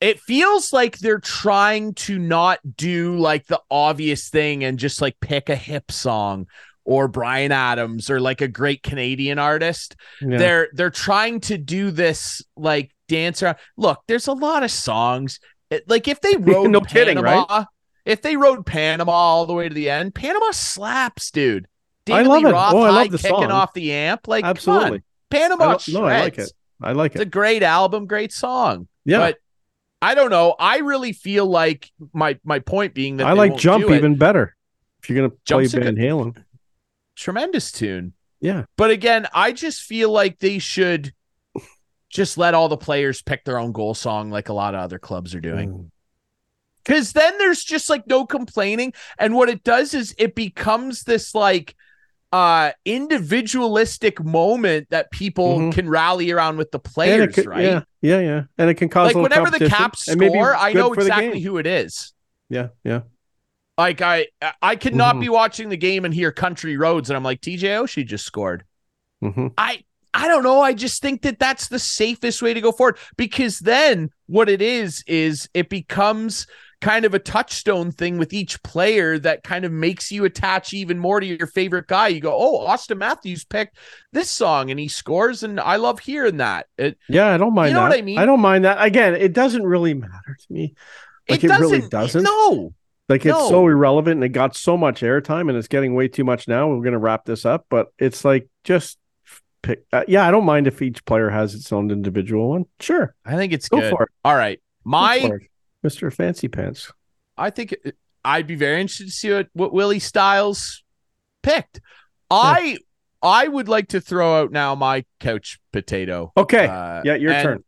it 0.00 0.18
feels 0.20 0.72
like 0.72 0.98
they're 0.98 1.20
trying 1.20 1.94
to 1.94 2.18
not 2.18 2.58
do 2.76 3.16
like 3.16 3.46
the 3.46 3.60
obvious 3.70 4.30
thing 4.30 4.64
and 4.64 4.78
just 4.78 5.00
like 5.00 5.20
pick 5.20 5.48
a 5.48 5.54
hip 5.56 5.92
song 5.92 6.48
or 6.84 7.08
Bryan 7.08 7.52
Adams 7.52 8.10
or 8.10 8.20
like 8.20 8.40
a 8.40 8.48
great 8.48 8.82
Canadian 8.82 9.38
artist 9.38 9.94
Yeah. 10.20 10.38
they're 10.38 10.68
they're 10.72 10.90
trying 10.90 11.40
to 11.42 11.58
do 11.58 11.90
this 11.90 12.42
like 12.56 12.90
dance 13.08 13.42
around. 13.42 13.56
Look, 13.76 14.00
there's 14.08 14.26
a 14.26 14.32
lot 14.32 14.62
of 14.62 14.70
songs. 14.70 15.38
It- 15.70 15.88
like 15.88 16.08
if 16.08 16.20
they 16.20 16.36
wrote 16.38 16.70
No 16.70 16.80
kidding, 16.80 17.16
Panama, 17.16 17.64
if 18.04 18.22
they 18.22 18.36
rode 18.36 18.66
Panama 18.66 19.12
all 19.12 19.46
the 19.46 19.52
way 19.52 19.68
to 19.68 19.74
the 19.74 19.90
end, 19.90 20.14
Panama 20.14 20.50
slaps, 20.50 21.30
dude. 21.30 21.66
I 22.10 22.22
love 22.22 22.42
Lee 22.42 22.48
it. 22.48 22.52
Roth 22.52 22.74
Oh, 22.74 22.82
I 22.82 22.90
love 22.90 23.10
the 23.12 23.18
kicking 23.18 23.36
song. 23.36 23.50
off 23.52 23.72
the 23.74 23.92
amp, 23.92 24.26
like 24.26 24.44
Absolutely. 24.44 24.84
Come 24.88 24.94
on. 24.94 25.02
Panama 25.30 25.64
I 25.64 25.68
lo- 25.68 25.78
no, 25.88 26.04
I 26.04 26.20
like 26.22 26.38
it. 26.38 26.52
I 26.82 26.92
like 26.92 27.12
it. 27.12 27.14
It's 27.16 27.22
a 27.22 27.26
great 27.26 27.62
album, 27.62 28.06
great 28.06 28.32
song. 28.32 28.88
Yeah. 29.04 29.18
But 29.18 29.36
I 30.02 30.16
don't 30.16 30.30
know. 30.30 30.56
I 30.58 30.78
really 30.78 31.12
feel 31.12 31.46
like 31.46 31.92
my 32.12 32.38
my 32.42 32.58
point 32.58 32.92
being 32.92 33.18
that 33.18 33.28
I 33.28 33.34
like 33.34 33.56
Jump 33.56 33.88
even 33.88 34.16
better. 34.16 34.56
If 35.00 35.08
you're 35.08 35.16
gonna 35.16 35.30
play 35.30 35.66
Jump's 35.66 35.72
Van 35.74 35.94
Halen. 35.94 36.42
Tremendous 37.22 37.70
tune. 37.72 38.12
Yeah. 38.40 38.64
But 38.76 38.90
again, 38.90 39.26
I 39.32 39.52
just 39.52 39.82
feel 39.82 40.10
like 40.10 40.40
they 40.40 40.58
should 40.58 41.12
just 42.10 42.36
let 42.36 42.54
all 42.54 42.68
the 42.68 42.76
players 42.76 43.22
pick 43.22 43.44
their 43.44 43.58
own 43.58 43.72
goal 43.72 43.94
song 43.94 44.30
like 44.30 44.48
a 44.48 44.52
lot 44.52 44.74
of 44.74 44.80
other 44.80 44.98
clubs 44.98 45.34
are 45.34 45.40
doing. 45.40 45.70
Mm. 45.72 45.90
Cause 46.84 47.12
then 47.12 47.38
there's 47.38 47.62
just 47.62 47.88
like 47.88 48.06
no 48.08 48.26
complaining. 48.26 48.92
And 49.16 49.34
what 49.36 49.48
it 49.48 49.62
does 49.62 49.94
is 49.94 50.14
it 50.18 50.34
becomes 50.34 51.04
this 51.04 51.34
like 51.34 51.76
uh 52.32 52.72
individualistic 52.84 54.22
moment 54.24 54.88
that 54.90 55.10
people 55.12 55.58
Mhm. 55.58 55.72
can 55.72 55.88
rally 55.88 56.30
around 56.32 56.56
with 56.56 56.70
the 56.72 56.78
players, 56.80 57.34
could- 57.34 57.46
right? 57.46 57.62
Yeah, 57.62 57.82
yeah, 58.00 58.20
yeah. 58.20 58.42
And 58.58 58.68
it 58.68 58.74
can 58.74 58.88
cause 58.88 59.14
Like 59.14 59.22
whenever 59.22 59.50
the 59.50 59.68
Caps 59.68 60.10
score, 60.10 60.56
I 60.56 60.72
know 60.72 60.92
exactly 60.92 61.40
who 61.40 61.58
it 61.58 61.66
is. 61.68 62.12
Yeah, 62.48 62.68
yeah. 62.84 63.02
Like 63.78 64.00
I 64.00 64.26
I 64.60 64.76
could 64.76 64.94
not 64.94 65.16
Mhm. 65.16 65.20
be 65.20 65.28
watching 65.28 65.68
the 65.68 65.76
game 65.76 66.04
and 66.04 66.12
hear 66.12 66.30
Country 66.30 66.76
Roads 66.76 67.10
and 67.10 67.16
I'm 67.16 67.22
like 67.24 67.40
TJ 67.40 67.68
Oshie 67.68 68.06
just 68.06 68.24
scored. 68.24 68.64
hmm 69.20 69.48
I 69.56 69.82
I 70.14 70.28
don't 70.28 70.42
know. 70.42 70.60
I 70.60 70.74
just 70.74 71.00
think 71.00 71.22
that 71.22 71.38
that's 71.38 71.68
the 71.68 71.78
safest 71.78 72.42
way 72.42 72.52
to 72.52 72.60
go 72.60 72.70
forward 72.70 72.98
because 73.16 73.60
then 73.60 74.10
what 74.26 74.50
it 74.50 74.60
is 74.60 75.02
is 75.06 75.48
it 75.54 75.70
becomes 75.70 76.46
kind 76.82 77.04
of 77.06 77.14
a 77.14 77.18
touchstone 77.18 77.92
thing 77.92 78.18
with 78.18 78.32
each 78.34 78.62
player 78.62 79.18
that 79.20 79.42
kind 79.44 79.64
of 79.64 79.72
makes 79.72 80.10
you 80.12 80.24
attach 80.26 80.74
even 80.74 80.98
more 80.98 81.20
to 81.20 81.24
your 81.26 81.46
favorite 81.46 81.86
guy. 81.86 82.08
You 82.08 82.20
go, 82.20 82.36
"Oh, 82.36 82.66
Auston 82.68 82.98
Matthews 82.98 83.44
picked 83.44 83.78
this 84.12 84.28
song 84.30 84.70
and 84.70 84.78
he 84.78 84.88
scores 84.88 85.42
and 85.44 85.58
I 85.58 85.76
love 85.76 86.00
hearing 86.00 86.36
that." 86.38 86.66
It 86.76 86.98
Yeah, 87.08 87.32
I 87.32 87.38
don't 87.38 87.54
mind 87.54 87.70
You 87.70 87.74
know 87.76 87.82
that. 87.84 87.88
what 87.90 87.98
I 87.98 88.02
mean? 88.02 88.18
I 88.18 88.26
don't 88.26 88.40
mind 88.40 88.64
that. 88.66 88.84
Again, 88.84 89.14
it 89.14 89.32
doesn't 89.32 89.64
really 89.64 89.94
matter 89.94 90.36
to 90.38 90.52
me. 90.52 90.74
Like, 91.28 91.40
it 91.40 91.44
it 91.44 91.48
doesn't 91.48 91.70
really 91.70 91.88
doesn't? 91.88 92.22
No. 92.24 92.74
Like 93.12 93.26
it's 93.26 93.48
so 93.48 93.68
irrelevant 93.68 94.14
and 94.16 94.24
it 94.24 94.30
got 94.30 94.56
so 94.56 94.76
much 94.76 95.00
airtime 95.02 95.48
and 95.48 95.56
it's 95.58 95.68
getting 95.68 95.94
way 95.94 96.08
too 96.08 96.24
much 96.24 96.48
now. 96.48 96.68
We're 96.68 96.82
gonna 96.82 96.98
wrap 96.98 97.24
this 97.24 97.44
up, 97.44 97.66
but 97.68 97.92
it's 97.98 98.24
like 98.24 98.48
just 98.64 98.98
pick. 99.62 99.84
Uh, 99.92 100.04
yeah, 100.08 100.26
I 100.26 100.30
don't 100.30 100.44
mind 100.44 100.66
if 100.66 100.80
each 100.82 101.04
player 101.04 101.28
has 101.30 101.54
its 101.54 101.72
own 101.72 101.90
individual 101.90 102.48
one. 102.50 102.64
Sure, 102.80 103.14
I 103.24 103.36
think 103.36 103.52
it's 103.52 103.68
go 103.68 103.80
good. 103.80 103.90
for 103.90 104.02
it. 104.04 104.08
All 104.24 104.34
right. 104.34 104.60
My. 104.84 105.30
Mister 105.82 106.10
Fancy 106.10 106.48
Pants. 106.48 106.90
I 107.36 107.50
think 107.50 107.72
it- 107.84 107.96
I'd 108.24 108.46
be 108.46 108.54
very 108.54 108.80
interested 108.80 109.06
to 109.06 109.12
see 109.12 109.32
what, 109.32 109.48
what 109.52 109.72
Willie 109.72 109.98
Styles 109.98 110.84
picked. 111.42 111.80
I 112.30 112.78
I 113.20 113.48
would 113.48 113.68
like 113.68 113.88
to 113.88 114.00
throw 114.00 114.40
out 114.40 114.52
now 114.52 114.74
my 114.76 115.04
couch 115.20 115.58
potato. 115.72 116.32
Okay, 116.36 116.66
Uh, 116.66 117.02
yeah, 117.04 117.14
your 117.16 117.32
and- 117.32 117.42
turn. 117.42 117.64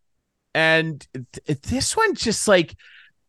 And 0.54 1.06
th- 1.46 1.60
this 1.62 1.96
one 1.96 2.14
just 2.14 2.46
like 2.46 2.76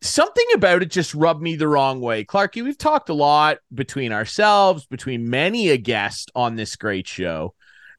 something 0.02 0.46
about 0.54 0.82
it 0.82 0.90
just 0.90 1.14
rubbed 1.14 1.42
me 1.42 1.56
the 1.56 1.68
wrong 1.68 2.00
way. 2.00 2.24
Clarkey, 2.24 2.62
we've 2.62 2.78
talked 2.78 3.08
a 3.08 3.14
lot 3.14 3.58
between 3.72 4.12
ourselves, 4.12 4.86
between 4.86 5.30
many 5.30 5.70
a 5.70 5.76
guest 5.76 6.30
on 6.34 6.56
this 6.56 6.76
great 6.76 7.06
show. 7.06 7.54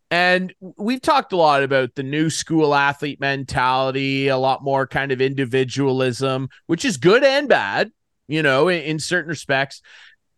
And 0.10 0.54
we've 0.62 1.02
talked 1.02 1.34
a 1.34 1.38
lot 1.38 1.64
about 1.64 1.95
the 1.95 2.04
new 2.04 2.30
school 2.30 2.74
athlete 2.74 3.20
mentality, 3.20 4.30
a 4.30 4.38
lot 4.38 4.64
more 4.64 4.88
kind 4.88 5.12
of 5.12 5.20
individualism, 5.20 6.48
which 6.68 6.86
is 6.86 6.95
good 6.98 7.24
and 7.24 7.50
bad, 7.50 7.91
you 8.28 8.41
know, 8.41 8.70
in, 8.70 8.82
in 8.84 9.00
certain 9.00 9.30
respects. 9.30 9.82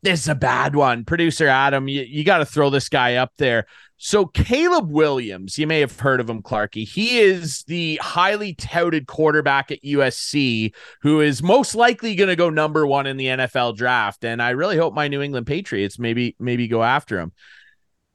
This 0.01 0.21
is 0.21 0.27
a 0.27 0.35
bad 0.35 0.75
one. 0.75 1.05
Producer 1.05 1.47
Adam, 1.47 1.87
you, 1.87 2.01
you 2.01 2.23
got 2.23 2.39
to 2.39 2.45
throw 2.45 2.69
this 2.69 2.89
guy 2.89 3.15
up 3.15 3.33
there. 3.37 3.67
So, 4.01 4.27
Caleb 4.27 4.89
Williams, 4.89 5.57
you 5.57 5.67
may 5.67 5.81
have 5.81 5.99
heard 5.99 6.21
of 6.21 6.29
him, 6.29 6.41
Clarkey. 6.41 6.87
He 6.87 7.19
is 7.19 7.63
the 7.63 7.99
highly 8.01 8.53
touted 8.53 9.07
quarterback 9.07 9.71
at 9.71 9.83
USC 9.83 10.73
who 11.01 11.19
is 11.19 11.43
most 11.43 11.75
likely 11.75 12.15
going 12.15 12.29
to 12.29 12.37
go 12.37 12.49
number 12.49 12.87
one 12.87 13.07
in 13.07 13.17
the 13.17 13.25
NFL 13.25 13.75
draft. 13.75 14.23
And 14.23 14.41
I 14.41 14.51
really 14.51 14.77
hope 14.77 14.93
my 14.93 15.09
New 15.09 15.21
England 15.21 15.47
Patriots 15.47 15.99
maybe 15.99 16.37
maybe 16.39 16.69
go 16.69 16.81
after 16.81 17.19
him. 17.19 17.33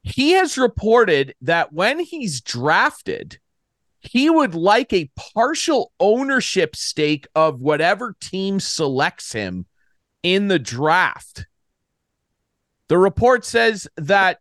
He 0.01 0.31
has 0.31 0.57
reported 0.57 1.35
that 1.41 1.71
when 1.71 1.99
he's 1.99 2.41
drafted, 2.41 3.37
he 3.99 4.27
would 4.27 4.55
like 4.55 4.91
a 4.91 5.11
partial 5.35 5.91
ownership 5.99 6.75
stake 6.75 7.27
of 7.35 7.61
whatever 7.61 8.15
team 8.19 8.59
selects 8.59 9.33
him 9.33 9.67
in 10.23 10.47
the 10.47 10.59
draft. 10.59 11.45
The 12.89 12.97
report 12.97 13.45
says 13.45 13.87
that 13.97 14.39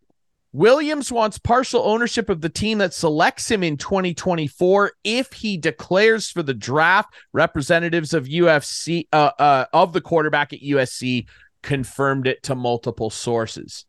Williams 0.54 1.10
wants 1.10 1.36
partial 1.36 1.82
ownership 1.82 2.30
of 2.30 2.40
the 2.40 2.48
team 2.48 2.78
that 2.78 2.94
selects 2.94 3.50
him 3.50 3.64
in 3.64 3.76
2024 3.76 4.92
if 5.02 5.32
he 5.32 5.56
declares 5.56 6.30
for 6.30 6.44
the 6.44 6.54
draft. 6.54 7.12
Representatives 7.32 8.14
of 8.14 8.26
UFC 8.26 9.08
uh, 9.12 9.32
uh, 9.36 9.64
of 9.72 9.92
the 9.92 10.00
quarterback 10.00 10.52
at 10.52 10.60
USC 10.60 11.26
confirmed 11.64 12.28
it 12.28 12.44
to 12.44 12.54
multiple 12.54 13.10
sources. 13.10 13.84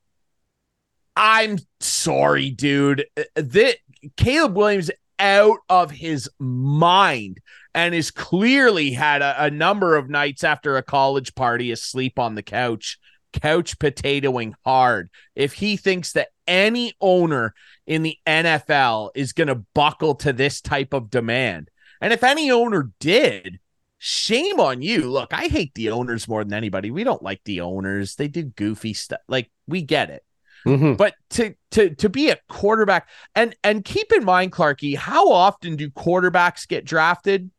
I'm 1.16 1.60
sorry, 1.82 2.50
dude. 2.50 3.06
That 3.36 3.78
Caleb 4.18 4.58
Williams 4.58 4.90
out 5.20 5.60
of 5.70 5.92
his 5.92 6.28
mind 6.40 7.42
and 7.76 7.94
has 7.94 8.10
clearly 8.10 8.90
had 8.90 9.22
a, 9.22 9.44
a 9.44 9.52
number 9.52 9.98
of 9.98 10.10
nights 10.10 10.44
after 10.44 10.78
a 10.78 10.84
college 10.84 11.36
party 11.36 11.72
asleep 11.72 12.18
on 12.18 12.34
the 12.34 12.42
couch, 12.42 12.98
couch 13.34 13.78
potatoing 13.78 14.54
hard. 14.66 15.12
If 15.36 15.54
he 15.54 15.78
thinks 15.78 16.14
that 16.14 16.30
any 16.48 16.94
owner 17.02 17.54
in 17.88 18.04
the 18.04 18.18
NFL 18.26 19.12
is 19.16 19.34
going 19.34 19.48
to 19.48 19.64
buckle 19.74 20.16
to 20.16 20.34
this 20.34 20.62
type 20.62 20.94
of 20.94 21.10
demand, 21.10 21.70
and 22.02 22.12
if 22.14 22.24
any 22.24 22.52
owner 22.52 22.92
did, 23.00 23.60
shame 23.98 24.60
on 24.60 24.82
you. 24.82 25.10
Look, 25.10 25.34
I 25.34 25.48
hate 25.48 25.74
the 25.76 25.92
owners 25.92 26.28
more 26.28 26.44
than 26.44 26.54
anybody. 26.54 26.92
We 26.92 27.04
don't 27.04 27.24
like 27.24 27.42
the 27.46 27.62
owners. 27.62 28.16
They 28.16 28.28
do 28.28 28.44
goofy 28.44 28.94
stuff. 28.94 29.22
Like 29.28 29.50
we 29.68 29.82
get 29.82 30.10
it. 30.10 30.24
Mhm. 30.66 30.98
But 30.98 31.14
to 31.32 31.54
to 31.72 31.94
to 31.96 32.10
be 32.10 32.30
a 32.30 32.40
quarterback 32.50 33.08
and 33.36 33.56
and 33.64 33.86
keep 33.86 34.12
in 34.12 34.26
mind, 34.26 34.52
Clarkey, 34.52 34.98
how 34.98 35.32
often 35.32 35.76
do 35.76 35.90
quarterbacks 35.92 36.68
get 36.68 36.86
drafted 36.86 37.52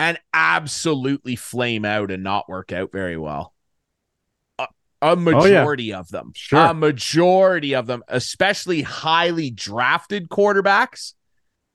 and 0.00 0.18
absolutely 0.32 1.36
flame 1.36 1.84
out 1.84 2.10
and 2.10 2.24
not 2.24 2.48
work 2.48 2.72
out 2.72 2.90
very 2.92 3.16
well? 3.16 3.53
A, 5.04 5.10
oh, 5.10 5.16
majority 5.16 5.92
of 5.92 6.08
them. 6.08 6.32
Sure. 6.34 6.58
A 6.58 6.74
majority 6.74 7.74
of 7.74 7.86
them, 7.86 8.02
especially 8.08 8.82
highly 8.82 9.50
drafted 9.50 10.28
quarterbacks, 10.28 11.12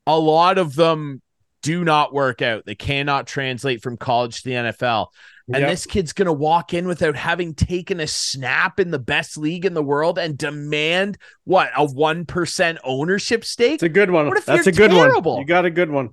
a 0.08 0.18
lot 0.18 0.58
of 0.58 0.76
them 0.76 1.22
do 1.62 1.84
not 1.84 2.14
work 2.14 2.42
out. 2.42 2.66
They 2.66 2.76
cannot 2.76 3.28
translate 3.28 3.84
from 3.84 3.98
college 3.98 4.42
to 4.42 4.50
the 4.50 4.56
NFL. 4.56 5.08
And 5.52 5.62
Yep. 5.62 5.70
this 5.70 5.86
kid's 5.86 6.14
going 6.14 6.28
to 6.28 6.34
walk 6.34 6.74
in 6.74 6.88
without 6.88 7.16
having 7.16 7.54
taken 7.54 8.00
a 8.00 8.08
snap 8.08 8.80
in 8.80 8.92
the 8.92 9.00
best 9.00 9.38
league 9.38 9.66
in 9.66 9.74
the 9.74 9.84
world 9.84 10.18
and 10.18 10.38
demand 10.38 11.18
what 11.44 11.70
a 11.76 11.86
1% 11.86 12.78
ownership 12.84 13.44
stake? 13.46 13.74
It's 13.76 13.84
a 13.84 13.90
good 13.90 14.12
one. 14.12 14.28
What 14.28 14.38
if 14.38 14.46
That's 14.46 14.68
a 14.68 14.72
good 14.72 14.92
terrible? 14.92 15.34
one. 15.34 15.42
You 15.42 15.48
got 15.48 15.66
a 15.66 15.72
good 15.72 15.92
one. 15.92 16.10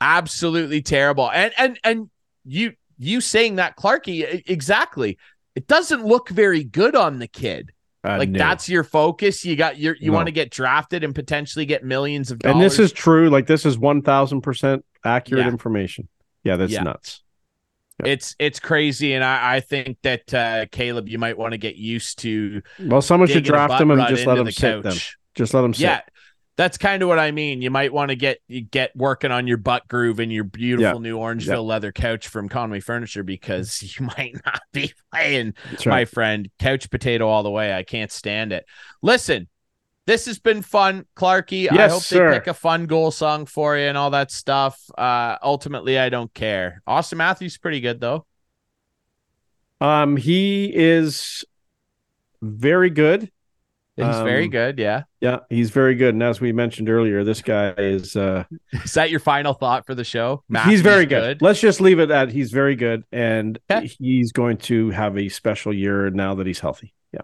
Absolutely 0.00 0.82
terrible. 0.82 1.30
And 1.30 1.52
and 1.56 1.80
and 1.82 2.10
you 2.44 2.74
you 2.98 3.20
saying 3.20 3.56
that 3.56 3.76
Clarkey 3.76 4.42
exactly. 4.46 5.18
It 5.56 5.66
doesn't 5.66 6.04
look 6.04 6.28
very 6.28 6.62
good 6.62 6.94
on 6.94 7.18
the 7.18 7.26
kid. 7.26 7.72
Uh, 8.04 8.18
like 8.18 8.28
no. 8.28 8.38
that's 8.38 8.68
your 8.68 8.84
focus. 8.84 9.44
You 9.44 9.56
got 9.56 9.78
your 9.78 9.96
you 9.98 10.12
No. 10.12 10.16
want 10.16 10.26
to 10.26 10.32
get 10.32 10.50
drafted 10.50 11.02
and 11.02 11.12
potentially 11.12 11.66
get 11.66 11.82
millions 11.82 12.30
of 12.30 12.38
dollars. 12.38 12.54
and 12.54 12.62
this 12.62 12.78
is 12.78 12.92
true. 12.92 13.30
Like 13.30 13.46
this 13.48 13.66
is 13.66 13.76
one 13.76 14.02
thousand 14.02 14.42
percent 14.42 14.84
accurate 15.04 15.44
Yeah. 15.46 15.50
information. 15.50 16.08
Yeah, 16.44 16.54
that's 16.56 16.72
Yeah. 16.72 16.84
nuts. 16.84 17.22
It's 18.04 18.36
it's 18.38 18.60
crazy, 18.60 19.14
and 19.14 19.24
I, 19.24 19.56
I 19.56 19.60
think 19.60 19.96
that 20.02 20.34
uh, 20.34 20.66
Caleb, 20.70 21.08
you 21.08 21.18
might 21.18 21.38
want 21.38 21.52
to 21.52 21.58
get 21.58 21.76
used 21.76 22.18
to. 22.20 22.60
Well, 22.78 23.00
someone 23.00 23.26
should 23.26 23.42
draft 23.44 23.80
him 23.80 23.90
and 23.90 24.06
just 24.08 24.26
let 24.26 24.36
him 24.36 24.50
sit 24.50 24.82
them. 24.82 24.96
Just 25.34 25.54
let 25.54 25.64
him 25.64 25.72
sit. 25.72 25.80
Yeah, 25.82 26.00
that's 26.56 26.78
kind 26.78 27.02
of 27.02 27.08
what 27.08 27.18
I 27.18 27.30
mean. 27.32 27.60
You 27.62 27.70
might 27.70 27.92
want 27.92 28.08
to 28.10 28.16
get 28.16 28.38
get 28.70 28.94
working 28.96 29.30
on 29.30 29.46
your 29.46 29.58
butt 29.58 29.86
groove 29.88 30.20
and 30.20 30.32
your 30.32 30.44
beautiful 30.44 31.00
new 31.00 31.18
Orangeville 31.18 31.64
leather 31.66 31.92
couch 31.92 32.28
from 32.28 32.48
Conway 32.48 32.80
Furniture 32.80 33.22
because 33.22 33.82
you 33.98 34.06
might 34.06 34.34
not 34.44 34.62
be 34.72 34.92
playing, 35.12 35.54
That's 35.70 35.86
my 35.86 36.04
friend. 36.06 36.48
Couch 36.58 36.90
potato 36.90 37.28
all 37.28 37.42
the 37.42 37.50
way. 37.50 37.74
I 37.74 37.82
can't 37.82 38.10
stand 38.10 38.52
it. 38.52 38.64
Listen, 39.02 39.48
this 40.06 40.26
has 40.26 40.38
been 40.38 40.62
fun, 40.62 41.04
Clarkey. 41.16 41.70
I 41.70 41.74
Yes, 41.74 41.92
hope 41.92 42.02
sir. 42.02 42.30
they 42.30 42.38
pick 42.38 42.46
a 42.46 42.54
fun 42.54 42.86
goal 42.86 43.10
song 43.10 43.44
for 43.44 43.76
you 43.76 43.84
and 43.84 43.98
all 43.98 44.10
that 44.10 44.30
stuff. 44.30 44.80
Uh, 44.96 45.36
ultimately, 45.42 45.98
I 45.98 46.08
don't 46.08 46.32
care. 46.32 46.80
Auston 46.88 47.18
Matthews 47.18 47.58
pretty 47.58 47.80
good 47.80 48.00
though. 48.00 48.24
Um, 49.80 50.16
he 50.16 50.72
is 50.74 51.44
very 52.40 52.88
good. 52.90 53.30
He's 53.96 54.04
very 54.18 54.44
Um, 54.44 54.50
good. 54.50 54.78
Yeah. 54.78 55.04
Yeah, 55.22 55.38
he's 55.48 55.70
very 55.70 55.94
good. 55.94 56.12
And 56.14 56.22
as 56.22 56.38
we 56.38 56.52
mentioned 56.52 56.90
earlier, 56.90 57.24
this 57.24 57.40
guy 57.40 57.70
is 57.78 58.14
uh 58.14 58.44
Is 58.84 58.92
that 58.92 59.10
your 59.10 59.20
final 59.20 59.54
thought 59.54 59.86
for 59.86 59.94
the 59.94 60.04
show? 60.04 60.42
he's 60.48 60.52
Matthews 60.52 60.80
very 60.82 61.06
good. 61.06 61.40
Let's 61.40 61.60
just 61.60 61.80
leave 61.80 61.98
it 61.98 62.10
at 62.10 62.30
he's 62.30 62.50
very 62.52 62.76
good 62.76 63.04
and 63.10 63.58
Okay. 63.70 63.86
he's 63.98 64.32
going 64.32 64.58
to 64.58 64.90
have 64.90 65.16
a 65.16 65.30
special 65.30 65.72
year 65.72 66.10
now 66.10 66.34
that 66.34 66.46
he's 66.46 66.60
healthy. 66.60 66.92
Yeah. 67.12 67.22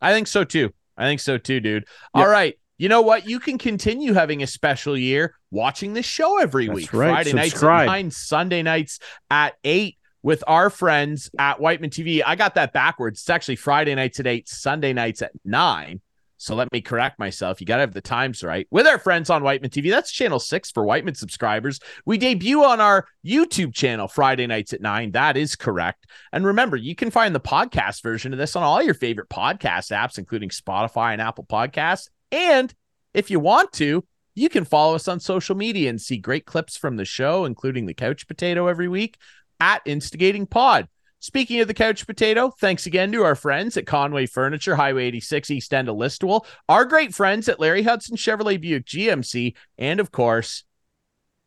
I 0.00 0.12
think 0.14 0.26
so 0.26 0.42
too. 0.44 0.72
I 0.96 1.04
think 1.04 1.20
so 1.20 1.36
too, 1.36 1.60
dude. 1.60 1.82
Yep. 1.82 2.24
All 2.24 2.28
right. 2.28 2.58
You 2.78 2.88
know 2.88 3.02
what? 3.02 3.28
You 3.28 3.38
can 3.38 3.58
continue 3.58 4.14
having 4.14 4.42
a 4.42 4.46
special 4.46 4.96
year 4.96 5.34
watching 5.50 5.92
this 5.92 6.06
show 6.06 6.40
every 6.40 6.66
That's 6.68 6.76
week. 6.76 6.92
right. 6.94 7.10
Friday 7.10 7.32
nights 7.34 7.50
Subscribe. 7.50 7.88
at 7.88 7.92
nine, 7.92 8.10
Sunday 8.10 8.62
nights 8.62 9.00
at 9.30 9.54
eight 9.64 9.97
with 10.22 10.42
our 10.46 10.70
friends 10.70 11.30
at 11.38 11.60
Wightman 11.60 11.90
TV. 11.90 12.22
I 12.24 12.36
got 12.36 12.54
that 12.56 12.72
backwards. 12.72 13.20
It's 13.20 13.30
actually 13.30 13.56
Friday 13.56 13.94
nights 13.94 14.20
at 14.20 14.26
eight, 14.26 14.48
Sunday 14.48 14.92
nights 14.92 15.22
at 15.22 15.32
nine. 15.44 16.00
So 16.40 16.54
let 16.54 16.70
me 16.72 16.80
correct 16.80 17.18
myself. 17.18 17.60
You 17.60 17.66
got 17.66 17.76
to 17.76 17.80
have 17.80 17.92
the 17.92 18.00
times 18.00 18.44
right. 18.44 18.66
With 18.70 18.86
our 18.86 18.98
friends 18.98 19.28
on 19.28 19.42
Wightman 19.42 19.70
TV, 19.70 19.90
that's 19.90 20.12
channel 20.12 20.38
six 20.38 20.70
for 20.70 20.84
Wightman 20.84 21.16
subscribers. 21.16 21.80
We 22.06 22.16
debut 22.16 22.62
on 22.62 22.80
our 22.80 23.06
YouTube 23.26 23.74
channel 23.74 24.06
Friday 24.06 24.46
nights 24.46 24.72
at 24.72 24.80
nine. 24.80 25.10
That 25.12 25.36
is 25.36 25.56
correct. 25.56 26.06
And 26.32 26.46
remember, 26.46 26.76
you 26.76 26.94
can 26.94 27.10
find 27.10 27.34
the 27.34 27.40
podcast 27.40 28.04
version 28.04 28.32
of 28.32 28.38
this 28.38 28.54
on 28.54 28.62
all 28.62 28.80
your 28.80 28.94
favorite 28.94 29.28
podcast 29.28 29.90
apps, 29.90 30.16
including 30.16 30.50
Spotify 30.50 31.12
and 31.12 31.20
Apple 31.20 31.44
Podcasts. 31.44 32.08
And 32.30 32.72
if 33.14 33.32
you 33.32 33.40
want 33.40 33.72
to, 33.72 34.04
you 34.36 34.48
can 34.48 34.64
follow 34.64 34.94
us 34.94 35.08
on 35.08 35.18
social 35.18 35.56
media 35.56 35.90
and 35.90 36.00
see 36.00 36.18
great 36.18 36.46
clips 36.46 36.76
from 36.76 36.96
the 36.96 37.04
show, 37.04 37.46
including 37.46 37.86
the 37.86 37.94
couch 37.94 38.28
potato 38.28 38.68
every 38.68 38.86
week 38.86 39.18
at 39.60 39.82
Instigating 39.84 40.46
Pod. 40.46 40.88
Speaking 41.20 41.60
of 41.60 41.66
the 41.66 41.74
couch 41.74 42.06
potato, 42.06 42.52
thanks 42.60 42.86
again 42.86 43.10
to 43.10 43.24
our 43.24 43.34
friends 43.34 43.76
at 43.76 43.86
Conway 43.86 44.26
Furniture, 44.26 44.76
Highway 44.76 45.06
86 45.06 45.50
East 45.50 45.74
End 45.74 45.88
of 45.88 45.96
Listowel, 45.96 46.46
our 46.68 46.84
great 46.84 47.12
friends 47.12 47.48
at 47.48 47.58
Larry 47.58 47.82
Hudson 47.82 48.16
Chevrolet 48.16 48.60
Buick 48.60 48.84
GMC, 48.84 49.54
and 49.78 49.98
of 49.98 50.12
course, 50.12 50.62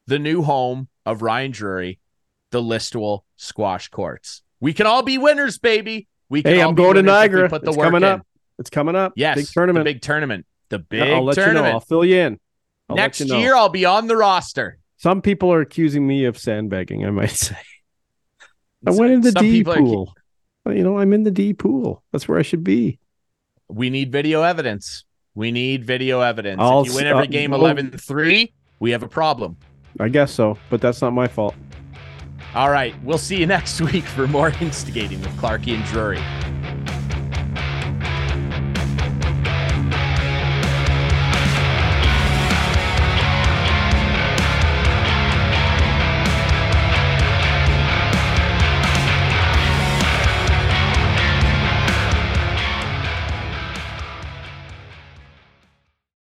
the 0.07 0.19
new 0.19 0.41
home 0.41 0.89
of 1.05 1.21
Ryan 1.21 1.51
Drury, 1.51 1.99
the 2.51 2.61
Listowel 2.61 3.21
Squash 3.37 3.87
Courts. 3.87 4.41
We 4.59 4.73
can 4.73 4.87
all 4.87 5.03
be 5.03 5.17
winners, 5.17 5.57
baby. 5.57 6.09
We 6.27 6.43
can 6.43 6.53
Hey, 6.53 6.61
all 6.61 6.69
I'm 6.69 6.75
be 6.75 6.83
going 6.83 6.95
to 6.95 7.01
Niagara. 7.01 7.47
Put 7.47 7.63
the 7.63 7.69
It's 7.69 7.77
work 7.77 7.85
coming 7.87 8.03
in. 8.03 8.09
up. 8.09 8.27
It's 8.59 8.69
coming 8.69 8.95
up. 8.97 9.13
Yes, 9.15 9.37
Big 9.37 9.47
tournament. 9.47 9.85
The 9.85 9.93
big 9.93 10.01
tournament. 10.01 10.45
The 10.67 10.79
big 10.79 11.07
Yeah, 11.07 11.15
I'll 11.15 11.23
let 11.23 11.35
tournament. 11.35 11.65
you 11.65 11.69
know. 11.69 11.73
I'll 11.75 11.79
fill 11.79 12.03
you 12.05 12.17
in. 12.17 12.39
I'll 12.89 12.95
Next 12.97 13.21
you 13.21 13.27
know. 13.27 13.37
year, 13.39 13.55
I'll 13.55 13.69
be 13.69 13.85
on 13.85 14.07
the 14.07 14.17
roster. 14.17 14.79
Some 14.97 15.21
people 15.21 15.51
are 15.53 15.61
accusing 15.61 16.05
me 16.05 16.25
of 16.25 16.37
sandbagging, 16.37 17.05
I 17.05 17.09
might 17.09 17.29
say. 17.31 17.55
I 18.85 18.91
went 18.91 19.11
in 19.13 19.21
the 19.21 19.31
Some 19.31 19.43
D 19.45 19.51
people 19.51 19.73
are- 19.73 19.77
pool. 19.77 20.13
You 20.67 20.83
know, 20.83 20.99
I'm 20.99 21.11
in 21.13 21.23
the 21.23 21.31
D 21.31 21.53
pool. 21.53 22.03
That's 22.11 22.27
where 22.27 22.37
I 22.37 22.43
should 22.43 22.63
be. 22.63 22.99
We 23.67 23.89
need 23.89 24.11
video 24.11 24.43
evidence. 24.43 25.05
We 25.33 25.51
need 25.51 25.85
video 25.85 26.21
evidence. 26.21 26.59
I'll 26.61 26.81
if 26.81 26.87
you 26.89 26.95
win 26.95 27.07
every 27.07 27.23
uh, 27.23 27.31
game 27.31 27.51
well- 27.51 27.61
11 27.61 27.91
3, 27.91 28.53
we 28.79 28.91
have 28.91 29.01
a 29.03 29.07
problem. 29.07 29.57
I 29.99 30.07
guess 30.09 30.31
so, 30.31 30.57
but 30.69 30.81
that's 30.81 31.01
not 31.01 31.13
my 31.13 31.27
fault. 31.27 31.55
All 32.53 32.69
right. 32.69 32.93
We'll 33.03 33.17
see 33.17 33.37
you 33.37 33.45
next 33.57 33.79
week 33.81 34.03
for 34.03 34.27
more 34.27 34.49
instigating 34.61 35.19
with 35.21 35.31
Clarkey 35.37 35.75
and 35.75 35.83
Drury. 35.85 36.21